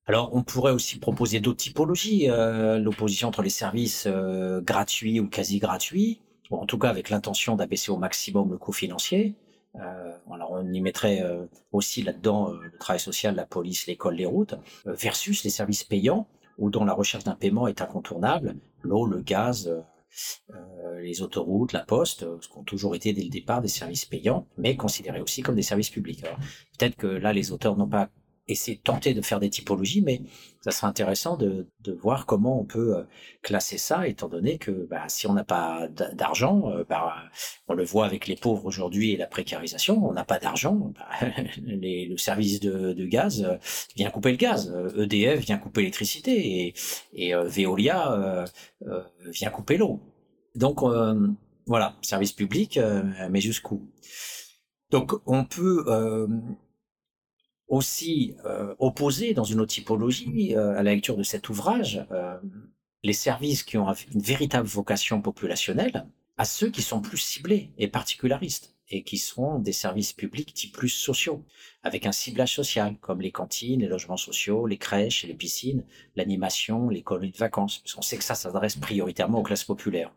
[0.06, 6.20] Alors on pourrait aussi proposer d'autres typologies, l'opposition entre les services gratuits ou quasi gratuits,
[6.50, 9.34] ou en tout cas avec l'intention d'abaisser au maximum le coût financier.
[9.74, 11.24] alors on y mettrait
[11.72, 16.70] aussi là-dedans le travail social, la police, l'école, les routes, versus les services payants, ou
[16.70, 19.80] dont la recherche d'un paiement est incontournable, l'eau, le gaz, euh,
[21.00, 24.04] les autoroutes, la poste, euh, ce qui ont toujours été dès le départ des services
[24.04, 26.22] payants, mais considérés aussi comme des services publics.
[26.78, 28.10] peut-être que là, les auteurs n'ont pas
[28.48, 30.22] essayé de tenter de faire des typologies, mais
[30.60, 33.02] ça serait intéressant de, de voir comment on peut euh,
[33.42, 37.14] classer ça, étant donné que bah, si on n'a pas d'argent, bah,
[37.68, 41.08] on le voit avec les pauvres aujourd'hui et la précarisation, on n'a pas d'argent, bah,
[41.62, 43.58] le service de, de, gaz
[43.96, 46.74] vient couper le gaz, EDF vient couper l'électricité et,
[47.12, 48.44] et Veolia
[49.32, 50.00] vient couper l'eau.
[50.54, 51.28] Donc euh,
[51.66, 53.88] voilà, service public, euh, mais jusqu'où?
[54.90, 56.28] Donc on peut euh,
[57.68, 62.36] aussi euh, opposer dans une autre typologie euh, à la lecture de cet ouvrage euh,
[63.02, 67.88] les services qui ont une véritable vocation populationnelle à ceux qui sont plus ciblés et
[67.88, 71.44] particularistes et qui seront des services publics plus sociaux,
[71.82, 75.84] avec un ciblage social, comme les cantines, les logements sociaux, les crèches, les piscines,
[76.16, 80.12] l'animation, les colonies de vacances, parce qu'on sait que ça s'adresse prioritairement aux classes populaires.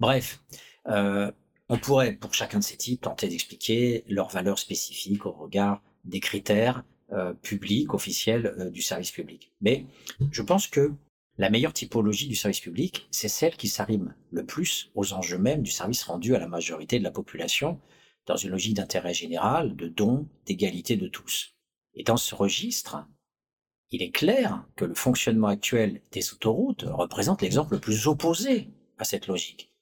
[0.00, 0.40] Bref,
[0.88, 1.30] euh,
[1.68, 6.20] on pourrait, pour chacun de ces types, tenter d'expliquer leurs valeurs spécifiques au regard des
[6.20, 9.52] critères euh, publics, officiels euh, du service public.
[9.60, 9.86] Mais
[10.30, 10.92] je pense que
[11.38, 15.62] la meilleure typologie du service public, c'est celle qui s'arrime le plus aux enjeux mêmes
[15.62, 17.80] du service rendu à la majorité de la population,
[18.26, 21.54] dans une logique d'intérêt général, de don, d'égalité de tous.
[21.94, 23.06] Et dans ce registre,
[23.90, 28.68] il est clair que le fonctionnement actuel des autoroutes représente l'exemple le plus opposé
[28.98, 29.72] à cette logique.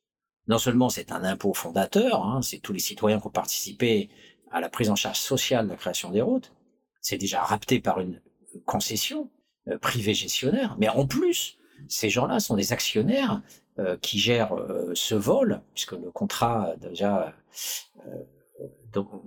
[0.46, 4.10] Non seulement c'est un impôt fondateur, hein, c'est tous les citoyens qui ont participé
[4.50, 6.52] à la prise en charge sociale de la création des routes,
[7.00, 8.20] c'est déjà rapté par une
[8.64, 9.30] concession
[9.68, 11.58] euh, privée gestionnaire, mais en plus,
[11.88, 13.42] ces gens-là sont des actionnaires
[13.78, 17.34] euh, qui gèrent euh, ce vol, puisque le contrat déjà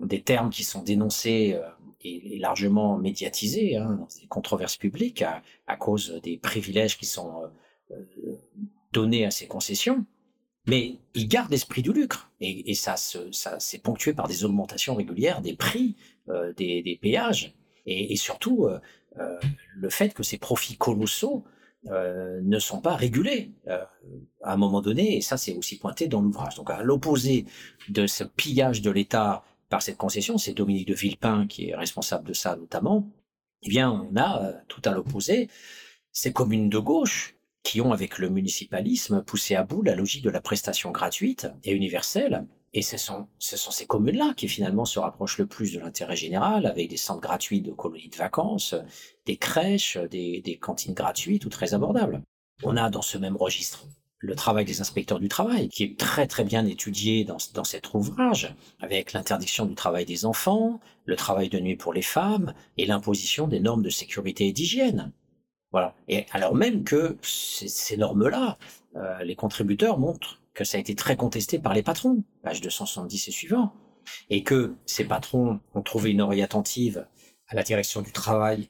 [0.01, 1.59] des termes qui sont dénoncés
[2.01, 5.23] et, largement médiatisés hein, dans des controverses publiques
[5.67, 7.43] à, cause des privilèges qui sont
[8.91, 10.05] donnés à ces concessions.
[10.69, 15.41] Mais ils gardent l'esprit du lucre et, ça, ça c'est ponctué par des augmentations régulières
[15.41, 15.95] des prix
[16.57, 17.53] des, péages
[17.85, 18.67] et, surtout
[19.75, 21.43] le fait que ces profits colossaux
[21.85, 26.55] ne sont pas régulés à un moment donné, et ça c'est aussi pointé dans l'ouvrage.
[26.55, 27.45] Donc à l'opposé
[27.89, 32.27] de ce pillage de l'État par cette concession, c'est Dominique de Villepin qui est responsable
[32.27, 33.09] de ça notamment,
[33.63, 35.49] eh bien, on a, euh, tout à l'opposé,
[36.11, 40.29] ces communes de gauche qui ont, avec le municipalisme, poussé à bout la logique de
[40.29, 42.45] la prestation gratuite et universelle.
[42.73, 46.15] Et ce sont, ce sont ces communes-là qui finalement se rapprochent le plus de l'intérêt
[46.15, 48.75] général, avec des centres gratuits de colonies de vacances,
[49.25, 52.21] des crèches, des, cantines gratuites ou très abordables.
[52.63, 53.87] On a dans ce même registre
[54.21, 58.53] le travail des inspecteurs du travail, qui est très très bien étudié dans cet ouvrage,
[58.81, 63.47] avec l'interdiction du travail des enfants, le travail de nuit pour les femmes et l'imposition
[63.47, 65.13] des normes de sécurité et d'hygiène.
[65.71, 65.95] Voilà.
[66.07, 68.57] Et alors même que ces, normes-là,
[68.95, 73.27] euh, les contributeurs montrent que ça a été très contesté par les patrons, page 270
[73.27, 73.73] et suivant,
[74.29, 77.05] et que ces patrons ont trouvé une oreille attentive
[77.47, 78.69] à la direction du travail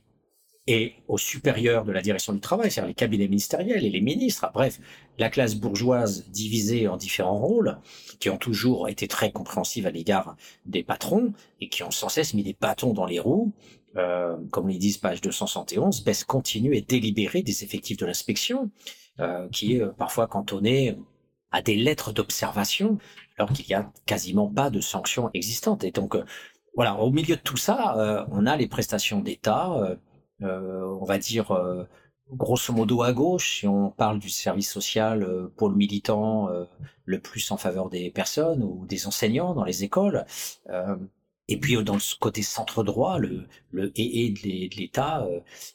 [0.68, 4.48] et au supérieur de la direction du travail, c'est-à-dire les cabinets ministériels et les ministres,
[4.54, 4.80] bref,
[5.18, 7.80] la classe bourgeoise divisée en différents rôles,
[8.20, 10.36] qui ont toujours été très compréhensives à l'égard
[10.68, 13.52] des patrons et qui ont sans cesse mis des bâtons dans les roues,
[14.00, 18.72] euh, comme les disent page 271, baisse continue et délibérée des effectifs de l'inspection,
[19.20, 20.98] euh, qui est euh, parfois cantonnée
[21.52, 22.98] à des lettres d'observation,
[23.38, 25.84] alors qu'il n'y a quasiment pas de sanctions existantes.
[25.84, 26.16] Et donc,
[26.76, 29.98] voilà, au milieu de tout ça, on a les prestations d'État
[30.42, 31.52] on va dire
[32.32, 36.50] grosso modo à gauche, si on parle du service social euh, pour le militant
[37.06, 40.26] le plus en faveur des personnes ou des enseignants dans les écoles.
[41.50, 45.28] Et puis dans le côté centre droit, le, le et, de l'État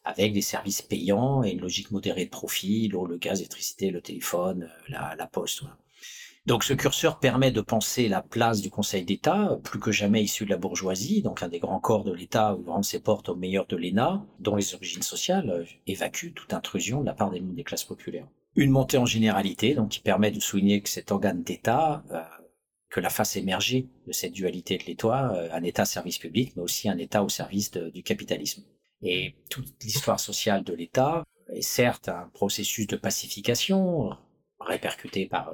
[0.04, 4.00] avec des services payants et une logique modérée de profit, l'eau, le gaz, l'électricité, le
[4.00, 5.64] téléphone, la, la poste.
[6.46, 10.44] Donc ce curseur permet de penser la place du Conseil d'État, plus que jamais issu
[10.44, 13.66] de la bourgeoisie, donc un des grands corps de l'État ouvrant ses portes aux meilleurs
[13.66, 17.64] de l'ENA, dont les origines sociales euh, évacuent toute intrusion de la part des, des
[17.64, 18.28] classes populaires.
[18.56, 22.20] Une montée en généralité, donc qui permet de souligner que cet organe d'État, euh,
[22.94, 26.62] que la face émergée de cette dualité de l'État, euh, un État service public, mais
[26.62, 28.62] aussi un État au service du capitalisme.
[29.02, 34.10] Et toute l'histoire sociale de l'État est certes un processus de pacification,
[34.60, 35.52] répercuté par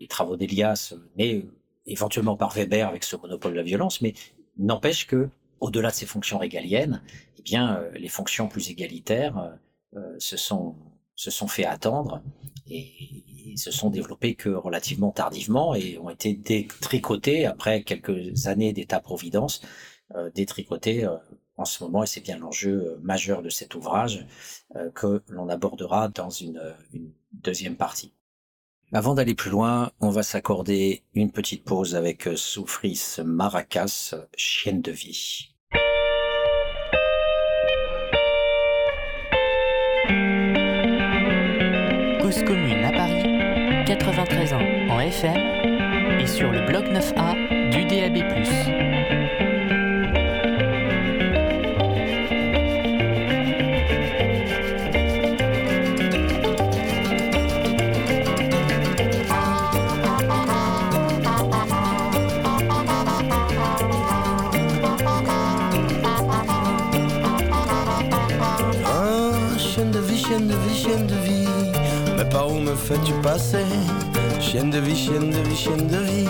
[0.00, 1.44] les travaux d'Elias, mais
[1.86, 4.14] éventuellement par Weber avec ce monopole de la violence, mais
[4.56, 5.28] n'empêche que,
[5.60, 7.02] au-delà de ces fonctions régaliennes,
[7.38, 9.50] eh bien, euh, les fonctions plus égalitaires euh,
[9.96, 10.74] euh, se sont
[11.20, 12.22] se sont fait attendre
[12.66, 13.24] et,
[13.56, 19.60] se sont développées que relativement tardivement et ont été détricotées après quelques années d'état-providence,
[20.34, 21.06] détricotées
[21.56, 24.24] en ce moment, et c'est bien l'enjeu majeur de cet ouvrage
[24.94, 26.62] que l'on abordera dans une,
[27.32, 28.14] deuxième partie.
[28.92, 34.82] Avant d'aller plus loin, on va s'accorder une petite pause avec euh, Soufris Maracas, chienne
[34.82, 35.49] de vie.
[45.22, 48.24] Et sur le bloc 9A du DAB.
[68.86, 71.46] Ah, chaîne de vie, chaîne de vie, chaîne de vie,
[72.16, 73.66] mais par où me fais-tu passer?
[74.50, 76.28] Chienne de vie, chienne de vie, chienne de vie.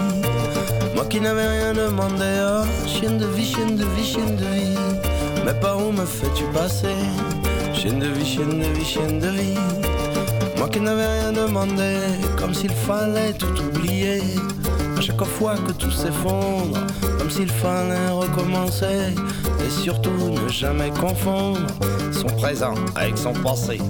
[0.95, 4.77] Moi qui n'avais rien demandé, oh, chienne de vie, chienne de vie, chienne de vie.
[5.43, 6.99] Mais par où me fais-tu passer?
[7.73, 9.59] Chienne de vie, chienne de vie, chienne de vie.
[10.59, 11.97] Moi qui n'avais rien demandé,
[12.37, 14.21] comme s'il fallait tout oublier.
[14.99, 16.77] À chaque fois que tout s'effondre,
[17.19, 19.15] comme s'il fallait recommencer.
[19.67, 21.61] Et surtout ne jamais confondre
[22.13, 23.81] son présent avec son passé.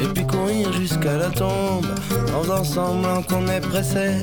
[0.00, 1.86] Et puis courir jusqu'à la tombe,
[2.34, 4.22] en faisant semblant qu'on est pressé.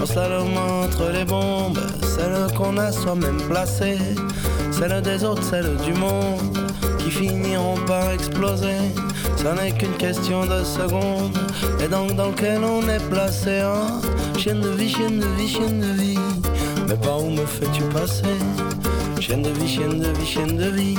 [0.00, 3.98] En slalom entre les bombes, celles qu'on a soi-même placées.
[4.70, 6.58] Celles des autres, celles du monde,
[6.98, 8.78] qui finiront par exploser.
[9.36, 11.36] Ça n'est qu'une question de secondes.
[11.82, 14.00] Et donc dans lequel on est placé, hein?
[14.38, 16.18] Chienne de vie, chienne de vie, chienne de vie.
[16.88, 18.38] Mais par où me fais-tu passer?
[19.18, 20.98] Chienne de vie, chienne de vie, chienne de vie.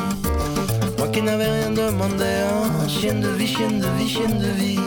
[1.11, 4.79] Qui n'avais rien demandé, hein Chienne de vie, chienne de vie, chienne de vie.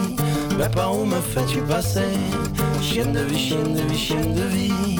[0.58, 2.00] Mais par où me fais-tu passer?
[2.80, 4.98] Chienne de vie, chienne de vie, chienne de vie.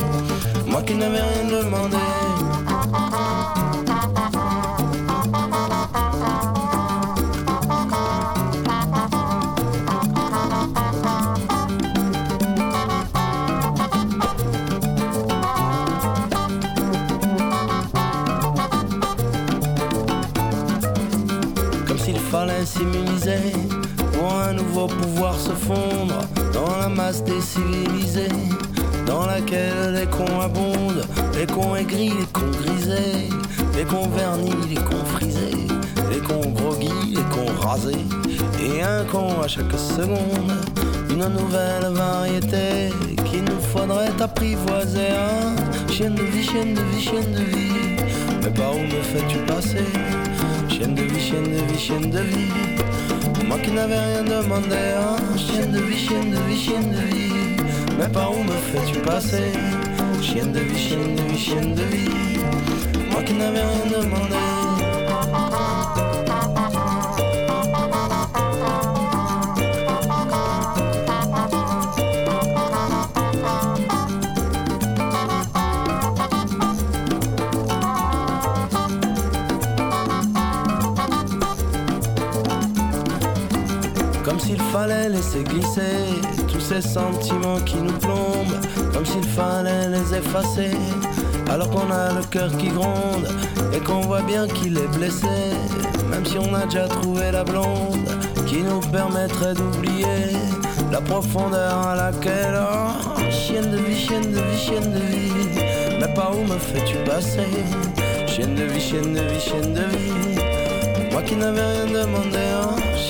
[0.66, 1.96] Moi qui n'avais rien demandé.
[24.12, 26.20] Pour un nouveau pouvoir se fondre
[26.52, 28.28] dans la masse des civilisés,
[29.06, 31.04] dans laquelle les cons abondent,
[31.34, 33.28] les cons aigris, les cons grisés,
[33.76, 35.66] les cons vernis, les cons frisés,
[36.10, 38.06] les cons groggy, les cons rasés,
[38.62, 40.52] et un con à chaque seconde,
[41.10, 42.92] une nouvelle variété
[43.24, 45.10] qu'il nous faudrait apprivoiser.
[45.10, 45.54] Hein.
[45.90, 48.04] Chienne de vie, chienne de vie, chienne de vie,
[48.42, 49.86] mais par où me fais-tu passer?
[50.84, 53.46] Chienne de vie, chienne de vie, chienne de vie.
[53.46, 55.16] Moi qui n'avais rien demandé, hein.
[55.34, 57.32] chienne de vie, chienne de vie, chienne de vie.
[57.98, 59.52] Mais par où me fais-tu passer?
[60.20, 62.38] Chienne de vie, chienne de vie, chienne de vie.
[63.10, 64.63] Moi qui n'avais rien demandé.
[84.84, 86.20] Fallait laisser glisser
[86.52, 88.60] tous ces sentiments qui nous plombent,
[88.92, 90.76] comme s'il fallait les effacer,
[91.50, 93.26] alors qu'on a le cœur qui gronde
[93.72, 95.36] et qu'on voit bien qu'il est blessé,
[96.10, 98.08] même si on a déjà trouvé la blonde
[98.46, 100.36] qui nous permettrait d'oublier
[100.92, 105.64] la profondeur à laquelle, oh, chienne de vie, chienne de vie, chienne de vie,
[105.98, 107.48] mais par où me fais-tu passer
[108.26, 110.38] Chienne de vie, chienne de vie, chienne de vie.
[111.12, 112.53] Moi qui n'avais rien demandé,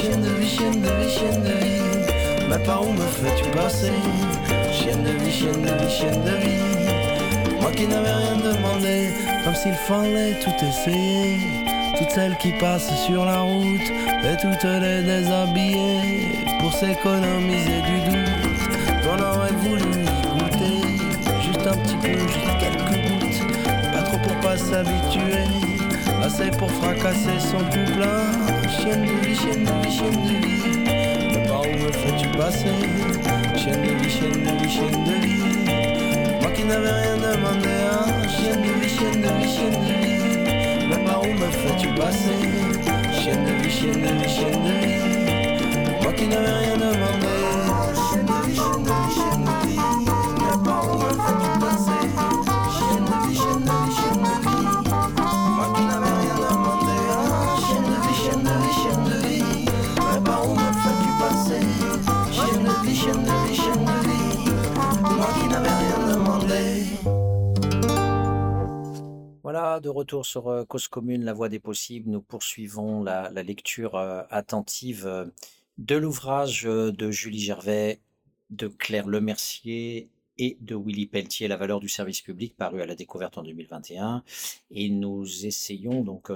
[0.05, 2.47] Chienne de vie, chienne de vie, chienne de vie.
[2.51, 3.91] Mais par où me fais-tu passer
[4.71, 7.59] Chienne de vie, chienne de vie, chienne de vie.
[7.59, 9.09] Moi qui n'avais rien demandé
[9.43, 11.39] Comme s'il fallait tout essayer.
[11.97, 16.29] Toutes celles qui passent sur la route Et toutes les déshabiller.
[16.61, 18.69] Pour s'économiser du doute
[19.03, 20.87] Qu'on aurait voulu y goûter.
[21.41, 25.49] Juste un petit peu, juste quelques gouttes Pas trop pour pas s'habituer.
[26.23, 28.01] Assez pour fracasser son tout
[28.81, 30.73] chienne de vie
[31.33, 32.67] Mais par où me fais-tu passer?
[33.57, 36.41] Chienne de vie, chienne de vie, chienne de vie.
[36.41, 38.85] Moi qui n'avais rien demandé hein chienne de vie
[40.89, 42.41] Mais par où me fais-tu passer?
[43.13, 46.03] Chienne de vie, chienne de vie, chienne de vie.
[46.03, 47.34] Moi qui n'avais rien demandé
[69.85, 72.11] de retour sur Cause Commune, la voie des possibles.
[72.11, 73.97] Nous poursuivons la, lecture
[74.31, 75.31] attentive
[75.77, 78.01] de l'ouvrage de Julie Gervais,
[78.49, 80.09] de Claire Lemercier
[80.39, 84.25] et de Willy Pelletier, La valeur du service public, paru à la découverte en 2021.
[84.71, 86.33] Et nous essayons donc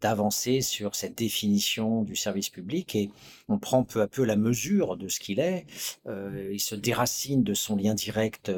[0.00, 3.12] d'avancer sur cette définition du service public et
[3.48, 5.64] on prend peu à peu la mesure de ce qu'il est.
[6.06, 8.50] Il se déracine de son lien direct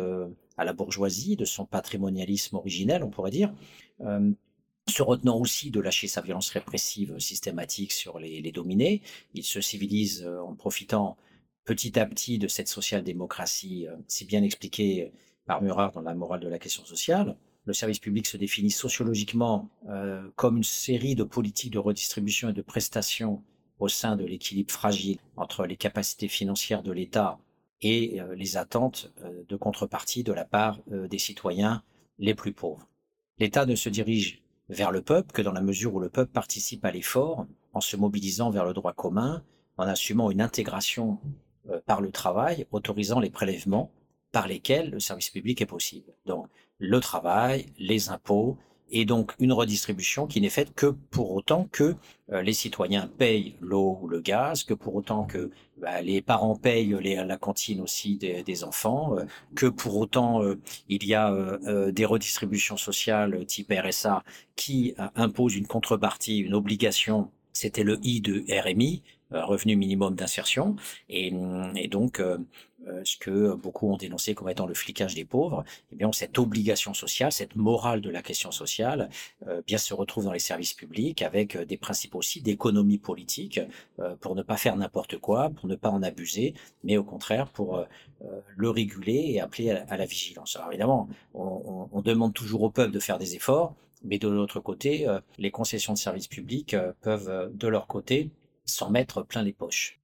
[0.56, 3.52] à la bourgeoisie, de son patrimonialisme originel, on pourrait dire.
[4.00, 4.32] Euh,
[4.88, 9.02] se retenant aussi de lâcher sa violence répressive systématique sur les, dominés,
[9.32, 11.16] il se civilise euh, en profitant
[11.64, 15.12] petit à petit de cette social-démocratie, euh, c'est bien expliqué
[15.46, 17.36] par Murat dans La morale de la question sociale.
[17.64, 19.68] Le service public se définit sociologiquement
[20.34, 23.44] comme une série de politiques de redistribution et de prestations
[23.78, 27.38] au sein de l'équilibre fragile entre les capacités financières de l'État
[27.80, 29.12] et les attentes
[29.48, 31.84] de contrepartie de la part des citoyens
[32.18, 32.88] les plus pauvres.
[33.42, 36.84] L'État ne se dirige vers le peuple que dans la mesure où le peuple participe
[36.84, 39.42] à l'effort en se mobilisant vers le droit commun,
[39.78, 41.18] en assumant une intégration
[41.84, 43.90] par le travail, autorisant les prélèvements
[44.30, 46.14] par lesquels le service public est possible.
[46.24, 46.46] Donc
[46.78, 48.58] le travail, les impôts,
[48.92, 51.96] et donc une redistribution qui n'est faite que pour autant que
[52.30, 56.56] euh, les citoyens payent l'eau ou le gaz, que pour autant que bah, les parents
[56.56, 59.24] payent la cantine aussi des, enfants, euh,
[59.56, 61.32] que pour autant euh, il y a
[61.90, 64.22] des redistributions sociales type RSA
[64.56, 67.30] qui imposent une contrepartie, une obligation.
[67.52, 70.76] C'était le I de RMI, revenu minimum d'insertion,
[71.08, 71.32] et,
[71.90, 72.22] donc
[73.04, 76.94] ce que beaucoup ont dénoncé comme étant le flicage des pauvres, eh bien cette obligation
[76.94, 79.08] sociale, cette morale de la question sociale,
[79.46, 83.60] euh, bien se retrouve dans les services publics avec euh, des principes aussi d'économie politique
[84.20, 87.84] pour ne pas faire n'importe quoi, pour ne pas en abuser, mais au contraire pour
[88.56, 90.56] le réguler et appeler à, la vigilance.
[90.56, 94.60] Alors évidemment, on, on, demande toujours au peuple de faire des efforts, mais de l'autre
[94.60, 95.06] côté,
[95.38, 98.30] les concessions de services publics peuvent de leur côté
[98.64, 100.00] s'en mettre plein les poches.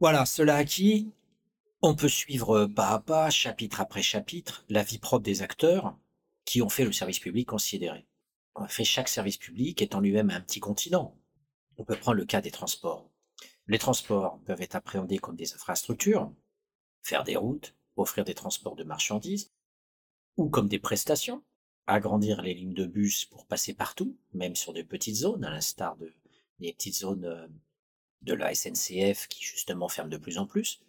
[0.00, 1.12] Voilà, cela acquis,
[1.82, 5.98] on peut suivre pas à pas, chapitre après chapitre, la vie propre des acteurs
[6.44, 8.06] qui ont fait le service public considéré.
[8.54, 11.16] En fait, chaque service public est en lui-même un petit continent.
[11.78, 13.10] On peut prendre le cas des transports.
[13.66, 16.32] Les transports peuvent être appréhendés comme des infrastructures,
[17.02, 19.50] faire des routes, offrir des transports de marchandises,
[20.36, 21.42] ou comme des prestations,
[21.88, 25.96] agrandir les lignes de bus pour passer partout, même sur de petites zones, à l'instar
[25.96, 26.12] de,
[26.60, 27.48] des petites zones euh,
[28.22, 30.80] de la SNCF qui justement ferment de plus en plus,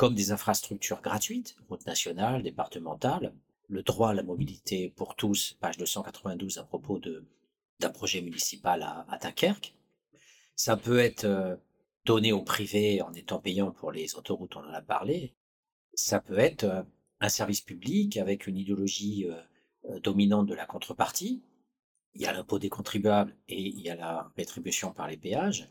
[0.00, 3.34] comme des infrastructures gratuites, routes nationales, départementales,
[3.68, 9.18] le droit à la mobilité pour tous, page 292 à propos d'un projet municipal à,
[9.20, 9.74] Dunkerque.
[10.56, 11.54] Ça peut être euh,
[12.06, 15.34] donné au privé en étant payant pour les autoroutes, on en a parlé.
[15.92, 16.82] Ça peut être euh,
[17.20, 21.42] un service public avec une idéologie euh, dominante de la contrepartie.
[22.14, 25.68] Il y a l'impôt des contribuables et il y a la rétribution par les péages,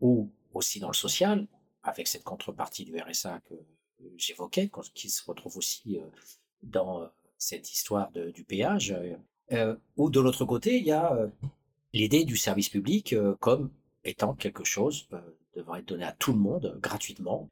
[0.00, 1.46] ou aussi dans le social,
[1.82, 3.54] avec cette contrepartie du RSA que
[4.16, 6.06] j'évoquais, qui se retrouve aussi euh,
[6.62, 7.06] dans euh,
[7.38, 8.94] cette histoire du péage.
[9.52, 11.28] Euh, ou de l'autre côté, il y a
[11.92, 13.70] l'idée du service public comme
[14.04, 15.08] étant quelque chose
[15.54, 17.50] devant être donné à tout le monde gratuitement.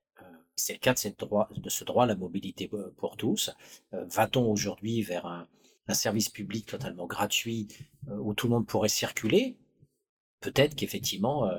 [0.54, 3.50] C'est le cas de, cette droit, de ce droit à la mobilité pour tous.
[3.90, 5.48] Va-t-on aujourd'hui vers un,
[5.92, 7.66] service public totalement gratuit
[8.08, 9.56] où tout le monde pourrait circuler?
[10.40, 11.50] Peut-être qu'effectivement,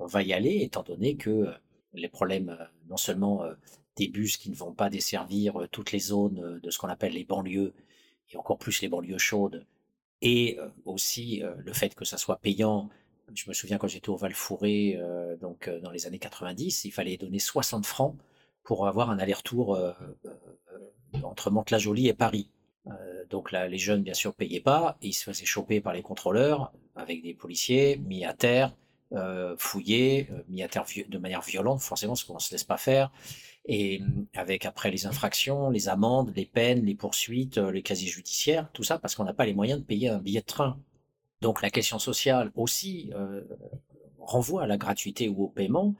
[0.00, 1.54] on va y aller, étant donné que
[1.96, 3.54] les problèmes euh, non seulement euh,
[3.96, 7.12] des bus qui ne vont pas desservir euh, toutes les zones de ce qu'on appelle
[7.12, 7.74] les banlieues,
[8.32, 9.66] et encore plus les banlieues chaudes,
[10.22, 12.88] et aussi le fait que ça soit payant.
[13.34, 14.98] Je me souviens quand j'étais au Val-Fouré,
[15.40, 18.16] donc dans les années 90, il fallait donner 60 francs
[18.64, 19.78] pour avoir un aller-retour
[21.22, 22.50] entre Mantes-la-Jolie et Paris.
[23.30, 26.02] donc là, les jeunes, bien sûr, payaient pas, et ils se faisaient choper par les
[26.02, 28.74] contrôleurs avec des policiers mis à terre,
[29.12, 30.62] euh, fouillé, euh, mis
[31.08, 33.12] de manière violente, forcément, parce qu'on ne se laisse pas faire.
[33.66, 38.08] Et mm, avec après les infractions, les amendes, les peines, les poursuites, euh, les casiers
[38.08, 40.80] judiciaires, tout ça parce qu'on n'a pas les moyens de payer un billet de train.
[41.40, 43.12] Donc la question sociale aussi
[44.18, 45.94] renvoie à la gratuité ou au paiement.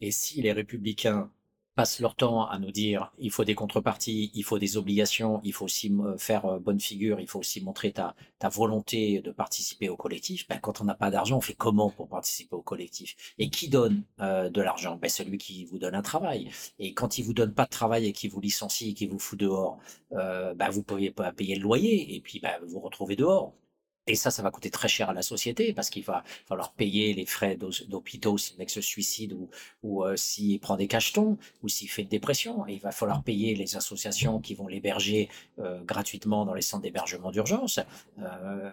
[0.00, 1.30] Et si les républicains
[1.74, 5.52] passent leur temps à nous dire il faut des contreparties, il faut des obligations, il
[5.52, 8.14] faut aussi faire euh, bonne figure, il faut aussi montrer ta,
[8.50, 10.48] volonté de participer au collectif.
[10.48, 13.34] Ben, quand on n'a pas d'argent, on fait comment pour participer au collectif?
[13.38, 14.96] Et qui donne euh, de l'argent?
[14.96, 16.50] Ben, Celui qui vous donne un travail.
[16.78, 19.18] Et quand il vous donne pas de travail et qui vous licencie et qui vous
[19.18, 19.78] fout dehors,
[20.12, 23.54] euh, ben, vous ne pouvez pas payer le loyer et puis ben, vous retrouvez dehors.
[24.06, 27.14] Et ça, ça va coûter très cher à la société parce qu'il va falloir payer
[27.14, 29.48] les frais d'hôpitaux si le mec se suicide ou,
[29.82, 32.66] ou euh, s'il prend des cachetons ou s'il fait une dépression.
[32.66, 35.28] Et il va falloir payer les associations qui vont l'héberger
[35.60, 37.78] euh, gratuitement dans les centres d'hébergement d'urgence.
[38.18, 38.70] Euh,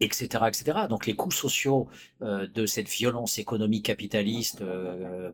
[0.00, 0.78] etc., etc.
[0.88, 1.88] Donc les coûts sociaux
[2.20, 4.62] de cette violence économique capitaliste,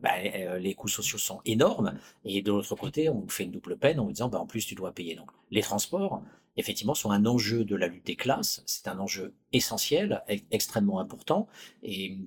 [0.01, 1.97] bah, euh, les coûts sociaux sont énormes.
[2.25, 4.75] Et de l'autre côté, on fait une double peine en disant, bah, en plus, tu
[4.75, 5.15] dois payer.
[5.15, 6.23] Donc les transports,
[6.57, 8.63] effectivement, sont un enjeu de la lutte des classes.
[8.65, 11.47] C'est un enjeu essentiel, e-, extrêmement important.
[11.81, 12.17] Et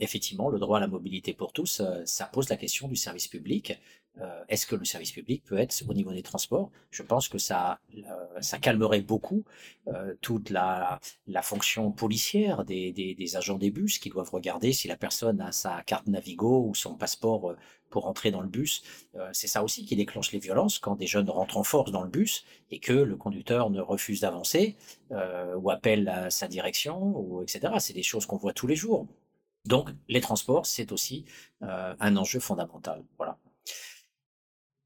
[0.00, 3.78] effectivement, le droit à la mobilité pour tous, ça pose la question du service public.
[4.18, 6.70] Euh, est-ce que le service public peut être au niveau des transports?
[6.90, 9.44] Je pense que ça, euh, ça calmerait beaucoup
[9.88, 14.88] euh, toute la, la, fonction policière des, des, agents des bus qui doivent regarder si
[14.88, 17.54] la personne a sa carte Navigo ou son passeport
[17.88, 18.82] pour entrer dans le bus.
[19.32, 22.08] C'est ça aussi qui déclenche les violences quand des jeunes rentrent en force dans le
[22.08, 24.76] bus et que le conducteur ne refuse d'avancer
[25.10, 27.74] ou appelle à sa direction, ou etc.
[27.78, 29.08] C'est des choses qu'on voit tous les jours.
[29.66, 31.24] Donc, les transports, c'est aussi
[31.60, 33.02] un enjeu fondamental.
[33.18, 33.38] Voilà.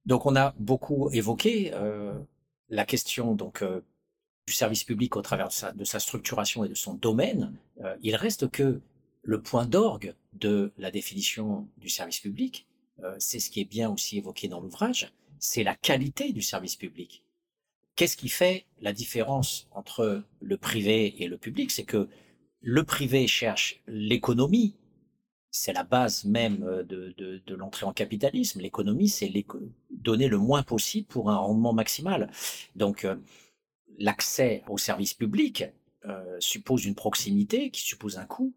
[0.06, 2.14] Donc, on a beaucoup évoqué euh,
[2.68, 3.80] la question donc euh,
[4.46, 7.56] du service public au travers de sa, de sa, structuration et de son domaine.
[7.82, 8.80] Euh, il reste que
[9.22, 12.66] le point d'orgue de la définition du service public,
[13.02, 16.76] euh, c'est ce qui est bien aussi évoqué dans l'ouvrage, c'est la qualité du service
[16.76, 17.24] public.
[17.96, 21.70] Qu'est-ce qui fait la différence entre le privé et le public?
[21.70, 22.08] C'est que
[22.60, 24.74] le privé cherche l'économie,
[25.56, 26.58] c'est la base même
[26.88, 28.60] de, de, l'entrée en capitalisme.
[28.60, 29.32] L'économie, c'est
[29.88, 32.28] donner le moins possible pour un rendement maximal.
[32.74, 33.14] Donc, euh,
[34.00, 35.64] l'accès au service public
[36.06, 38.52] euh, suppose une proximité qui suppose un coût.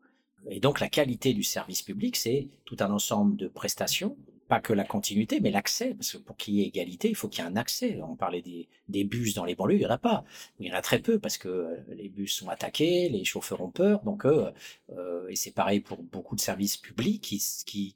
[0.50, 4.18] Et donc, la qualité du service public, c'est tout un ensemble de prestations
[4.48, 7.28] pas que la continuité, mais l'accès, parce que pour qu'il y ait égalité, il faut
[7.28, 8.00] qu'il y ait un accès.
[8.02, 10.24] On parlait des, des bus dans les banlieues, il n'y en a pas.
[10.60, 13.62] Il y en a très peu, parce que euh, les bus sont attaqués, les chauffeurs
[13.62, 14.52] ont peur, donc euh,
[14.98, 17.94] euh, et c'est pareil pour beaucoup de services publics qui,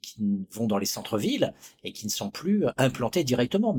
[0.50, 1.54] vont dans les centres-villes
[1.84, 3.76] et qui ne sont plus implantés directement.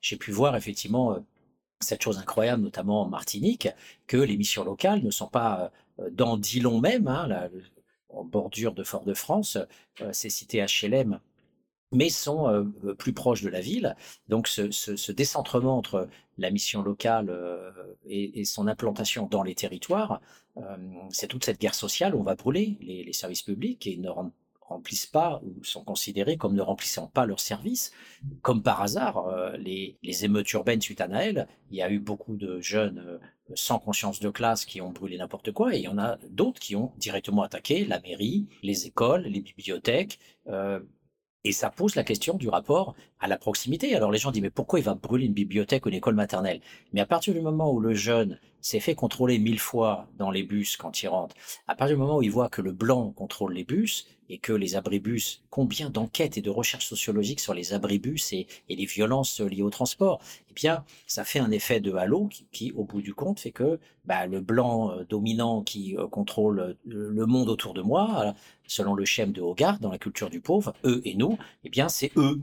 [0.00, 1.24] J'ai pu voir effectivement
[1.80, 3.68] cette chose incroyable, notamment en Martinique,
[4.06, 5.70] que les missions locales ne sont pas
[6.12, 7.48] dans Dillon même, hein, la,
[8.08, 9.58] en bordure de Fort-de-France,
[10.12, 11.20] ces cités HLM
[11.92, 13.96] mais sont euh, plus proches de la ville.
[14.28, 17.70] Donc ce, ce, ce, décentrement entre la mission locale euh,
[18.06, 20.20] et, et, son implantation dans les territoires,
[20.58, 20.76] euh,
[21.10, 24.10] c'est toute cette guerre sociale où on va brûler les, les services publics et ne
[24.60, 27.92] remplissent pas ou sont considérés comme ne remplissant pas leurs services.
[28.42, 29.26] Comme par hasard,
[29.58, 33.18] les, les, émeutes urbaines suite à Naël, il y a eu beaucoup de jeunes
[33.54, 36.60] sans conscience de classe qui ont brûlé n'importe quoi et il y en a d'autres
[36.60, 40.18] qui ont directement attaqué la mairie, les écoles, les bibliothèques.
[40.48, 40.80] Euh,
[41.48, 43.94] et ça pose la question du rapport à la proximité.
[43.94, 46.60] Alors les gens disent mais pourquoi il va brûler une bibliothèque ou une école maternelle?
[46.92, 50.42] Mais à partir du moment où le jeune s'est fait contrôler mille fois dans les
[50.42, 51.34] bus quand il rentre,
[51.66, 54.52] à partir du moment où il voit que le blanc contrôle les bus et que
[54.52, 59.62] les abribus, combien d'enquêtes et de recherches sociologiques sur les abribus et, les violences liées
[59.62, 60.20] au transport,
[60.50, 63.52] eh bien ça fait un effet de halo qui, qui au bout du compte fait
[63.52, 68.34] que bah, le blanc euh, dominant qui euh, contrôle euh, le monde autour de moi
[68.66, 71.88] selon le schème de Hogarth dans la culture du pauvre, eux et nous, eh bien
[71.88, 72.40] c'est eux.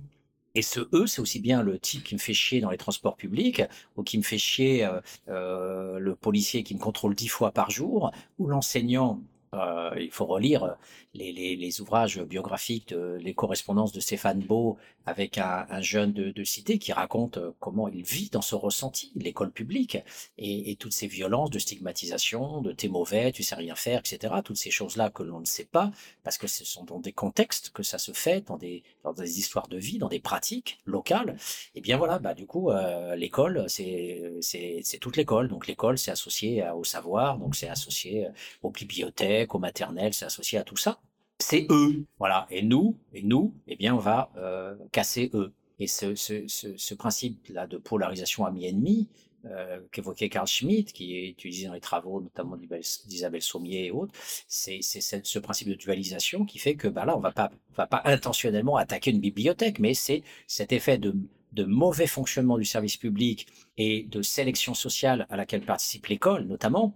[0.56, 3.18] Et ce eux, c'est aussi bien le type qui me fait chier dans les transports
[3.18, 3.61] publics,
[3.98, 7.69] ou qui me fait chier euh, euh, le policier qui me contrôle dix fois par
[7.69, 9.22] jour, ou l'enseignant
[9.60, 10.76] euh, il faut relire
[11.14, 16.80] les, les, ouvrages biographiques, les correspondances de Stéphane Beau avec un, un jeune de, cité
[16.80, 19.98] qui raconte euh, comment il vit dans ce ressenti, l'école publique,
[20.38, 24.34] et, toutes ces violences de stigmatisation, de t'es mauvais, tu sais rien faire, etc.
[24.44, 25.91] Toutes ces choses-là que l'on ne sait pas,
[26.23, 29.40] parce que ce sont dans des contextes que ça se fait, dans des, dans des
[29.40, 31.38] histoires de vie, dans des pratiques locales.
[31.76, 35.48] Et bien voilà, bah du coup, euh, l'école, c'est toute l'école.
[35.48, 38.27] Donc l'école, c'est associé au savoir, donc c'est associé
[38.64, 41.00] aux bibliothèques, au maternel, c'est associé à tout ça.
[41.40, 42.48] C'est eux, voilà.
[42.50, 45.54] Et nous, et nous, eh bien, on va euh, casser eux.
[45.80, 49.10] Et ce, ce, ce, ce principe-là de polarisation ami-ennemi
[49.46, 52.58] euh, qu'évoquait Carl Schmitt, qui est utilisé dans les travaux notamment
[53.06, 54.14] d'Isabelle Sommier et autres,
[54.48, 58.02] c'est ce principe de dualisation qui fait que bah là, on va pas, va pas
[58.06, 61.14] intentionnellement attaquer une bibliothèque, mais c'est cet effet de,
[61.52, 63.48] de mauvais fonctionnement du service public
[63.78, 66.96] et de sélection sociale à laquelle participe l'école, notamment,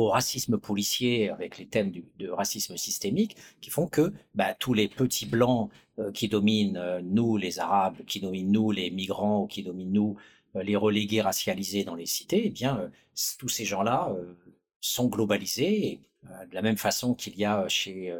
[0.00, 4.74] au racisme policier avec les thèmes du, de racisme systémique qui font que bah, tous
[4.74, 9.42] les petits blancs euh, qui dominent euh, nous les arabes qui dominent nous les migrants
[9.42, 10.16] ou qui dominent nous
[10.56, 12.90] euh, les relégués racialisés dans les cités eh bien
[13.38, 14.34] tous ces gens-là euh,
[14.80, 18.14] sont globalisés de la même façon qu'il y a chez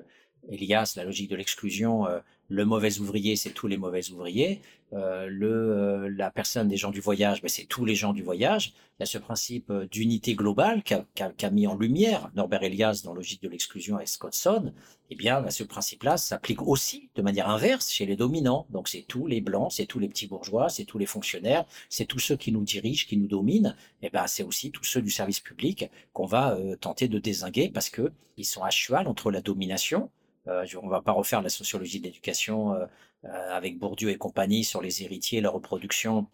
[0.48, 2.06] Elias la logique de l'exclusion
[2.48, 4.60] le mauvais ouvrier, c'est tous les mauvais ouvriers.
[4.94, 8.22] Euh, le, euh, la personne des gens du voyage, ben, c'est tous les gens du
[8.22, 8.72] voyage.
[8.98, 12.62] Il y a ce principe euh, d'unité globale qu'a qu qu mis en lumière Norbert
[12.62, 14.72] Elias dans Logique de l'exclusion et Scottson.
[15.10, 18.66] Eh bien, ben, ce principe-là s'applique aussi de manière inverse chez les dominants.
[18.70, 22.06] Donc, c'est tous les blancs, c'est tous les petits bourgeois, c'est tous les fonctionnaires, c'est
[22.06, 23.76] tous ceux qui nous dirigent, qui nous dominent.
[24.00, 27.68] Eh ben, c'est aussi tous ceux du service public qu'on va euh, tenter de désinguer
[27.68, 30.10] parce que ils sont à cheval entre la domination
[30.48, 32.86] euh, on va pas refaire la sociologie de l'éducation euh,
[33.24, 36.26] euh, avec Bourdieu et compagnie sur les héritiers, la reproduction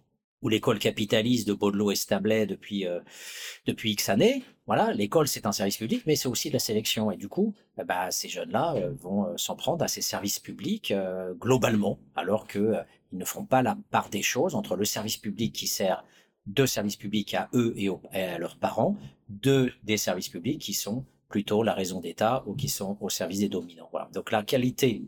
[0.43, 3.01] ou l'école capitaliste de Baudelot et Stablet depuis euh,
[3.67, 4.45] depuis X années.
[4.67, 7.11] Voilà, l'école c'est un service public, mais c'est aussi de la sélection.
[7.11, 7.55] Et du coup,
[7.87, 10.93] bah, ces jeunes-là vont s'en prendre à ces services publics
[11.39, 12.75] globalement, alors que
[13.13, 16.05] ils ne font pas la part des choses entre le service public qui sert
[16.47, 18.97] de services publics à eux et, et à leurs parents,
[19.29, 21.05] de des services publics qui sont
[21.35, 23.91] plutôt la raison d'État ou qui sont au service des dominants.
[24.13, 25.03] Donc la qualité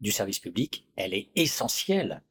[0.00, 2.22] du service public, elle est essentielle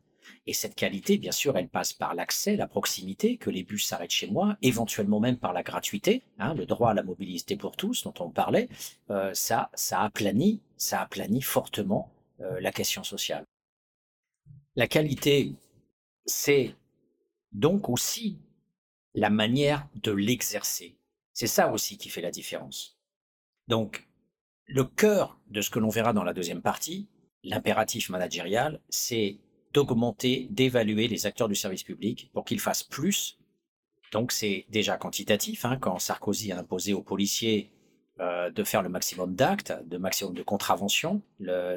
[0.46, 4.12] Et cette qualité, bien sûr, elle passe par l'accès, la proximité, que les bus s'arrêtent
[4.12, 8.06] chez moi, éventuellement même par la gratuité, hein, le droit à la mobilité pour tous
[8.06, 8.70] dont on parlait.
[9.10, 12.10] Euh, ça, ça aplanit, ça aplanit fortement
[12.40, 13.44] euh, la question sociale.
[14.78, 15.54] La qualité,
[16.26, 16.76] c'est
[17.52, 18.40] donc aussi
[19.16, 20.96] la manière de l'exercer.
[21.34, 22.97] C'est ça aussi qui fait la différence.
[23.68, 24.08] Donc,
[24.66, 27.08] le cœur de ce que l'on verra dans la deuxième partie,
[27.44, 29.40] l'impératif managérial, c'est
[29.74, 33.38] d'augmenter, d'évaluer les acteurs du service public pour qu'ils fassent plus.
[34.12, 37.72] Donc c'est déjà quantitatif, hein, quand Sarkozy a imposé aux policiers
[38.20, 41.22] euh, de faire le maximum d'actes, de maximum de contraventions.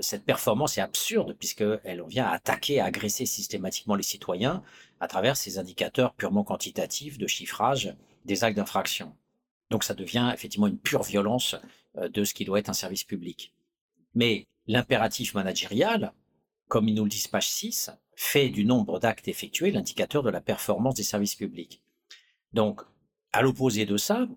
[0.00, 4.62] cette performance est absurde puisqu'elle vient attaquer, agresser systématiquement les citoyens
[5.00, 7.94] à travers ces indicateurs purement quantitatifs de chiffrage
[8.24, 9.14] des actes d'infraction.
[9.70, 11.56] Donc ça devient effectivement une pure violence
[11.96, 13.52] de ce qui doit être un service public.
[14.14, 16.12] Mais l'impératif managérial,
[16.68, 20.40] comme il nous le dit page 6, fait du nombre d'actes effectués l'indicateur de la
[20.40, 21.82] performance des services publics.
[22.52, 22.82] Donc,
[23.32, 24.28] à l'opposé de ça,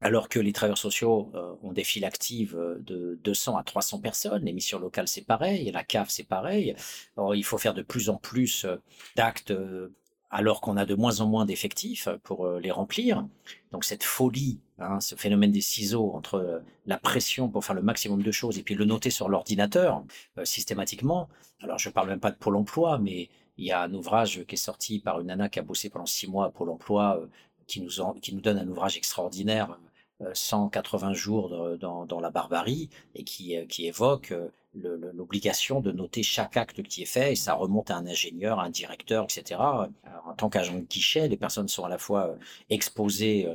[0.00, 4.00] alors que les travailleurs sociaux euh, ont des files actives euh, de 200 à 300
[4.00, 6.76] personnes, les missions locales c'est pareil, la CAF c'est pareil,
[7.34, 8.76] il faut faire de plus en plus euh,
[9.16, 9.52] d'actes
[10.30, 13.26] alors qu'on a de moins en moins d'effectifs pour les remplir.
[13.72, 18.22] Donc cette folie, hein, ce phénomène des ciseaux entre la pression pour faire le maximum
[18.22, 20.04] de choses et puis le noter sur l'ordinateur
[20.44, 21.28] systématiquement.
[21.60, 24.54] Alors je parle même pas de Pôle Emploi, mais il y a un ouvrage qui
[24.54, 27.20] est sorti par une nana qui a bossé pendant six mois à Pôle Emploi
[27.68, 27.90] qui nous,
[28.20, 29.78] qui nous donne un ouvrage extraordinaire
[30.32, 36.22] 180 euh, jours dans, la barbarie et qui, euh, qui évoque euh, l'obligation de noter
[36.22, 39.60] chaque acte qui est fait et ça remonte à un ingénieur, un directeur, etc.
[39.60, 42.36] en tant qu'agent de guichet, les personnes sont à la fois
[42.70, 43.48] exposées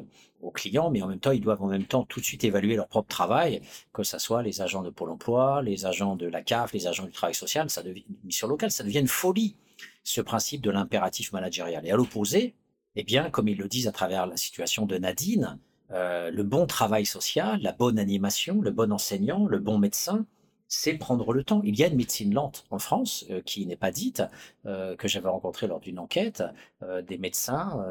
[0.44, 2.76] aux clients, mais en même temps, ils doivent en même temps tout de suite évaluer
[2.76, 3.62] leur propre travail,
[3.94, 7.06] que ce soit les agents de Pôle emploi, les agents de la CAF, les agents
[7.06, 9.56] du travail social, ça devient mission locale, ça devient une folie,
[10.04, 11.86] ce principe de l'impératif managérial.
[11.88, 12.56] Et à l'opposé,
[12.96, 15.58] eh bien, comme ils le disent à travers la situation de Nadine,
[15.92, 20.26] euh, le bon travail social, la bonne animation, le bon enseignant, le bon médecin,
[20.68, 21.62] c'est prendre le temps.
[21.64, 24.24] Il y a une médecine lente en France euh, qui n'est pas dite,
[24.66, 26.44] euh, que j'avais rencontré lors d'une enquête,
[27.08, 27.86] des médecins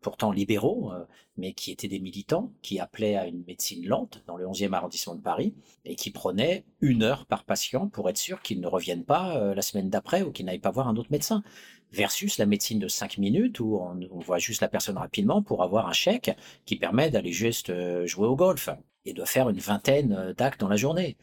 [0.00, 0.90] pourtant libéraux,
[1.36, 5.14] mais qui étaient des militants, qui appelaient à une médecine lente dans le 11e arrondissement
[5.14, 5.54] de Paris,
[5.84, 9.62] et qui prenaient une heure par patient pour être sûr qu'ils ne reviennent pas la
[9.62, 11.44] semaine d'après ou qu'ils n'aillent pas voir un autre médecin
[11.92, 15.88] versus la médecine de 5 minutes où on, voit juste la personne rapidement pour avoir
[15.88, 16.30] un chèque
[16.64, 18.68] qui permet d'aller juste euh, jouer au golf
[19.04, 21.16] et de faire une vingtaine euh, d'actes dans la journée.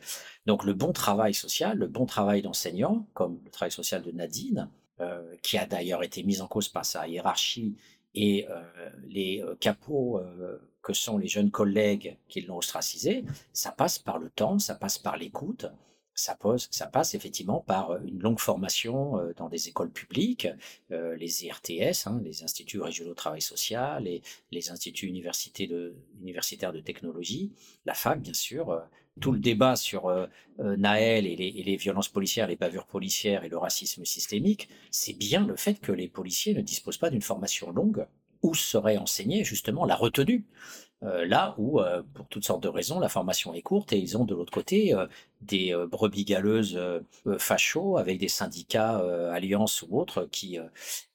[0.46, 4.70] Donc le bon travail social, le bon travail d'enseignant, comme le travail social de Nadine,
[5.00, 7.76] euh, qui a d'ailleurs été mis en cause par sa hiérarchie
[8.16, 8.46] et
[9.08, 10.22] les capots
[10.84, 15.00] que sont les jeunes collègues qui l'ont ostracisé, ça passe par le temps, ça passe
[15.00, 15.66] par l'écoute,
[16.16, 16.38] ça,
[16.70, 20.48] ça passe effectivement par euh, une longue formation euh, dans des écoles publiques,
[20.92, 24.08] euh, les IRTS, hein, les instituts régionaux de travail social,
[24.52, 27.52] les instituts universitaires de technologie,
[27.86, 28.82] la fac bien sûr.
[29.22, 30.12] Tout le débat sur
[30.60, 35.14] Naël et les, et les, violences policières, les bavures policières et le racisme systémique, c'est
[35.14, 38.08] bien le fait que les policiers ne disposent pas d'une formation longue
[38.44, 40.46] où serait enseignée justement la retenue.
[41.04, 44.18] Euh, là où, euh, pour toutes sortes de raisons, la formation est courte et ils
[44.18, 45.06] ont de l'autre côté euh,
[45.42, 46.80] des brebis galeuses
[47.38, 49.00] fachos avec des syndicats,
[49.34, 50.58] alliances ou autres qui,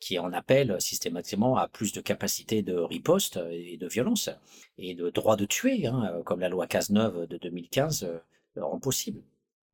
[0.01, 4.29] qui en appellent systématiquement à plus de capacité de riposte et de violence
[4.77, 8.07] et de droit de tuer, hein, comme la loi Cazeneuve de 2015
[8.55, 9.23] le rend possible.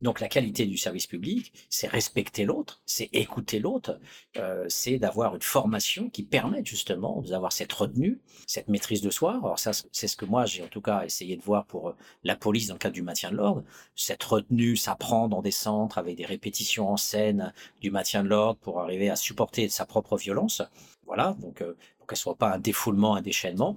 [0.04, 3.98] Donc la qualité du service public, c'est respecter l'autre, c'est écouter l'autre,
[4.36, 9.40] euh, c'est d'avoir une formation qui permet justement d'avoir cette retenue, cette maîtrise de soi.
[9.42, 11.96] Alors ça, c'est ce que moi j'ai en tout cas essayé de voir pour euh,
[12.22, 13.64] la police dans le cadre du maintien de l'ordre.
[13.96, 18.60] Cette retenue s'apprend dans des centres avec des répétitions en scène du maintien de l'ordre
[18.60, 20.60] pour arriver à supporter sa propre violence.
[21.06, 23.74] Voilà, donc euh, pour qu'elle soit pas un défoulement, un déchaînement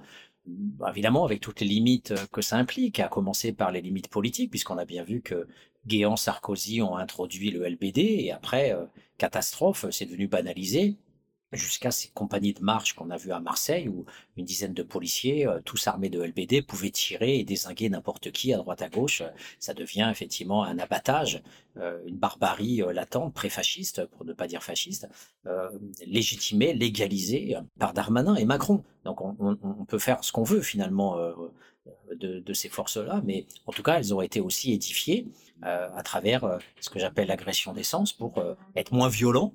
[0.88, 4.78] évidemment avec toutes les limites que ça implique, à commencer par les limites politiques, puisqu'on
[4.78, 5.46] a bien vu que
[5.88, 8.86] Guéant, Sarkozy ont introduit le LBD et après, euh,
[9.18, 10.98] catastrophe, c'est devenu banalisé
[11.54, 14.04] jusqu'à ces compagnies de marche qu'on a vues à Marseille où
[14.36, 18.54] une dizaine de policiers, euh, tous armés de LBD, pouvaient tirer et désinguer n'importe qui
[18.54, 19.24] à droite à gauche.
[19.60, 21.42] Ça devient effectivement un abattage,
[21.78, 25.08] euh, une barbarie latente, pré-fasciste, pour ne pas dire fasciste,
[26.06, 28.84] légitimée, légalisée par Darmanin et Macron.
[29.06, 31.18] Donc on, on peut faire ce qu'on veut finalement
[32.16, 35.28] de, ces forces-là, mais en tout cas elles ont été aussi édifiées
[35.64, 39.54] euh, à travers euh, ce que j'appelle l'agression d'essence pour euh, être moins violent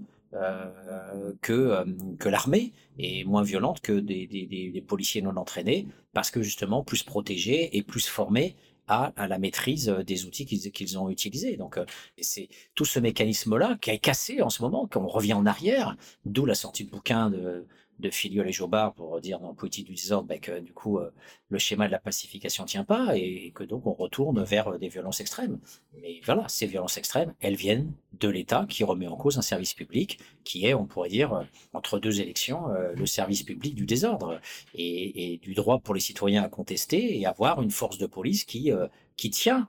[1.43, 1.85] que,
[2.19, 6.83] que l'armée et moins violente que des, des, des, policiers non entraînés parce que justement
[6.83, 8.57] plus protégés et plus formés
[8.89, 11.59] à, la maîtrise des outils qu'ils ont utilisés.
[11.59, 11.79] Donc,
[12.19, 16.47] c'est tout ce mécanisme-là qui est cassé en ce moment, qu'on revient en arrière, d'où
[16.47, 17.67] la sortie de bouquin de,
[17.99, 21.13] de Filiol et Jobard pour dire dans Politique du désordre ben, que du coup euh,
[21.49, 24.89] le schéma de la pacification tient pas et, que donc on retourne vers euh, des
[24.89, 25.59] violences extrêmes.
[25.95, 29.75] Mais voilà, ces violences extrêmes, elles viennent de l'État qui remet en cause un service
[29.75, 34.41] public qui est, on pourrait dire, euh, entre deux élections, le service public du désordre
[34.75, 38.71] et, du droit pour les citoyens à contester et avoir une force de police qui
[39.17, 39.69] qui tient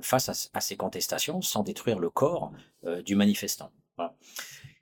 [0.00, 2.52] face à, à, ces contestations sans détruire le corps
[3.04, 3.70] du manifestant.
[3.96, 4.14] Voilà.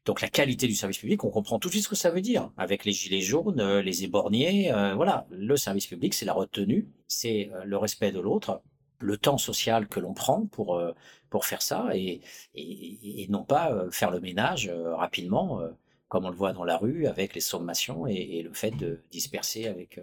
[0.08, 2.22] Donc la qualité du service public, on comprend tout de suite ce que ça veut
[2.22, 2.50] dire.
[2.56, 6.88] Avec les gilets jaunes, euh, les éborgnés, euh, voilà, le service public, c'est la retenue,
[7.08, 8.62] c'est euh, le respect de l'autre,
[9.00, 10.80] le temps social que l'on prend pour
[11.28, 12.22] pour faire ça et,
[12.54, 15.60] et, non pas faire le ménage rapidement,
[16.08, 19.68] comme on le voit dans la rue avec les sommations et, le fait de disperser
[19.68, 20.00] avec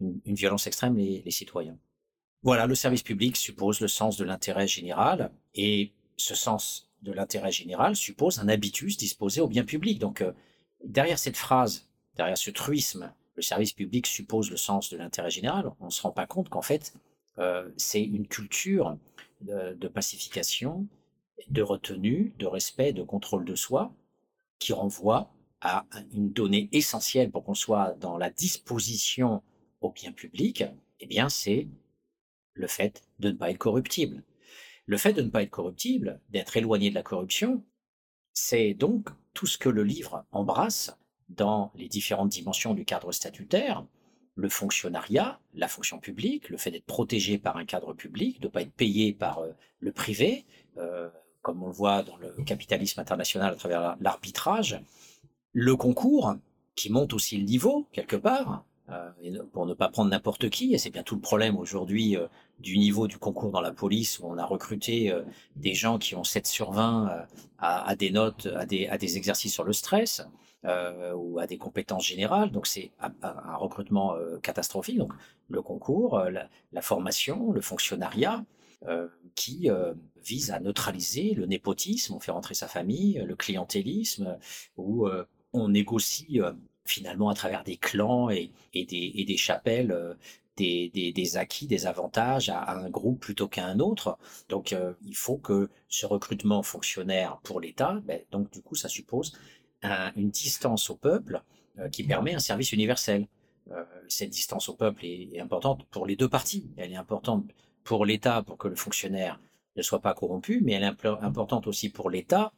[0.00, 1.78] une, violence extrême les citoyens.
[2.42, 7.52] Voilà, le service public suppose le sens de l'intérêt général et ce sens de l'intérêt
[7.52, 9.98] général suppose un habitus disposé au bien public.
[9.98, 10.32] Donc, euh,
[10.84, 15.70] derrière cette phrase, derrière ce truisme, le service public suppose le sens de l'intérêt général,
[15.80, 16.94] on ne se rend pas compte qu'en fait,
[17.38, 18.98] euh, c'est une culture
[19.42, 20.86] de, pacification,
[21.48, 23.94] de retenue, de respect, de contrôle de soi,
[24.58, 25.30] qui renvoie
[25.60, 29.42] à une donnée essentielle pour qu'on soit dans la disposition
[29.80, 30.64] au bien public,
[31.00, 31.68] eh bien, c'est
[32.54, 34.22] le fait de ne pas être corruptible.
[34.86, 37.64] Le fait de ne pas être corruptible, d'être éloigné de la corruption,
[38.32, 40.96] c'est donc tout ce que le livre embrasse
[41.28, 43.84] dans les différentes dimensions du cadre statutaire,
[44.36, 48.52] le fonctionnariat, la fonction publique, le fait d'être protégé par un cadre public, de ne
[48.52, 50.44] pas être payé par euh, le privé,
[50.76, 51.08] euh,
[51.42, 54.80] comme on le voit dans le capitalisme international à travers l'arbitrage,
[55.52, 56.36] le concours,
[56.74, 58.64] qui monte aussi le niveau, quelque part,
[59.52, 62.28] pour ne pas prendre n'importe qui, et c'est bien tout le problème aujourd'hui euh,
[62.60, 65.22] du niveau du concours dans la police, où on a recruté euh,
[65.56, 67.26] des gens qui ont 7 sur 20
[67.58, 70.22] à, des notes, à des, exercices sur le stress,
[71.14, 74.98] ou à des compétences générales, donc c'est un, un, recrutement catastrophique.
[74.98, 75.12] Donc
[75.48, 78.44] le concours, la, la formation, le fonctionnariat,
[79.36, 79.68] qui
[80.22, 84.38] vise à neutraliser le népotisme, on fait rentrer sa famille, le clientélisme,
[84.76, 85.08] où
[85.52, 86.40] on négocie
[86.86, 90.14] finalement à travers des clans et, des, chapelles, euh,
[90.56, 94.18] des, des, acquis, des avantages à, un groupe plutôt qu'à un autre.
[94.48, 98.88] Donc euh, il faut que ce recrutement fonctionnaire pour l'État, ben, donc du coup ça
[98.88, 99.38] suppose
[100.16, 101.42] une distance au peuple
[101.78, 103.28] euh, qui permet un service universel.
[104.08, 106.70] cette distance au peuple est, importante pour les deux parties.
[106.76, 107.44] Elle est importante
[107.84, 109.40] pour l'État pour que le fonctionnaire
[109.76, 112.52] ne soit pas corrompu, mais elle est importante aussi pour l'État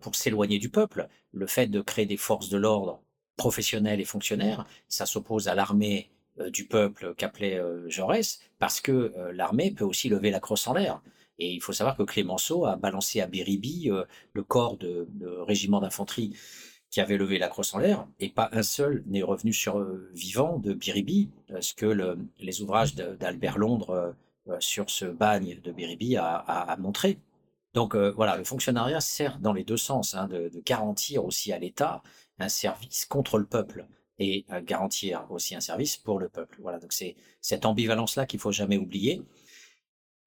[0.00, 1.08] pour s'éloigner du peuple.
[1.32, 3.02] Le fait de créer des forces de l'ordre
[3.36, 4.66] professionnels et fonctionnaires.
[4.88, 9.84] Ça s'oppose à l'armée euh, du peuple qu'appelait euh, Jaurès, parce que euh, l'armée peut
[9.84, 11.02] aussi lever la crosse en l'air.
[11.38, 13.90] Et il faut savoir que Clémenceau a balancé à Biribi
[14.34, 15.08] le corps de,
[15.46, 16.36] régiment d'infanterie
[16.90, 19.82] qui avait levé la crosse en l'air, et pas un seul n'est revenu sur
[20.12, 21.30] vivant de Biribi,
[21.60, 24.14] ce que le, les ouvrages d'Albert Londres
[24.58, 27.16] sur ce bagne de Biribi a, montré.
[27.72, 32.02] Donc voilà, le fonctionnariat sert dans les deux sens, hein, de, garantir aussi à l'État
[32.40, 33.86] un service contre le peuple
[34.18, 36.58] et garantir aussi un service pour le peuple.
[36.60, 39.22] Voilà, donc c'est cette ambivalence-là qu'il faut jamais oublier.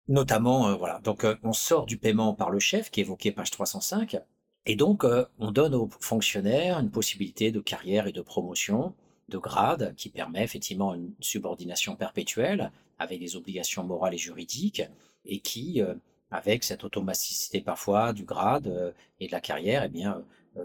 [0.07, 3.31] Notamment, euh, voilà, donc euh, on sort du paiement par le chef, qui est évoqué
[3.31, 4.17] page 305,
[4.65, 8.95] et donc euh, on donne aux fonctionnaires une possibilité de carrière et de promotion,
[9.29, 14.83] de grade, qui permet effectivement une subordination perpétuelle, avec des obligations morales et juridiques,
[15.25, 15.81] et qui,
[16.29, 20.21] avec cette automaticité parfois du grade et de la carrière, eh bien, euh,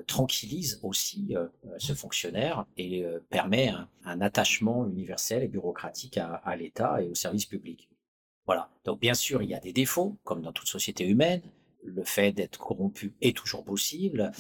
[0.07, 3.73] tranquillise aussi euh, euh, ce fonctionnaire et permet
[4.05, 7.89] un, attachement universel et bureaucratique à, l'État et au service public.
[8.47, 8.71] Voilà.
[8.85, 11.43] Donc bien sûr, il y a des défauts, comme dans toute société humaine.
[11.85, 14.33] Le fait d'être corrompu est toujours possible.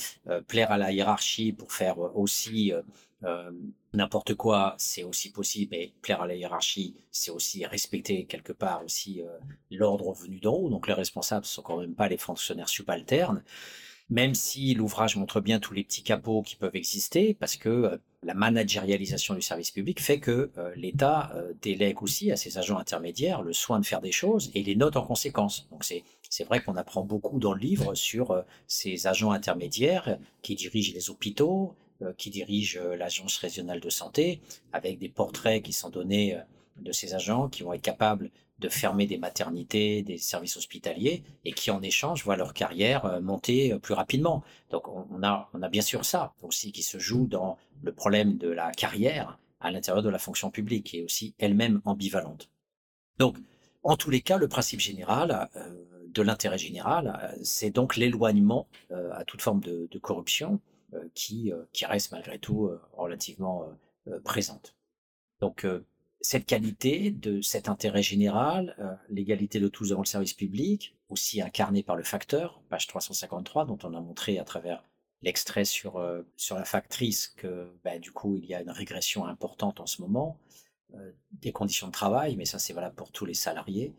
[0.48, 2.72] plaire à la hiérarchie pour faire aussi
[3.24, 3.50] euh,
[3.92, 8.84] n'importe quoi, c'est aussi possible, mais plaire à la hiérarchie, c'est aussi respecter quelque part
[8.84, 9.22] aussi
[9.70, 10.70] l'ordre venu d'en haut.
[10.70, 13.42] Donc les responsables sont quand même pas les fonctionnaires subalternes
[14.10, 17.96] même si l'ouvrage montre bien tous les petits capots qui peuvent exister, parce que euh,
[18.22, 22.78] la managérialisation du service public fait que euh, l'État euh, délègue aussi à ses agents
[22.78, 25.68] intermédiaires le soin de faire des choses et les note en conséquence.
[25.70, 30.54] Donc c'est c'est vrai qu'on apprend beaucoup dans le livre sur ces agents intermédiaires qui
[30.56, 31.74] dirigent les hôpitaux,
[32.18, 34.42] qui dirigent l'agence régionale de santé,
[34.74, 36.38] avec des portraits qui sont donnés
[36.76, 41.52] de ces agents qui vont être capables de fermer des maternités, des services hospitaliers, et
[41.52, 44.42] qui en échange voient leur carrière euh, monter euh, plus rapidement.
[44.70, 48.36] Donc on a, on a bien sûr ça aussi qui se joue dans le problème
[48.36, 52.50] de la carrière à l'intérieur de la fonction publique, qui est aussi elle-même ambivalente.
[53.18, 53.36] Donc
[53.82, 58.66] En tous les cas, le principe général euh, de l'intérêt général, c'est donc l'éloignement
[59.12, 60.58] à toute forme de, de corruption
[61.14, 63.66] qui, qui reste malgré tout relativement
[64.24, 64.74] présente.
[65.40, 65.66] Donc
[66.20, 71.40] cette qualité de cet intérêt général, euh, l'égalité de tous devant le service public, aussi
[71.40, 74.82] incarnée par le facteur, page 353, dont on a montré à travers
[75.22, 79.24] l'extrait sur, euh, sur la factrice que bah, du coup il y a une régression
[79.26, 80.38] importante en ce moment
[80.94, 83.94] euh, des conditions de travail, mais ça c'est valable pour tous les salariés.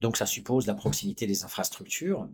[0.00, 2.28] Donc ça suppose la proximité des infrastructures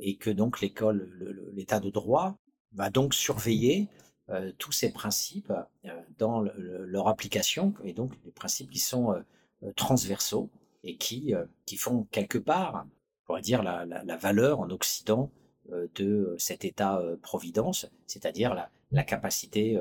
[0.00, 2.36] et que donc l'école, le- le- l'état de droit
[2.72, 3.88] va donc surveiller
[4.30, 5.52] euh, tous ces principes
[5.84, 10.50] euh, dans le- le- leur application et donc les principes qui sont euh, transversaux
[10.84, 11.32] et qui,
[11.64, 15.30] qui font quelque part, on pourrait dire, la, la, la valeur en Occident
[15.94, 19.80] de cet État-providence, c'est-à-dire la, la capacité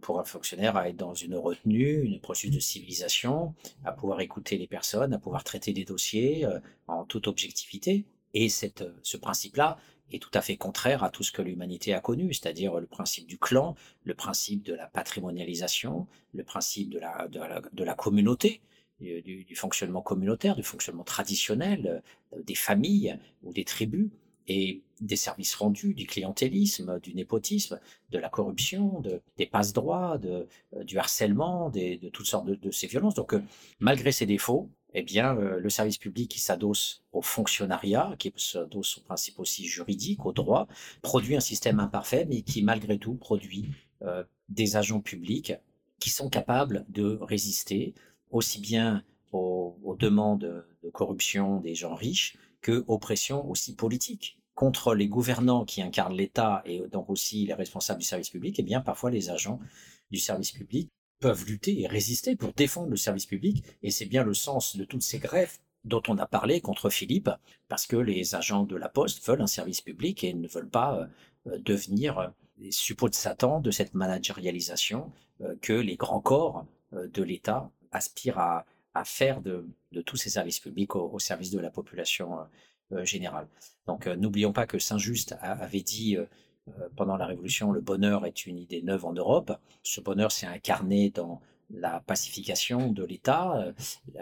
[0.00, 3.54] pour un fonctionnaire à être dans une retenue, une processus de civilisation,
[3.84, 6.44] à pouvoir écouter les personnes, à pouvoir traiter des dossiers
[6.88, 8.04] en toute objectivité.
[8.34, 9.76] Et cette, ce principe-là
[10.12, 13.26] est tout à fait contraire à tout ce que l'humanité a connu, c'est-à-dire le principe
[13.26, 13.74] du clan,
[14.04, 18.60] le principe de la patrimonialisation, le principe de la, de la, communauté,
[19.00, 22.02] du, fonctionnement communautaire, du fonctionnement traditionnel,
[22.32, 24.10] euh, des familles ou des tribus,
[24.48, 27.80] et des services rendus, du clientélisme, du népotisme,
[28.10, 30.44] de la corruption, de, des passe-droits, euh,
[30.84, 33.14] du harcèlement, de toutes sortes de, de ces violences.
[33.14, 33.42] Donc, euh,
[33.78, 38.98] malgré ces défauts, eh bien, euh, le service public qui s'adosse au fonctionnariat, qui s'adosse
[38.98, 40.68] au principe aussi juridique, au droit,
[41.02, 43.70] produit un système imparfait, mais qui malgré tout produit
[44.02, 45.54] euh, des agents publics
[45.98, 47.94] qui sont capables de résister
[48.30, 49.02] aussi bien
[49.32, 55.08] aux, aux demandes de corruption des gens riches que aux pressions aussi politiques contre les
[55.08, 58.56] gouvernants qui incarnent l'État et donc aussi les responsables du service public.
[58.58, 59.58] Eh bien, parfois les agents
[60.10, 60.90] du service public
[61.22, 64.84] peuvent lutter et résister pour défendre le service public, et c'est bien le sens de
[64.84, 67.30] toutes ces grèves dont on a parlé contre Philippe,
[67.68, 71.08] parce que les agents de la Poste veulent un service public et ne veulent pas
[71.46, 72.28] euh, devenir euh,
[72.58, 78.38] les suppôts de Satan de cette managérialisation euh, que les grands corps de l'État aspirent
[78.38, 78.66] à,
[79.04, 79.66] faire de,
[80.04, 82.36] tous ces services publics au, service de la population
[83.04, 83.48] générale.
[83.86, 86.18] Donc n'oublions pas que Saint-Just avait dit
[86.96, 89.52] pendant la Révolution, le bonheur est une idée neuve en Europe.
[89.82, 91.40] Ce bonheur s'est incarné dans
[91.72, 93.72] la pacification de l'État, euh,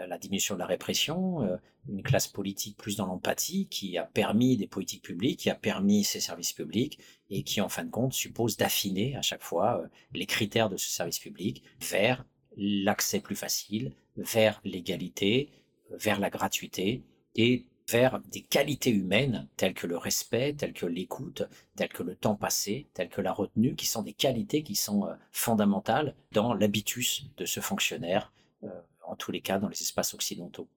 [0.07, 1.57] la, diminution de la répression, euh,
[1.89, 6.03] une classe politique plus dans l'empathie qui a permis des politiques publiques, qui a permis
[6.03, 6.99] ces services publics
[7.29, 10.77] et qui, en fin de compte, suppose d'affiner à chaque fois euh, les critères de
[10.77, 12.25] ce service public vers
[12.57, 15.51] l'accès plus facile, vers l'égalité,
[15.89, 17.03] vers la gratuité
[17.35, 21.43] et vers des qualités humaines telles que le respect, telles que l'écoute,
[21.75, 25.05] telles que le temps passé, telles que la retenue, qui sont des qualités qui sont
[25.05, 28.31] euh, fondamentales dans l'habitus de ce fonctionnaire,
[28.63, 28.69] euh,
[29.05, 30.67] en tous les cas dans les espaces occidentaux.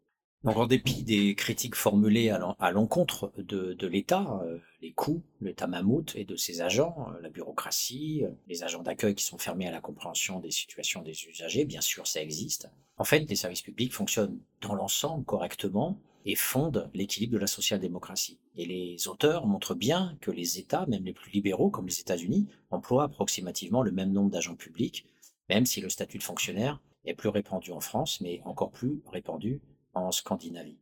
[0.43, 5.23] Donc en dépit des critiques formulées à l'en- à l'encontre de, l'État, euh, les coûts,
[5.41, 9.71] l'État mammouth et de ses agents, la bureaucratie, les agents d'accueil qui sont fermés à
[9.71, 12.69] la compréhension des situations des usagers, bien sûr ça existe.
[12.99, 18.39] En fait, les services publics fonctionnent dans l'ensemble correctement et fondent l'équilibre de la social-démocratie.
[18.57, 22.49] Et les auteurs montrent bien que les États, même les plus libéraux comme les États-Unis,
[22.71, 25.07] emploient approximativement le même nombre d'agents publics,
[25.49, 29.61] même si le statut de fonctionnaire est plus répandu en France, mais encore plus répandu
[29.93, 30.79] en Scandinavie.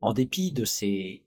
[0.00, 1.22] En dépit de ces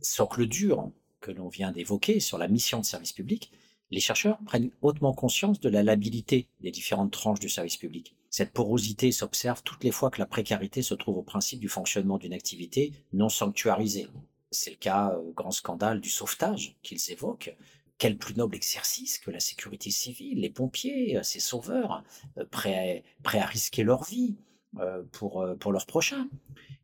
[0.00, 0.90] socles durs
[1.20, 3.52] que l'on vient d'évoquer sur la mission de service public,
[3.92, 8.16] les chercheurs prennent hautement conscience de la labilité des différentes tranches du service public.
[8.32, 12.16] Cette porosité s'observe toutes les fois que la précarité se trouve au principe du fonctionnement
[12.16, 14.08] d'une activité non sanctuarisée.
[14.50, 17.54] C'est le cas au grand scandale du sauvetage qu'ils évoquent.
[17.98, 22.02] Quel plus noble exercice que la sécurité civile, les pompiers, euh, ces sauveurs,
[22.38, 24.36] euh, prêts, à risquer leur vie
[24.78, 26.26] euh, pour, euh, pour leurs prochains.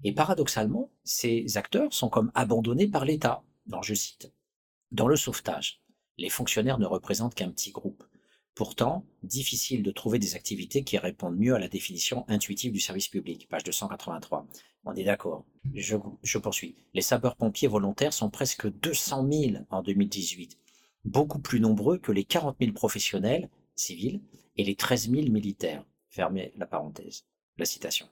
[0.04, 3.42] Et paradoxalement, ces acteurs sont comme abandonnés par l'État.
[3.82, 4.34] Je cite,
[4.92, 5.80] Dans le sauvetage,
[6.18, 8.04] les fonctionnaires ne représentent qu'un petit groupe.
[8.58, 13.06] Pourtant, difficile de trouver des activités qui répondent mieux à la définition intuitive du service
[13.06, 14.48] public, page 283.
[14.84, 15.44] On est d'accord.
[15.74, 16.74] Je, poursuis.
[16.92, 20.58] Les sapeurs-pompiers volontaires sont presque 200 000 en 2018,
[21.04, 24.20] beaucoup plus nombreux que les 40 000 professionnels civils
[24.56, 25.84] et les 13 000 militaires.
[26.08, 27.26] Fermez la parenthèse.
[27.58, 28.08] La citation.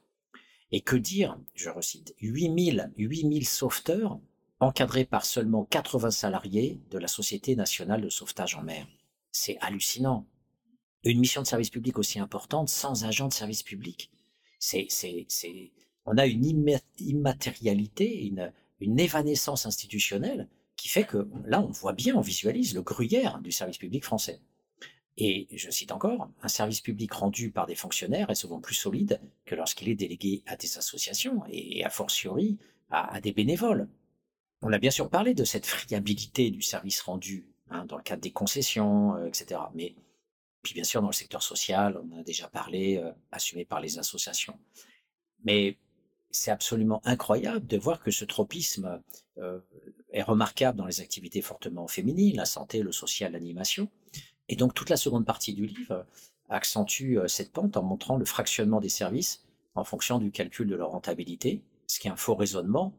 [0.71, 4.17] Et que dire, je recite, 8000, 8000 sauveteurs
[4.61, 8.87] encadrés par seulement 80 salariés de la Société nationale de sauvetage en mer.
[9.33, 10.25] C'est hallucinant.
[11.07, 14.11] Une mission de service public aussi importante sans agent de service public.
[14.59, 14.87] C'est,
[16.05, 22.15] on a une imma- immatérialité, une, évanescence institutionnelle qui fait que là, on voit bien,
[22.15, 24.41] on visualise le gruyère du service public français.
[25.17, 29.19] Et je cite encore, un service public rendu par des fonctionnaires est souvent plus solide
[29.45, 32.59] que lorsqu'il est délégué à des associations et a fortiori
[32.91, 33.87] à, à des bénévoles.
[34.61, 38.21] On a bien sûr parlé de cette friabilité du service rendu hein, dans le cadre
[38.21, 39.61] des concessions, euh, etc.
[39.73, 39.95] Mais
[40.67, 43.99] puis bien sûr dans le secteur social, on a déjà parlé, euh, assumé par les
[43.99, 44.59] associations.
[45.45, 45.77] Mais
[46.29, 49.01] c'est absolument incroyable de voir que ce tropisme
[49.37, 49.61] euh,
[50.11, 53.89] est remarquable dans les activités fortement féminines, la santé, le social, l'animation.
[54.49, 56.05] Et donc toute la seconde partie du livre
[56.49, 60.75] accentue euh, cette pente en montrant le fractionnement des services en fonction du calcul de
[60.75, 62.93] leur rentabilité, ce qui est un faux raisonnement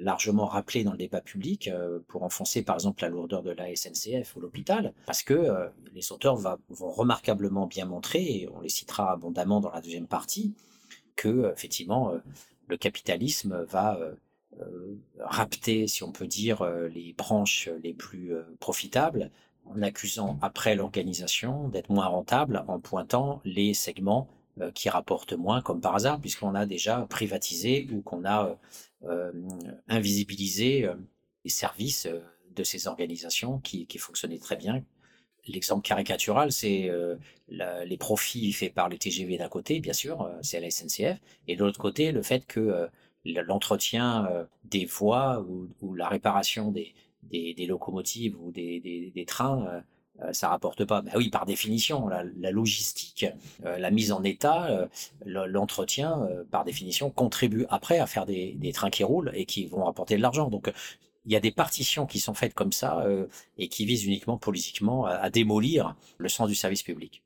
[0.00, 3.74] largement rappelé dans le débat public euh, pour enfoncer par exemple la lourdeur de la
[3.74, 8.68] SNCF ou l'hôpital, parce que euh, les auteurs vont remarquablement bien montrer, et on les
[8.68, 10.54] citera abondamment dans la deuxième partie,
[11.16, 12.12] que euh, effectivement
[12.68, 13.98] le capitalisme va
[15.20, 19.30] rapter, si on peut dire, les branches les plus profitables
[19.64, 24.28] en accusant après l'organisation d'être moins rentable en pointant les segments
[24.74, 28.58] qui rapportent moins, comme par hasard, puisqu'on a déjà privatisé ou qu'on a
[29.04, 29.30] euh,
[29.86, 30.94] invisibilisé euh,
[31.44, 32.18] les services euh,
[32.56, 34.82] de ces organisations qui, fonctionnaient très bien.
[35.46, 36.90] L'exemple caricatural, c'est
[37.48, 41.64] les profits faits par les TGV d'un côté, bien sûr, c'est la SNCF, et de
[41.64, 42.88] l'autre côté, le fait que
[43.24, 44.28] l'entretien
[44.64, 45.46] des voies
[45.80, 46.92] ou, la réparation des,
[47.66, 49.82] locomotives ou des, trains,
[50.32, 51.02] ça rapporte pas.
[51.02, 53.26] Ben oui, par définition, la, logistique,
[53.64, 54.86] euh, la mise en état, euh,
[55.24, 59.66] le- l'entretien, euh, par définition, contribue après à faire des, trains qui roulent et qui
[59.66, 60.48] vont rapporter de l'argent.
[60.50, 60.72] Donc, euh,
[61.24, 63.26] il y a des partitions qui sont faites comme ça euh,
[63.58, 67.22] et qui visent uniquement politiquement à, à démolir le sens du service public.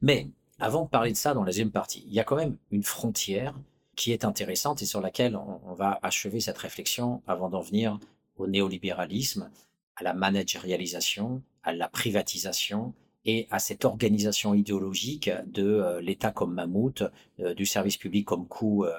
[0.00, 0.28] Mais
[0.58, 2.82] avant de parler de ça dans la deuxième partie, il y a quand même une
[2.82, 3.54] frontière
[3.94, 7.98] qui est intéressante et sur laquelle on, on va achever cette réflexion avant d'en venir
[8.36, 9.50] au néolibéralisme,
[9.96, 12.94] à la managérialisation, à la privatisation
[13.24, 17.04] et à cette organisation idéologique de euh, l'État comme mammouth,
[17.40, 18.92] euh, du service public comme coût euh,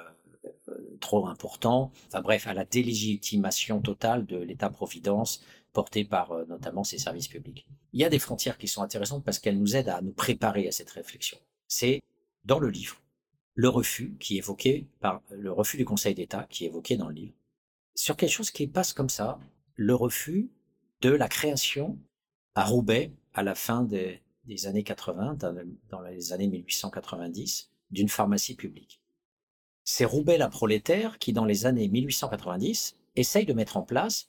[1.00, 7.28] trop important, enfin bref, à la délégitimation totale de l'État-providence porté par notamment ces services
[7.28, 7.66] publics.
[7.92, 10.68] Il y a des frontières qui sont intéressantes parce qu'elles nous aident à nous préparer
[10.68, 11.36] à cette réflexion.
[11.66, 12.00] C'est
[12.44, 12.96] dans le livre
[13.54, 17.08] le refus qui est évoqué par le refus du Conseil d'État qui est évoqué dans
[17.08, 17.34] le livre
[17.94, 19.38] sur quelque chose qui passe comme ça,
[19.76, 20.50] le refus
[21.00, 21.98] de la création
[22.54, 24.20] à Roubaix à la fin des,
[24.66, 25.38] années 80,
[25.90, 29.00] dans, les années 1890, d'une pharmacie publique.
[29.84, 34.28] C'est Roubaix la prolétaire qui, dans les années 1890, essaye de mettre en place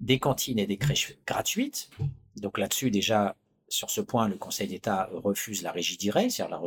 [0.00, 1.90] des cantines et des crèches gratuites.
[2.36, 3.36] Donc là-dessus, déjà,
[3.68, 6.60] sur ce point, le Conseil d'État refuse la régie directe, c'est-à-dire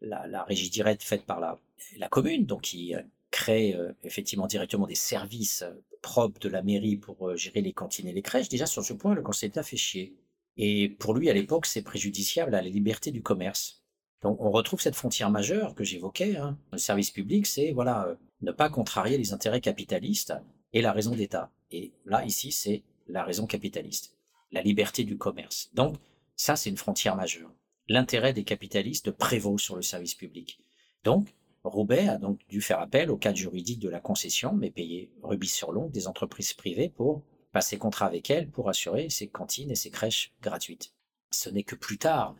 [0.00, 4.86] la, la, régie directe faite par la, commune, donc qui euh, crée euh, effectivement directement
[4.86, 8.48] des services euh, propres de la mairie pour gérer les cantines et les crèches.
[8.48, 10.14] Déjà, sur ce point, le Conseil d'État fait chier.
[10.56, 13.82] Et pour lui, à l'époque, c'est préjudiciable à la liberté du commerce.
[14.22, 16.36] Donc, on retrouve cette frontière majeure que j'évoquais.
[16.36, 16.58] Hein.
[16.72, 20.34] Le service public, c'est voilà, euh, ne pas contrarier les intérêts capitalistes
[20.72, 21.52] et la raison d'État.
[21.70, 24.16] Et là, ici, c'est la raison capitaliste,
[24.50, 25.70] la liberté du commerce.
[25.74, 25.96] Donc,
[26.36, 27.52] ça, c'est une frontière majeure.
[27.88, 30.60] L'intérêt des capitalistes prévaut sur le service public.
[31.04, 35.10] Donc, Roubaix a donc dû faire appel au cadre juridique de la concession, mais payer
[35.22, 37.22] rubis sur l'ongle des entreprises privées pour
[37.56, 40.92] passer contrat avec elles pour assurer ces cantines et ces crèches gratuites.
[41.30, 42.36] Ce n'est que plus tard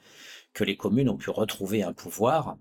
[0.53, 2.59] que les communes ont pu retrouver un pouvoir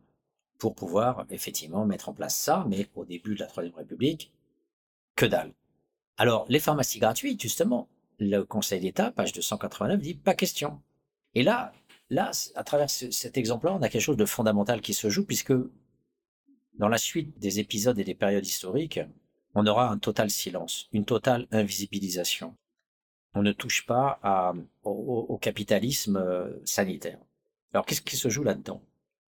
[0.57, 4.31] pour pouvoir effectivement mettre en place ça, mais au début de la Troisième République,
[5.17, 5.53] que dalle.
[6.15, 10.81] Alors, les pharmacies gratuites, justement, le Conseil d'État, page 289, dit pas question.
[11.33, 11.73] Et là,
[12.09, 15.25] là, à travers ce- cet exemple-là, on a quelque chose de fondamental qui se joue,
[15.25, 15.51] puisque
[16.75, 19.01] dans la suite des épisodes et des périodes historiques,
[19.55, 22.55] on aura un total silence, une totale invisibilisation.
[23.33, 24.19] On ne touche pas
[24.83, 27.19] au- au capitalisme euh, sanitaire.
[27.73, 28.81] Alors, qu'est-ce qui se joue là-dedans?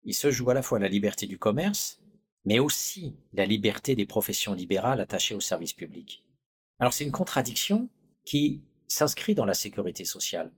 [0.05, 2.01] Il se joue à la fois la liberté du commerce,
[2.45, 6.25] mais aussi la liberté des professions libérales attachées au service public.
[6.79, 7.89] Alors, c'est une contradiction
[8.25, 10.53] qui s'inscrit dans la sécurité sociale.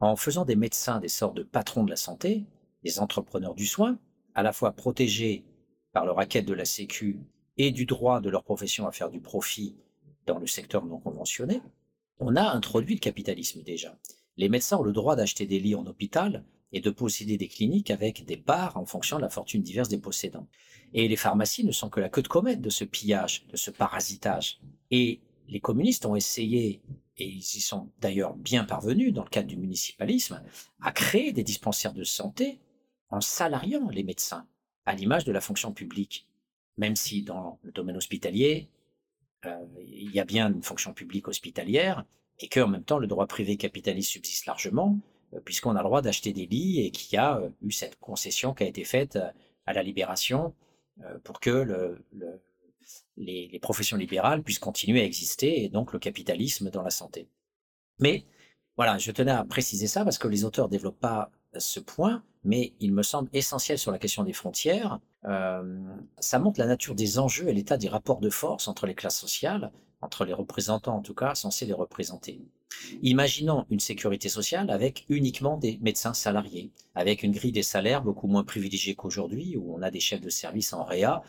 [0.00, 2.44] En faisant des médecins des sortes de patrons de la santé,
[2.82, 3.98] des entrepreneurs du soin,
[4.34, 5.44] à la fois protégés
[5.92, 7.18] par le racket de la Sécu
[7.56, 9.76] et du droit de leur profession à faire du profit
[10.26, 11.60] dans le secteur non conventionné,
[12.18, 13.98] on a introduit le capitalisme déjà.
[14.36, 17.90] Les médecins ont le droit d'acheter des lits en hôpital et de posséder des cliniques
[17.90, 20.48] avec des parts en fonction de la fortune diverse des possédants.
[20.92, 23.70] Et les pharmacies ne sont que la queue de comète de ce pillage, de ce
[23.70, 24.60] parasitage.
[24.90, 26.82] Et les communistes ont essayé,
[27.16, 30.42] et ils y sont d'ailleurs bien parvenus dans le cadre du municipalisme,
[30.80, 32.58] à créer des dispensaires de santé
[33.10, 34.46] en salariant les médecins,
[34.84, 36.28] à l'image de la fonction publique.
[36.76, 38.68] Même si dans le domaine hospitalier,
[39.46, 42.04] euh, il y a bien une fonction publique hospitalière,
[42.40, 44.98] et qu'en même temps le droit privé capitaliste subsiste largement,
[45.44, 48.64] puisqu'on a le droit d'acheter des lits et qu'il y a eu cette concession qui
[48.64, 49.18] a été faite
[49.66, 50.54] à la libération
[51.24, 52.04] pour que le,
[53.16, 57.28] les, les, professions libérales puissent continuer à exister et donc le capitalisme dans la santé.
[57.98, 58.24] Mais
[58.76, 62.74] voilà, je tenais à préciser ça parce que les auteurs développent pas ce point, mais
[62.80, 65.00] il me semble essentiel sur la question des frontières.
[65.26, 65.78] Euh,
[66.18, 69.18] ça montre la nature des enjeux et l'état des rapports de force entre les classes
[69.18, 69.72] sociales,
[70.02, 72.40] entre les représentants en tout cas, censés les représenter.
[73.02, 78.26] Imaginons une sécurité sociale avec uniquement des médecins salariés, avec une grille des salaires beaucoup
[78.26, 81.22] moins privilégiée qu'aujourd'hui, où on a des chefs de service en réa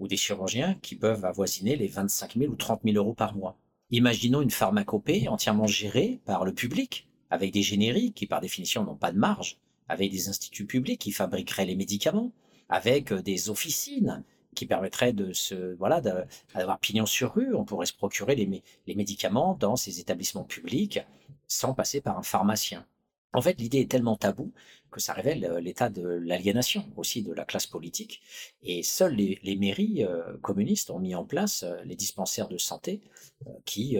[0.00, 3.56] ou des chirurgiens qui peuvent avoisiner les 25 000 ou 30 000 euros par mois.
[3.90, 8.96] Imaginons une pharmacopée entièrement gérée par le public, avec des génériques qui par définition n'ont
[8.96, 9.58] pas de marge,
[9.88, 12.32] avec des instituts publics qui fabriqueraient les médicaments,
[12.68, 14.24] avec euh, des officines
[14.54, 17.54] qui permettraient de se voilà d'avoir pignon sur rue.
[17.54, 21.00] On pourrait se procurer les, médicaments dans ces établissements publics
[21.46, 22.86] sans passer par un pharmacien.
[23.34, 24.52] En fait, l'idée est tellement taboue
[24.90, 28.22] que ça révèle euh, l'état de l'aliénation aussi de la classe politique.
[28.62, 33.02] Et seules les, mairies euh, communistes ont mis en place les dispensaires de santé
[33.66, 33.98] qui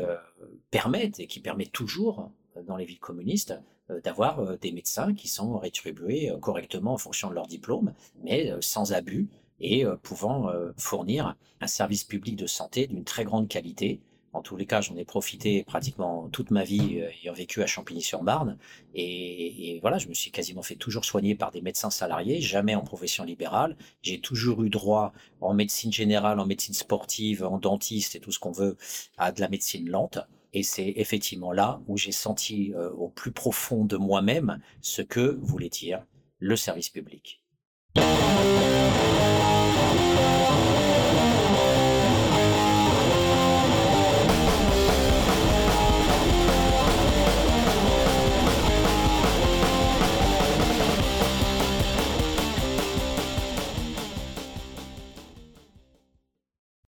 [0.71, 2.31] permettent et qui permettent toujours
[2.67, 3.55] dans les villes communistes
[4.05, 7.93] d'avoir euh, des médecins qui sont rétribués euh, correctement en fonction de leur diplôme,
[8.23, 14.03] mais sans abus et pouvant fournir un service public de santé d'une très grande qualité.
[14.35, 18.59] En tous les cas, j'en ai profité pratiquement toute ma vie ayant vécu à Champigny-sur-Marne.
[18.95, 22.83] Et, voilà, je me suis quasiment fait toujours soigner par des médecins salariés, jamais en
[22.83, 23.79] profession libérale.
[24.03, 28.39] J'ai toujours eu droit en médecine générale, en médecine sportive, en dentiste et tout ce
[28.39, 28.77] qu'on veut
[29.17, 30.19] à de la médecine lente.
[30.53, 35.39] Et c'est effectivement là où j'ai senti euh, au plus profond de moi-même ce que
[35.41, 36.05] voulait dire
[36.39, 37.43] le service public.